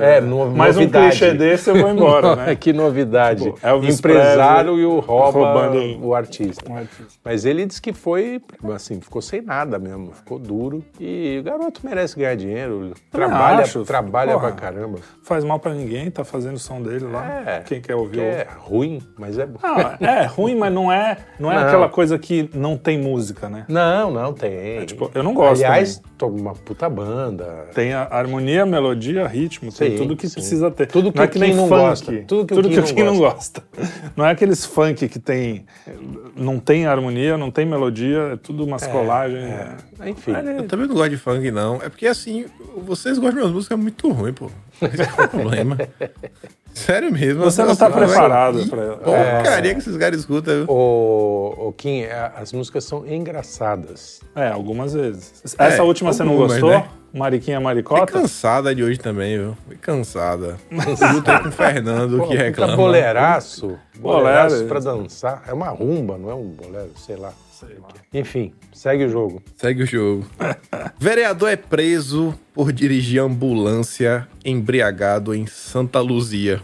É, 0.02 0.18
É, 0.18 0.22
no- 0.22 0.50
mais 0.52 0.78
um 0.78 0.82
novidade. 0.82 1.18
clichê 1.20 1.34
desse 1.34 1.70
eu 1.70 1.76
vou 1.82 1.90
embora, 1.92 2.38
né? 2.38 2.56
que 2.56 2.72
novidade. 2.72 3.44
Tipo, 3.44 3.60
Elvis 3.62 4.00
empresário 4.00 4.74
Presley 4.74 4.84
e 4.84 4.86
o 4.86 5.00
rouba 5.00 5.32
roubando- 5.32 6.06
o 6.08 6.16
artista. 6.16 6.72
Um 6.72 6.78
artista. 6.78 7.20
Mas 7.26 7.44
ele 7.44 7.66
disse 7.66 7.82
que 7.82 7.92
foi, 7.92 8.42
assim, 8.74 9.02
ficou 9.02 9.22
sem 9.22 9.42
nada 9.42 9.78
mesmo, 9.78 10.14
ficou 10.14 10.40
duro. 10.40 10.82
E 10.98 11.40
o 11.42 11.44
garoto 11.44 11.82
merece 11.84 12.16
ganhar 12.18 12.36
dinheiro, 12.36 12.94
trabalha, 13.12 13.29
acho. 13.34 13.84
trabalha 13.84 14.34
Porra. 14.34 14.48
pra 14.52 14.56
caramba. 14.56 15.00
Faz 15.24 15.44
mal 15.44 15.60
pra 15.60 15.74
ninguém, 15.74 16.10
tá 16.10 16.24
fazendo 16.24 16.56
o 16.56 16.60
som 16.60 16.82
dele 16.82 17.06
lá. 17.06 17.44
É. 17.46 17.60
Quem 17.62 17.80
quer 17.82 17.96
ouvir, 17.96 18.12
Que 18.18 18.22
é 18.22 18.48
ruim, 18.58 19.02
mas 19.18 19.38
é 19.38 19.46
bom. 19.46 19.60
É 20.00 20.26
ruim, 20.26 20.56
mas 20.56 20.74
não 20.74 20.92
é, 20.92 21.18
não 21.40 21.52
é 21.52 21.56
Não. 21.56 21.68
aquela 21.68 21.90
coisa 21.90 22.18
que 22.18 22.50
não 22.54 22.78
tem 22.78 22.98
música, 22.98 23.48
né? 23.50 23.66
Não, 23.68 24.10
não 24.12 24.34
tem. 24.34 24.86
tipo, 24.86 25.12
eu 25.14 25.22
não 25.24 25.34
gosto 25.34 25.64
Aliás, 25.64 26.02
tô 26.18 26.28
uma 26.28 26.54
puta 26.54 26.90
banda. 26.90 27.68
Tem 27.74 27.94
a 27.94 28.04
harmonia, 28.10 28.66
melodia, 28.66 29.28
ritmo, 29.28 29.72
tem 29.72 29.92
Sim, 29.92 29.98
tudo 29.98 30.16
que 30.16 30.28
sim. 30.28 30.36
precisa 30.36 30.72
ter. 30.72 30.88
Tudo 30.88 31.12
que 31.12 31.18
não 31.18 31.24
é 31.26 31.28
que 31.28 31.40
nem 31.40 31.54
não 31.54 31.68
funk. 31.68 31.82
gosta. 31.82 32.12
Tudo 32.28 32.46
que 32.48 32.54
o 32.80 32.84
Kim 32.84 32.96
que 32.96 33.04
não 33.04 33.14
não 33.14 33.20
gosta. 33.20 33.64
Não 34.16 34.26
é 34.26 34.32
aqueles 34.32 34.66
funk 34.66 35.08
que 35.08 35.20
tem 35.20 35.66
não 36.36 36.60
tem 36.60 36.86
harmonia, 36.86 37.38
não 37.38 37.52
tem 37.52 37.66
melodia, 37.66 38.32
é 38.34 38.38
tudo 38.38 38.64
umas 38.64 38.86
colagens. 38.88 39.44
é. 39.44 40.10
Enfim. 40.10 40.32
Eu 40.32 40.66
também 40.68 40.88
não 40.88 40.96
gosto 40.96 41.10
de 41.10 41.18
funk, 41.18 41.52
não. 41.52 41.76
É 41.76 41.90
porque, 41.90 42.08
assim, 42.08 42.46
vocês 42.78 43.18
gostam 43.20 43.40
de 43.40 43.46
umas 43.46 43.54
músicas 43.54 43.80
muito 43.80 44.12
ruins, 44.12 44.36
pô. 44.36 44.50
Esse 44.82 45.02
é 45.02 45.24
o 45.24 45.28
problema. 45.28 45.78
Sério 46.74 47.12
mesmo. 47.12 47.44
Você 47.44 47.64
não 47.64 47.76
tá 47.76 47.90
preparado 47.90 48.66
pra- 48.68 48.96
Porcaria 48.98 49.74
que 49.74 49.80
esses 49.80 49.98
caras 49.98 50.20
escutam. 50.20 50.54
viu? 50.66 50.66
O, 50.70 51.68
o 51.70 51.74
Kim, 51.74 52.04
as 52.36 52.54
músicas 52.54 52.84
são 52.86 53.06
engraçadas. 53.08 54.22
É, 54.36 54.50
algumas 54.50 54.94
vezes. 54.94 55.44
Essa 55.58 55.84
última 55.84 56.14
você 56.14 56.24
não 56.24 56.36
gostou? 56.38 56.70
né? 56.70 56.88
Mariquinha 57.12 57.60
Maricota? 57.60 58.06
cansada 58.06 58.74
de 58.74 58.84
hoje 58.84 59.00
também, 59.00 59.36
viu? 59.38 59.58
Fui 59.66 59.76
cansada. 59.78 60.58
Luta 61.12 61.40
com 61.40 61.50
o 61.50 61.52
Fernando, 61.52 62.28
que 62.28 62.36
reclama. 62.36 62.76
boleraço. 62.78 63.78
Boleraço 63.98 64.56
Bolero. 64.64 64.70
pra 64.70 64.80
dançar. 64.80 65.44
É 65.48 65.54
uma 65.54 65.70
rumba, 65.70 66.20
não 66.20 66.30
é 66.30 66.36
um 66.36 66.46
bolero, 66.50 66.92
sei 66.96 67.16
lá. 67.16 67.34
Enfim, 68.14 68.54
segue 68.74 69.06
o 69.06 69.10
jogo. 69.10 69.42
Segue 69.56 69.84
o 69.84 69.86
jogo. 69.86 70.26
Vereador 71.00 71.50
é 71.50 71.56
preso 71.56 72.34
por 72.54 72.72
dirigir 72.72 73.22
ambulância 73.22 74.28
embriagado 74.44 75.34
em 75.34 75.46
Santa 75.46 76.00
Luzia. 76.00 76.62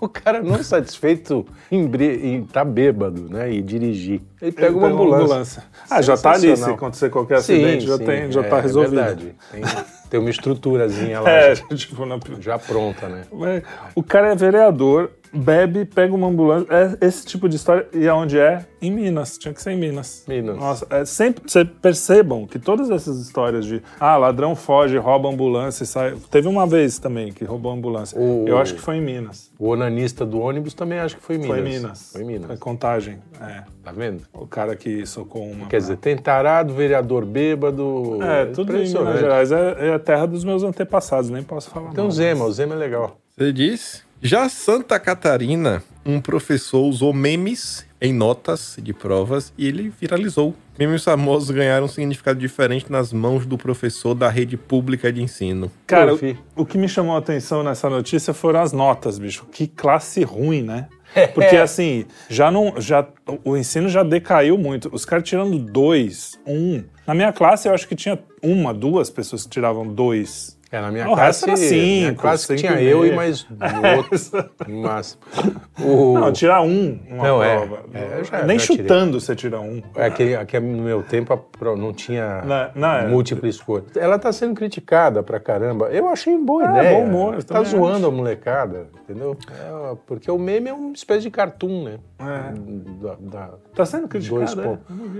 O 0.00 0.08
cara 0.08 0.42
não 0.42 0.62
satisfeito 0.62 1.44
em, 1.70 1.84
em 1.84 2.44
tá 2.44 2.64
bêbado, 2.64 3.28
né? 3.28 3.52
E 3.52 3.60
dirigir. 3.60 4.20
Ele 4.40 4.52
pega 4.52 4.68
Ele 4.68 4.76
uma 4.76 4.88
pega 4.88 5.02
ambulância. 5.02 5.64
Ah, 5.90 6.00
já 6.00 6.16
tá 6.16 6.32
ali. 6.32 6.56
Se 6.56 6.70
acontecer 6.70 7.10
qualquer 7.10 7.40
Sim, 7.40 7.54
acidente, 7.54 7.86
já, 7.86 7.96
sim, 7.96 8.04
tem, 8.04 8.32
já 8.32 8.40
é, 8.40 8.44
tá 8.44 8.60
resolvido. 8.60 9.00
É 9.00 9.04
verdade. 9.04 9.34
Tem, 9.50 9.62
tem 10.08 10.18
uma 10.20 10.30
estruturazinha 10.30 11.20
lá 11.20 11.30
É, 11.30 11.54
já, 11.54 11.64
tipo, 11.74 12.04
na... 12.06 12.18
já 12.40 12.58
pronta, 12.58 13.08
né? 13.08 13.22
Mas 13.32 13.62
O 13.94 14.02
cara 14.02 14.32
é 14.32 14.34
vereador, 14.34 15.10
bebe, 15.32 15.84
pega 15.84 16.14
uma 16.14 16.26
ambulância. 16.28 16.66
É 17.00 17.06
esse 17.06 17.24
tipo 17.26 17.48
de 17.48 17.56
história. 17.56 17.86
E 17.92 18.08
aonde 18.08 18.38
é? 18.38 18.64
Em 18.80 18.90
Minas. 18.92 19.36
Tinha 19.36 19.52
que 19.52 19.60
ser 19.60 19.72
em 19.72 19.76
Minas. 19.76 20.24
Minas. 20.28 20.56
Nossa, 20.56 20.86
é 20.90 21.04
sempre. 21.04 21.42
Você 21.46 21.64
percebam 21.64 22.46
que 22.46 22.58
todas 22.58 22.90
essas 22.90 23.18
histórias 23.20 23.66
de 23.66 23.82
ah, 23.98 24.16
ladrão 24.16 24.54
foge, 24.54 24.96
rouba 24.96 25.28
ambulância 25.28 25.82
e 25.82 25.86
sai. 25.86 26.14
Teve 26.30 26.46
uma 26.48 26.66
vez 26.66 26.98
também 26.98 27.32
que 27.32 27.44
roubou 27.44 27.72
ambulância. 27.72 28.18
O- 28.18 28.44
Eu 28.46 28.56
acho 28.58 28.74
que 28.74 28.80
foi 28.80 28.96
em 28.96 29.00
Minas. 29.02 29.50
O 29.58 29.68
onanista 29.70 30.24
do 30.24 30.38
ônibus 30.40 30.74
também 30.74 31.00
acho 31.00 31.16
que 31.16 31.22
foi 31.22 31.34
em 31.36 31.38
Minas. 31.40 31.50
Foi 31.56 31.58
em 31.60 31.64
Minas. 31.72 32.10
Foi 32.12 32.22
em 32.22 32.24
Minas. 32.24 32.46
Foi 32.46 32.56
contagem. 32.56 33.18
É. 33.40 33.62
Tá 33.82 33.90
vendo? 33.92 34.22
O 34.32 34.46
cara 34.46 34.76
que 34.76 35.04
socou 35.06 35.42
uma. 35.42 35.66
Quer 35.66 35.78
dizer, 35.78 35.96
tem 35.96 36.16
tarado, 36.16 36.72
vereador 36.72 37.24
bêbado. 37.24 38.18
É, 38.22 38.46
tudo 38.46 38.76
em 38.76 38.86
Minas. 38.86 39.18
Gerais 39.18 39.50
é, 39.50 39.88
é 39.94 39.97
a 39.98 40.02
terra 40.02 40.26
dos 40.26 40.44
meus 40.44 40.62
antepassados, 40.62 41.30
nem 41.30 41.42
posso 41.42 41.70
falar. 41.70 41.90
Tem 41.90 42.00
o 42.00 42.06
mal. 42.06 42.10
Zema, 42.10 42.44
o 42.44 42.52
Zema 42.52 42.74
é 42.74 42.78
legal. 42.78 43.18
Você 43.36 43.52
disse? 43.52 44.02
Já 44.20 44.48
Santa 44.48 44.98
Catarina, 44.98 45.82
um 46.04 46.20
professor 46.20 46.82
usou 46.82 47.12
memes 47.12 47.86
em 48.00 48.12
notas 48.12 48.76
de 48.82 48.92
provas 48.92 49.52
e 49.56 49.66
ele 49.66 49.92
viralizou. 50.00 50.54
Memes 50.78 51.04
famosos 51.04 51.50
ganharam 51.50 51.86
um 51.86 51.88
significado 51.88 52.38
diferente 52.38 52.90
nas 52.90 53.12
mãos 53.12 53.44
do 53.44 53.58
professor 53.58 54.14
da 54.14 54.28
rede 54.28 54.56
pública 54.56 55.12
de 55.12 55.22
ensino. 55.22 55.70
Cara, 55.86 56.14
o, 56.14 56.18
o 56.56 56.64
que 56.66 56.78
me 56.78 56.88
chamou 56.88 57.14
a 57.14 57.18
atenção 57.18 57.62
nessa 57.62 57.90
notícia 57.90 58.32
foram 58.32 58.60
as 58.60 58.72
notas, 58.72 59.18
bicho. 59.18 59.46
Que 59.52 59.66
classe 59.66 60.22
ruim, 60.22 60.62
né? 60.62 60.88
Porque 61.34 61.56
assim, 61.56 62.04
já 62.28 62.50
não. 62.50 62.80
Já, 62.80 63.06
o 63.44 63.56
ensino 63.56 63.88
já 63.88 64.02
decaiu 64.02 64.58
muito. 64.58 64.90
Os 64.92 65.04
caras 65.04 65.28
tirando 65.28 65.58
dois, 65.58 66.38
um. 66.46 66.84
Na 67.06 67.14
minha 67.14 67.32
classe, 67.32 67.68
eu 67.68 67.74
acho 67.74 67.88
que 67.88 67.96
tinha 67.96 68.18
uma, 68.42 68.74
duas 68.74 69.08
pessoas 69.08 69.44
que 69.44 69.50
tiravam 69.50 69.86
dois. 69.86 70.57
É, 70.70 70.80
na 70.82 70.90
minha 70.90 71.08
O 71.08 71.14
classe, 71.14 71.44
era 71.48 71.56
cinco, 71.56 72.56
tinha 72.56 72.80
eu 72.80 73.06
e 73.06 73.12
mais 73.16 73.46
outro. 73.96 74.50
Mas, 74.68 75.18
o, 75.80 76.14
Não, 76.18 76.30
tirar 76.32 76.60
um 76.60 76.98
numa 77.08 77.24
Não, 77.26 77.42
é. 77.42 77.56
prova. 77.56 77.84
É, 77.94 78.18
eu 78.20 78.24
já- 78.24 78.42
Nem 78.44 78.58
já 78.58 78.66
chutando 78.66 79.18
você 79.18 79.34
tira 79.34 79.58
um. 79.60 79.82
é 79.94 80.10
que, 80.10 80.34
é 80.34 80.44
que 80.44 80.60
no 80.60 80.82
meu 80.82 81.02
tempo 81.02 81.42
não 81.76 81.92
tinha 81.94 82.42
Não, 82.44 82.70
não, 82.82 82.94
é. 82.96 83.06
múltipla 83.08 83.48
escolha. 83.48 83.84
Ela 83.96 84.18
tá 84.18 84.30
sendo 84.30 84.54
criticada 84.54 85.22
pra 85.22 85.40
caramba. 85.40 85.86
Eu 85.86 86.06
achei 86.08 86.36
boa 86.36 86.64
É, 86.64 86.68
ideia. 86.70 86.98
bom 86.98 87.04
humor, 87.06 87.42
Tá 87.42 87.62
zoando 87.62 88.06
a 88.06 88.10
molecada, 88.10 88.88
entendeu? 89.04 89.36
É, 89.50 89.96
porque 90.06 90.30
o 90.30 90.38
meme 90.38 90.68
é 90.68 90.72
uma 90.74 90.92
espécie 90.92 91.22
de 91.22 91.30
cartoon, 91.30 91.84
né? 91.84 91.98
É. 92.20 92.52
Da, 93.02 93.16
da- 93.20 93.50
Tá 93.74 93.86
sendo 93.86 94.06
dois 94.08 94.28
criticado, 94.28 94.78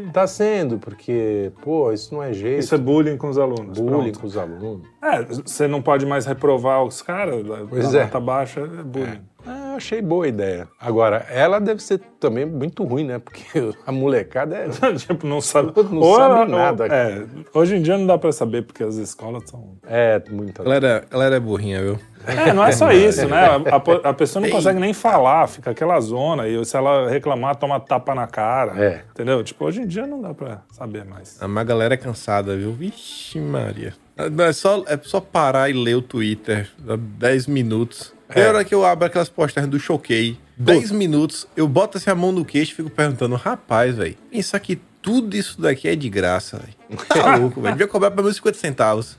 é? 0.08 0.10
Tá 0.12 0.26
sendo, 0.26 0.78
porque, 0.78 1.52
pô, 1.62 1.92
isso 1.92 2.12
não 2.12 2.22
é 2.22 2.32
jeito. 2.32 2.58
Isso 2.60 2.74
é 2.74 2.78
bullying 2.78 3.16
com 3.16 3.28
os 3.28 3.38
alunos. 3.38 3.78
bullying 3.78 4.10
pronto. 4.12 4.18
com 4.20 4.26
os 4.26 4.36
alunos. 4.36 4.86
É, 5.00 5.22
você 5.44 5.66
não 5.66 5.80
pode 5.82 6.04
mais 6.06 6.26
reprovar 6.26 6.82
os 6.84 7.02
caras, 7.02 7.44
Pois 7.68 7.92
da 7.92 8.00
é. 8.00 8.04
nota 8.04 8.20
baixa, 8.20 8.60
é 8.60 8.82
bullying. 8.82 9.20
Ah, 9.46 9.74
achei 9.76 10.02
boa 10.02 10.26
a 10.26 10.28
ideia. 10.28 10.68
Agora, 10.78 11.24
ela 11.30 11.58
deve 11.58 11.82
ser 11.82 11.98
também 12.20 12.44
muito 12.44 12.84
ruim, 12.84 13.04
né? 13.04 13.18
Porque 13.18 13.42
a 13.86 13.92
molecada 13.92 14.54
é. 14.56 14.68
tipo, 14.94 15.26
não 15.26 15.40
sabe, 15.40 15.72
Não 15.90 16.14
sabe 16.16 16.50
nada. 16.50 16.86
é, 16.86 17.24
hoje 17.54 17.76
em 17.76 17.82
dia 17.82 17.96
não 17.96 18.06
dá 18.06 18.18
pra 18.18 18.30
saber, 18.32 18.62
porque 18.62 18.82
as 18.82 18.96
escolas 18.96 19.44
são... 19.48 19.78
É, 19.86 20.20
muita. 20.28 20.62
Galera, 20.64 21.04
galera 21.08 21.36
é 21.36 21.40
burrinha, 21.40 21.80
viu? 21.80 21.98
É, 22.26 22.52
não 22.52 22.64
é 22.64 22.72
só 22.72 22.90
isso, 22.92 23.26
né? 23.26 23.46
A, 23.46 24.08
a 24.10 24.12
pessoa 24.12 24.42
não 24.44 24.50
consegue 24.50 24.80
nem 24.80 24.92
falar, 24.92 25.46
fica 25.46 25.70
aquela 25.70 25.98
zona, 26.00 26.46
e 26.46 26.62
se 26.64 26.76
ela 26.76 27.08
reclamar, 27.08 27.56
toma 27.56 27.80
tapa 27.80 28.14
na 28.14 28.26
cara. 28.26 28.72
É. 28.76 29.02
Entendeu? 29.12 29.42
Tipo, 29.42 29.64
hoje 29.64 29.80
em 29.80 29.86
dia 29.86 30.06
não 30.06 30.20
dá 30.20 30.34
pra 30.34 30.62
saber 30.72 31.04
mais. 31.06 31.40
A 31.40 31.64
galera 31.64 31.94
é 31.94 31.96
cansada, 31.96 32.54
viu? 32.56 32.72
Vixe, 32.72 33.40
Maria. 33.40 33.94
É 34.18 34.52
só, 34.52 34.82
é 34.86 34.98
só 35.02 35.20
parar 35.20 35.70
e 35.70 35.72
ler 35.72 35.94
o 35.96 36.02
Twitter. 36.02 36.68
dá 36.78 36.96
10 36.96 37.46
minutos. 37.46 38.12
Tem 38.32 38.44
hora 38.44 38.64
que 38.64 38.74
eu 38.74 38.84
abro 38.84 39.06
aquelas 39.06 39.28
postagens 39.28 39.70
do 39.70 39.78
Choquei. 39.78 40.36
10 40.56 40.90
minutos, 40.90 41.46
eu 41.56 41.68
boto 41.68 41.98
assim 41.98 42.10
a 42.10 42.14
mão 42.16 42.32
no 42.32 42.44
queixo 42.44 42.72
e 42.72 42.74
fico 42.74 42.90
perguntando, 42.90 43.36
rapaz, 43.36 43.94
velho, 43.96 44.16
pensar 44.28 44.58
que 44.58 44.80
tudo 45.00 45.36
isso 45.36 45.60
daqui 45.60 45.86
é 45.88 45.94
de 45.94 46.10
graça, 46.10 46.58
velho. 46.58 46.98
Tá 47.06 47.36
louco, 47.38 47.60
velho. 47.60 47.74
Devia 47.74 47.86
cobrar 47.86 48.10
pelo 48.10 48.24
menos 48.24 48.36
50 48.36 48.58
centavos. 48.58 49.16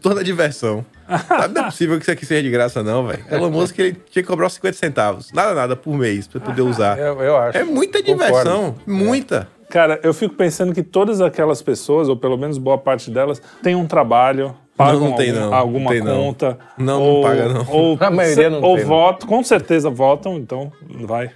Toda 0.00 0.20
a 0.20 0.24
diversão. 0.24 0.84
Sabe, 1.28 1.54
não 1.54 1.62
é 1.62 1.64
possível 1.66 1.96
que 1.98 2.02
isso 2.02 2.10
aqui 2.10 2.26
seja 2.26 2.42
de 2.42 2.50
graça, 2.50 2.82
não, 2.82 3.06
velho. 3.06 3.24
Elon 3.30 3.50
Musk 3.50 3.78
ele 3.78 3.92
tinha 4.10 4.22
que 4.22 4.24
cobrar 4.24 4.48
os 4.48 4.54
50 4.54 4.76
centavos. 4.76 5.30
Nada, 5.32 5.54
nada 5.54 5.76
por 5.76 5.96
mês 5.96 6.26
pra 6.26 6.40
poder 6.40 6.62
usar. 6.66 6.98
Eu, 6.98 7.20
eu 7.22 7.36
acho. 7.36 7.56
É 7.58 7.62
muita 7.64 8.02
Concordo. 8.02 8.24
diversão. 8.26 8.74
Muita. 8.84 9.48
Cara, 9.72 9.98
eu 10.02 10.12
fico 10.12 10.34
pensando 10.34 10.74
que 10.74 10.82
todas 10.82 11.22
aquelas 11.22 11.62
pessoas, 11.62 12.06
ou 12.06 12.14
pelo 12.16 12.36
menos 12.36 12.58
boa 12.58 12.76
parte 12.76 13.10
delas, 13.10 13.40
têm 13.62 13.74
um 13.74 13.86
trabalho, 13.86 14.54
pagam 14.76 15.00
não 15.00 15.12
tem, 15.16 15.30
algum- 15.30 15.40
não. 15.40 15.54
alguma 15.54 15.84
Não 15.84 15.90
tem, 15.90 16.00
não. 16.02 16.16
conta. 16.24 16.58
Não, 16.76 16.84
não 16.98 17.02
ou, 17.02 17.22
paga, 17.22 17.48
não. 17.48 17.66
Ou, 17.70 17.96
A 17.98 18.10
maioria 18.10 18.50
não 18.50 18.60
ou 18.60 18.74
tem, 18.76 18.84
não. 18.84 18.88
votam, 18.90 19.26
com 19.28 19.42
certeza 19.42 19.88
votam, 19.88 20.36
então 20.36 20.70
vai. 21.06 21.30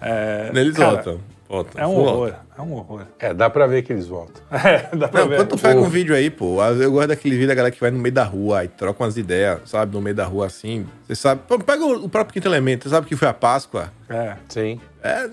É, 0.00 0.50
Eles 0.54 0.76
cara, 0.76 0.90
votam. 0.98 1.18
votam. 1.48 1.82
É 1.82 1.86
um 1.86 1.94
Votam. 1.96 2.14
horror, 2.14 2.34
é 2.56 2.62
um 2.62 2.72
horror. 2.74 3.02
É, 3.18 3.34
dá 3.34 3.50
pra 3.50 3.66
ver 3.66 3.82
que 3.82 3.92
eles 3.92 4.06
voltam. 4.06 4.40
É, 4.54 4.96
dá 4.96 5.08
pra 5.08 5.22
Não, 5.22 5.28
ver. 5.28 5.36
quando 5.38 5.48
tu 5.48 5.58
pega 5.58 5.80
um 5.80 5.88
vídeo 5.88 6.14
aí, 6.14 6.30
pô, 6.30 6.62
eu 6.62 6.92
gosto 6.92 7.08
daquele 7.08 7.34
vídeo 7.34 7.48
da 7.48 7.54
galera 7.56 7.74
que 7.74 7.80
vai 7.80 7.90
no 7.90 7.98
meio 7.98 8.14
da 8.14 8.22
rua 8.22 8.64
e 8.64 8.68
troca 8.68 9.02
umas 9.02 9.16
ideias, 9.16 9.60
sabe? 9.64 9.92
No 9.96 10.00
meio 10.00 10.14
da 10.14 10.24
rua 10.24 10.46
assim. 10.46 10.86
Você 11.08 11.16
sabe. 11.16 11.42
Pô, 11.48 11.58
Pega 11.58 11.84
o 11.84 12.08
próprio 12.08 12.34
quinto 12.34 12.46
elemento, 12.46 12.84
você 12.84 12.90
sabe 12.90 13.08
que 13.08 13.16
foi 13.16 13.26
a 13.26 13.34
Páscoa? 13.34 13.90
É. 14.08 14.34
Sim. 14.48 14.80
É, 15.02 15.28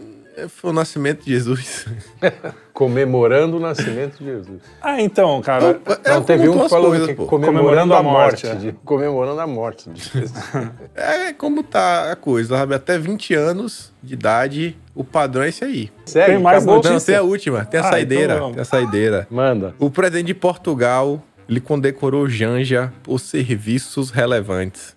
foi 0.48 0.70
o 0.70 0.74
nascimento 0.74 1.24
de 1.26 1.32
Jesus. 1.32 1.86
Comemorando 2.74 3.58
o 3.58 3.60
nascimento 3.60 4.20
de 4.20 4.26
Jesus. 4.26 4.62
Ah, 4.82 5.02
então, 5.02 5.42
cara. 5.42 5.80
É 6.06 6.10
Não, 6.12 6.22
teve 6.24 6.48
um 6.48 6.62
que 6.64 6.70
falou 6.70 6.90
coisas, 6.90 7.08
que 7.08 7.16
pô. 7.16 7.26
comemorando, 7.26 7.94
a 7.94 8.04
morte. 8.04 8.46
é. 8.46 8.54
de- 8.56 8.72
comemorando 8.86 9.40
a 9.42 9.48
morte 9.48 9.90
de 9.90 10.02
Jesus. 10.02 10.32
É 10.96 11.34
como 11.34 11.64
tá 11.64 12.12
a 12.12 12.16
coisa, 12.16 12.58
sabe? 12.58 12.76
Até 12.76 13.00
20 13.00 13.34
anos 13.34 13.92
de 14.04 14.14
idade, 14.14 14.78
o 14.94 15.04
padrão 15.04 15.44
é 15.44 15.50
esse 15.50 15.64
aí. 15.64 15.92
Segue, 16.06 16.34
Tem 16.34 16.40
mais 16.42 16.58
acabou? 16.64 16.76
notícia? 16.76 16.94
Não, 16.94 17.02
tem 17.06 17.16
a 17.16 17.24
última, 17.24 17.66
tem 17.66 17.80
a 17.80 17.84
Ah, 17.84 17.90
saideira. 17.92 18.36
então 18.36 18.52
tem 18.52 18.62
a 18.62 18.66
saideira. 18.66 19.28
Manda. 19.32 19.74
O 19.80 19.90
presidente 19.90 20.28
de 20.28 20.34
Portugal, 20.36 21.22
ele 21.50 21.60
condecorou 21.60 22.28
Janja 22.30 22.94
por 23.04 23.20
serviços 23.20 24.12
relevantes. 24.12 24.96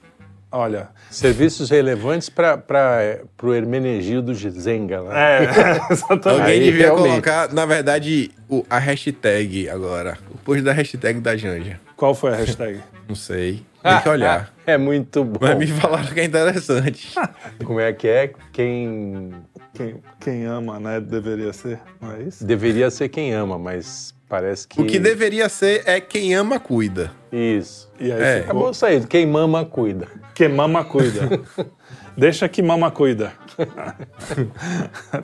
Olha. 0.53 0.89
Serviços 1.11 1.71
relevantes 1.71 2.29
para 2.29 3.21
o 3.43 3.53
Hermenegildo 3.53 4.33
Zenga. 4.35 5.01
Lá. 5.01 5.19
É, 5.19 5.43
exatamente. 5.91 6.29
Alguém 6.29 6.45
Aí, 6.45 6.61
devia 6.61 6.85
realmente. 6.87 7.09
colocar, 7.11 7.53
na 7.53 7.67
verdade, 7.67 8.31
o- 8.49 8.65
a 8.71 8.79
hashtag 8.79 9.69
agora. 9.69 10.17
O 10.33 10.39
post 10.39 10.63
da 10.63 10.73
hashtag 10.73 11.21
da 11.21 11.37
Janja. 11.37 11.81
Qual 11.97 12.15
foi 12.15 12.33
a 12.33 12.37
hashtag? 12.37 12.81
Não 13.09 13.15
sei. 13.17 13.63
Tem 13.83 14.01
que 14.03 14.09
olhar. 14.09 14.53
É 14.67 14.77
muito 14.79 15.25
bom. 15.25 15.39
Mas 15.41 15.59
me 15.59 15.67
falaram 15.67 16.07
que 16.07 16.21
é 16.21 16.25
interessante. 16.25 17.15
Como 17.65 17.81
é 17.81 17.93
que 17.93 18.07
é? 18.07 18.31
Quem 18.53 19.33
Quem, 19.75 19.97
quem 20.21 20.45
ama, 20.45 20.79
né? 20.79 21.01
Deveria 21.01 21.53
ser, 21.53 21.81
não 22.01 22.13
é 22.13 22.23
isso? 22.23 22.45
deveria 22.45 22.91
ser 22.91 23.09
quem 23.09 23.33
ama, 23.33 23.59
mas 23.59 24.15
parece 24.31 24.67
que. 24.67 24.81
O 24.81 24.87
que 24.87 24.99
deveria 24.99 25.49
ser 25.51 25.83
é 25.85 26.01
quem 26.01 26.33
ama, 26.35 26.59
cuida. 26.59 27.11
Isso. 27.31 27.91
E 28.01 28.11
aí 28.11 28.23
É. 28.23 28.35
ficou. 28.37 28.45
Acabou 28.45 28.75
saindo. 28.75 29.07
Quem 29.09 29.27
mama, 29.27 29.65
cuida. 29.67 30.07
Que 30.35 30.49
mama 30.49 30.85
cuida. 30.85 31.29
Deixa 32.17 32.49
que 32.49 32.61
mama 32.63 32.91
cuida. 32.91 33.33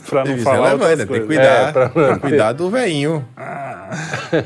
pra 0.08 0.20
não 0.20 0.26
Serviço 0.26 0.44
falar 0.44 0.68
relevante, 0.68 0.90
outras 0.90 0.98
né? 0.98 1.06
Tem 1.06 1.20
que 1.20 1.26
cuidar. 1.26 1.68
É, 1.68 1.72
pra- 1.72 2.14
que 2.14 2.20
cuidar 2.20 2.52
do 2.52 2.68
veinho. 2.70 3.24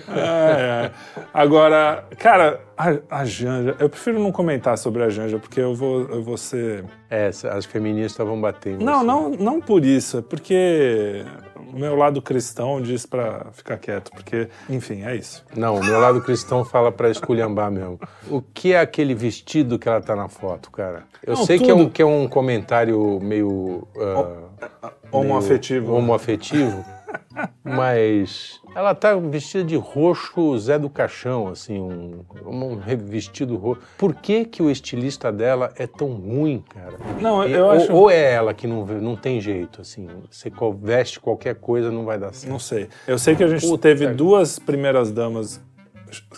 É, 0.09 0.87
é. 0.87 0.91
Agora, 1.33 2.05
cara, 2.19 2.61
a, 2.77 2.89
a 3.11 3.25
Janja, 3.25 3.75
eu 3.79 3.89
prefiro 3.89 4.19
não 4.19 4.31
comentar 4.31 4.77
sobre 4.77 5.03
a 5.03 5.09
Janja, 5.09 5.39
porque 5.39 5.59
eu 5.61 5.75
vou, 5.75 6.03
eu 6.11 6.23
vou 6.23 6.37
ser. 6.37 6.85
É, 7.09 7.29
as 7.29 7.65
feministas 7.65 8.27
vão 8.27 8.39
bater. 8.39 8.75
em 8.75 8.85
Não, 8.85 8.99
você. 9.01 9.07
não, 9.07 9.31
não 9.31 9.61
por 9.61 9.83
isso, 9.85 10.19
é 10.19 10.23
porque 10.23 11.25
o 11.73 11.79
meu 11.79 11.95
lado 11.97 12.21
cristão 12.21 12.81
diz 12.81 13.07
pra 13.07 13.47
ficar 13.53 13.77
quieto, 13.79 14.11
porque, 14.11 14.49
enfim, 14.69 15.03
é 15.05 15.15
isso. 15.17 15.45
Não, 15.57 15.77
o 15.77 15.85
meu 15.85 16.01
lado 16.01 16.21
cristão 16.21 16.65
fala 16.65 16.91
pra 16.93 17.11
esculhambar 17.11 17.71
mesmo. 17.71 17.99
O 18.29 18.41
que 18.43 18.73
é 18.73 18.81
aquele 18.81 19.15
vestido 19.15 19.79
que 19.79 19.89
ela 19.89 20.01
tá 20.01 20.15
na 20.17 20.29
foto, 20.29 20.71
cara? 20.71 21.05
Eu 21.27 21.35
Não, 21.37 21.45
sei 21.47 21.59
que 21.59 21.71
é, 21.71 21.75
um, 21.75 21.89
que 21.89 22.03
é 22.03 22.07
um 22.07 22.27
comentário 22.29 23.19
meio. 23.23 23.87
ah, 24.83 24.91
Homoafetivo. 25.13 25.87
meio 25.89 25.99
homoafetivo. 25.99 26.85
Mas 27.65 28.61
ela 28.75 28.95
tá 28.95 29.15
vestida 29.17 29.65
de 29.65 29.77
roxo 29.77 30.59
Zé 30.59 30.79
do 30.79 30.89
Caixão, 30.91 31.49
assim, 31.49 31.79
um, 31.79 32.25
um 32.47 32.77
vestido 32.97 33.57
roxo. 33.57 33.83
Por 33.99 34.15
que, 34.15 34.45
que 34.45 34.63
o 34.63 34.71
estilista 34.71 35.31
dela 35.31 35.73
é 35.77 35.87
tão 35.87 36.09
ruim, 36.15 36.65
cara? 36.69 36.95
Não, 37.21 37.47
E- 37.47 37.53
eu 37.53 37.65
ou, 37.65 37.71
acho. 37.71 37.93
ou 37.93 38.11
é 38.11 38.33
ela 38.33 38.55
que 38.55 38.67
não, 38.67 38.85
não 38.87 39.17
tem 39.17 39.41
jeito, 39.41 39.81
assim. 39.81 40.09
Você 40.31 40.51
veste 40.81 41.21
qualquer 41.21 41.55
coisa, 41.57 41.91
não 41.91 42.05
vai 42.05 42.19
dar 42.19 42.33
certo. 42.33 42.51
Não 42.51 42.59
sei. 42.59 42.89
Eu 43.07 43.19
sei 43.19 43.37
que 43.37 43.45
a 43.45 43.49
gente 43.49 43.67
Puta. 43.67 43.83
teve 43.83 44.07
duas 44.09 44.59
primeiras 44.59 45.11
damas 45.13 45.61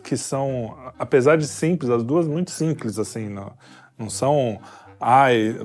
que 0.04 0.16
são, 0.16 0.76
apesar 0.98 1.36
de 1.36 1.46
simples, 1.46 1.90
as 1.90 2.02
duas 2.02 2.26
muito 2.26 2.50
simples, 2.50 2.98
assim, 2.98 3.28
não, 3.28 3.52
não 3.96 4.10
são. 4.10 4.58
Ai, 5.04 5.56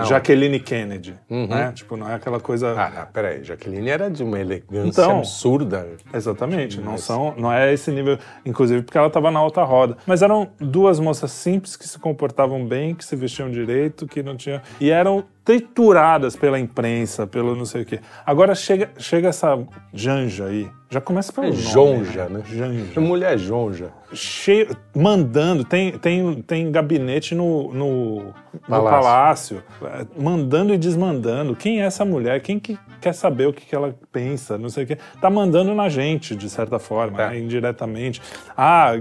é. 0.00 0.04
Jaqueline 0.04 0.60
Kennedy, 0.60 1.14
Uhum. 1.28 1.48
né? 1.48 1.72
Tipo, 1.74 1.96
não 1.96 2.08
é 2.08 2.14
aquela 2.14 2.38
coisa. 2.38 2.74
Ah, 2.80 3.06
peraí, 3.12 3.42
Jaqueline 3.42 3.88
era 3.90 4.08
de 4.08 4.22
uma 4.22 4.38
elegância 4.38 5.02
Então. 5.02 5.18
absurda. 5.18 5.86
Exatamente, 6.14 6.80
não 6.80 6.96
são, 6.96 7.34
não 7.36 7.52
é 7.52 7.72
esse 7.72 7.90
nível, 7.90 8.18
inclusive 8.46 8.82
porque 8.82 8.96
ela 8.96 9.08
estava 9.08 9.30
na 9.30 9.38
alta 9.40 9.62
roda. 9.64 9.96
Mas 10.06 10.22
eram 10.22 10.48
duas 10.60 11.00
moças 11.00 11.30
simples 11.32 11.76
que 11.76 11.86
se 11.88 11.98
comportavam 11.98 12.64
bem, 12.64 12.94
que 12.94 13.04
se 13.04 13.16
vestiam 13.16 13.50
direito, 13.50 14.06
que 14.06 14.22
não 14.22 14.36
tinham 14.36 14.60
e 14.80 14.90
eram 14.90 15.24
trituradas 15.48 16.36
pela 16.36 16.58
imprensa, 16.60 17.26
pelo 17.26 17.56
não 17.56 17.64
sei 17.64 17.80
o 17.80 17.86
quê. 17.86 18.00
Agora 18.26 18.54
chega, 18.54 18.90
chega 18.98 19.28
essa 19.28 19.58
Janja 19.94 20.44
aí, 20.44 20.68
já 20.90 21.00
começa 21.00 21.32
pelo 21.32 21.46
É 21.46 21.50
nome, 21.50 21.62
jonja, 21.62 22.28
né? 22.28 22.42
Janja. 22.46 23.00
Mulher 23.00 23.38
jonja. 23.38 23.90
Cheio, 24.12 24.76
mandando, 24.94 25.64
tem, 25.64 25.92
tem, 25.92 26.42
tem 26.42 26.70
gabinete 26.70 27.34
no, 27.34 27.72
no, 27.74 28.16
no 28.24 28.32
Palácio. 28.68 29.62
palácio, 29.62 29.62
é, 29.84 30.06
mandando 30.22 30.72
e 30.74 30.78
desmandando. 30.78 31.54
Quem 31.56 31.80
é 31.82 31.84
essa 31.86 32.04
mulher? 32.06 32.40
Quem 32.40 32.58
que 32.58 32.78
quer 33.02 33.12
saber 33.12 33.46
o 33.48 33.52
que, 33.52 33.66
que 33.66 33.74
ela 33.74 33.94
pensa? 34.10 34.56
Não 34.58 34.68
sei 34.70 34.84
o 34.84 34.86
quê. 34.86 34.98
Tá 35.20 35.28
mandando 35.30 35.74
na 35.74 35.88
gente, 35.90 36.34
de 36.34 36.48
certa 36.48 36.78
forma, 36.78 37.22
É. 37.22 37.30
né, 37.30 37.38
indiretamente. 37.38 38.20
Ah, 38.56 38.92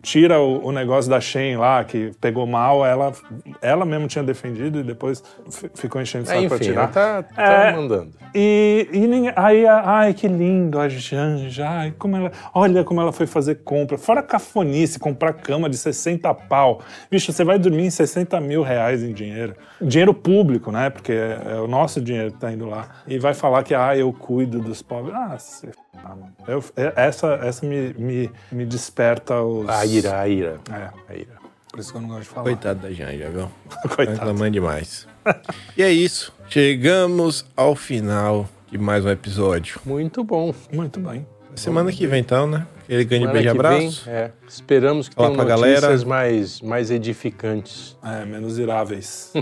tira 0.00 0.40
o, 0.40 0.66
o 0.66 0.72
negócio 0.72 1.08
da 1.10 1.20
Shen 1.20 1.56
lá, 1.56 1.84
que 1.84 2.10
pegou 2.20 2.46
mal, 2.46 2.84
ela, 2.84 3.12
ela 3.60 3.84
mesmo 3.86 4.08
tinha 4.08 4.24
defendido 4.24 4.80
e 4.80 4.82
depois 4.82 5.22
ficou 5.74 6.00
enchendo 6.00 6.28
o 6.28 6.30
É, 6.32 6.34
saco 6.36 6.48
pra 6.48 6.58
tirar. 6.58 6.82
ela 6.82 6.88
tá, 6.88 7.22
tá 7.22 7.42
É. 7.68 7.72
mandando. 7.76 8.10
E, 8.34 8.88
e 8.92 9.00
ninguém, 9.06 9.30
aí, 9.36 9.66
ai, 9.66 10.14
que 10.14 10.26
lindo, 10.26 10.80
a 10.80 10.88
Janja, 10.88 11.68
ai, 11.68 11.94
como 11.98 12.16
ela, 12.16 12.32
olha 12.54 12.82
como 12.82 12.98
ela 13.00 13.12
foi 13.12 13.26
fazer 13.26 13.56
compra. 13.56 13.98
Fora 13.98 14.22
cafonice, 14.22 14.98
comprar 14.98 15.34
cama 15.34 15.68
de 15.68 15.76
60 15.76 16.32
pau. 16.34 16.80
Bicho, 17.10 17.30
você 17.30 17.44
vai 17.44 17.58
dormir 17.58 17.84
em 17.84 17.90
60 17.90 18.40
mil 18.40 18.62
reais 18.62 19.02
em 19.02 19.12
dinheiro. 19.12 19.54
Dinheiro 19.80 20.14
público, 20.14 20.72
né? 20.72 20.88
Porque 20.88 21.12
é, 21.12 21.42
é 21.56 21.60
o 21.60 21.66
nosso 21.68 22.00
dinheiro 22.00 22.32
que 22.32 22.38
tá 22.38 22.50
indo 22.50 22.66
lá. 22.66 22.88
E 23.06 23.18
vai 23.18 23.34
falar 23.34 23.62
que, 23.64 23.74
ah, 23.74 23.94
eu 23.94 24.10
cuido 24.14 24.60
dos 24.60 24.80
pobres. 24.80 25.14
Ah, 25.14 25.36
você... 25.38 25.68
ah, 26.02 26.08
mano. 26.16 26.32
Eu- 26.48 26.64
é- 26.74 26.92
essa 26.96 27.34
essa 27.42 27.66
me, 27.66 27.92
me, 27.98 28.30
me 28.50 28.64
desperta 28.64 29.42
os... 29.42 29.68
A 29.68 29.84
ira, 29.84 30.18
a 30.18 30.26
ira. 30.26 30.56
É, 30.70 31.12
A 31.12 31.16
ira. 31.16 31.34
por 31.70 31.80
isso 31.80 31.92
que 31.92 31.98
eu 31.98 32.00
não 32.02 32.08
gosto 32.08 32.22
de 32.22 32.28
falar. 32.28 32.44
Coitado 32.44 32.80
da 32.80 32.90
Janja, 32.90 33.28
viu? 33.28 33.50
Coitado. 33.94 34.16
reclamando 34.18 34.50
demais. 34.52 35.06
e 35.76 35.82
é 35.82 35.90
isso. 35.90 36.32
Chegamos 36.48 37.44
ao 37.56 37.74
final 37.74 38.48
de 38.70 38.78
mais 38.78 39.04
um 39.04 39.10
episódio. 39.10 39.80
Muito 39.84 40.22
bom. 40.24 40.54
Muito 40.72 41.00
bem. 41.00 41.26
Semana 41.54 41.92
que 41.92 42.06
vem, 42.06 42.20
então, 42.20 42.46
né? 42.46 42.66
Ele 42.88 43.04
ganha 43.04 43.26
Semana 43.26 43.32
beijo 43.34 43.48
e 43.48 43.52
que 43.52 43.62
vem, 43.68 43.76
abraço. 43.76 44.10
é, 44.10 44.30
esperamos 44.48 45.08
que 45.08 45.14
Fala 45.14 45.30
tenham 45.30 45.46
notícias 45.46 45.82
galera. 45.82 46.06
mais, 46.06 46.60
mais 46.60 46.90
edificantes. 46.90 47.96
É, 48.02 48.24
menos 48.24 48.58
iráveis. 48.58 49.32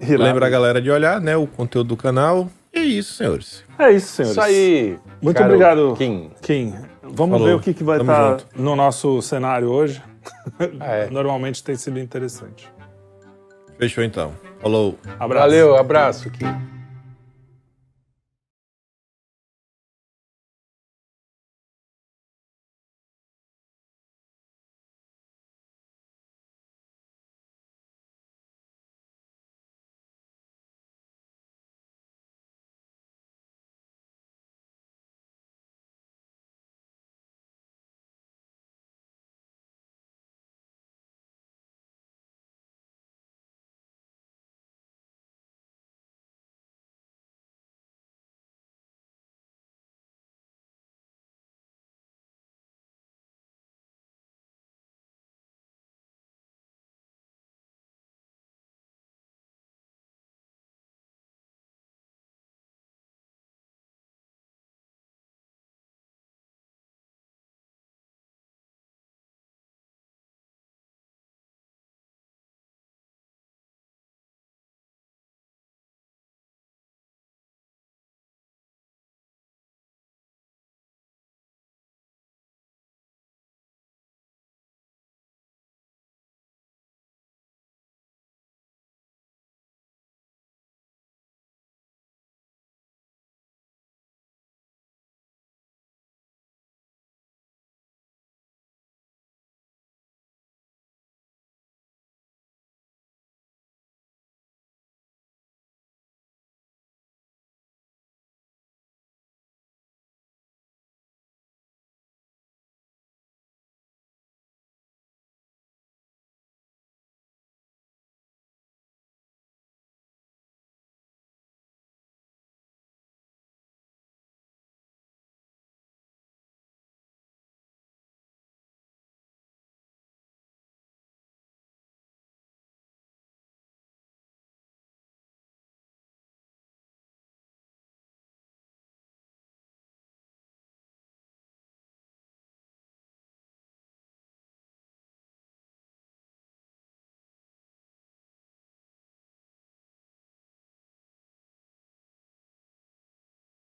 Lembra 0.00 0.46
a 0.46 0.50
galera 0.50 0.82
de 0.82 0.90
olhar, 0.90 1.20
né? 1.20 1.36
O 1.36 1.46
conteúdo 1.46 1.88
do 1.88 1.96
canal. 1.96 2.48
E 2.72 2.78
é 2.78 2.82
isso, 2.84 3.14
senhores. 3.14 3.64
É 3.78 3.92
isso, 3.92 4.08
senhores. 4.08 4.32
Isso 4.36 4.40
aí. 4.40 4.98
Muito 5.22 5.36
caro 5.36 5.48
obrigado, 5.54 5.94
Kim. 5.96 6.30
Kim. 6.42 6.74
Vamos 7.02 7.38
Falou. 7.38 7.46
ver 7.46 7.54
o 7.54 7.60
que, 7.60 7.72
que 7.72 7.84
vai 7.84 7.98
Tamo 7.98 8.10
estar 8.10 8.30
junto. 8.30 8.46
no 8.56 8.74
nosso 8.74 9.22
cenário 9.22 9.68
hoje. 9.68 10.02
É. 10.80 11.08
Normalmente 11.10 11.62
tem 11.62 11.76
sido 11.76 12.00
interessante. 12.00 12.68
Fechou 13.78 14.02
então. 14.02 14.32
Falou. 14.64 14.98
Abraço. 15.20 15.40
Valeu, 15.42 15.76
abraço. 15.76 16.30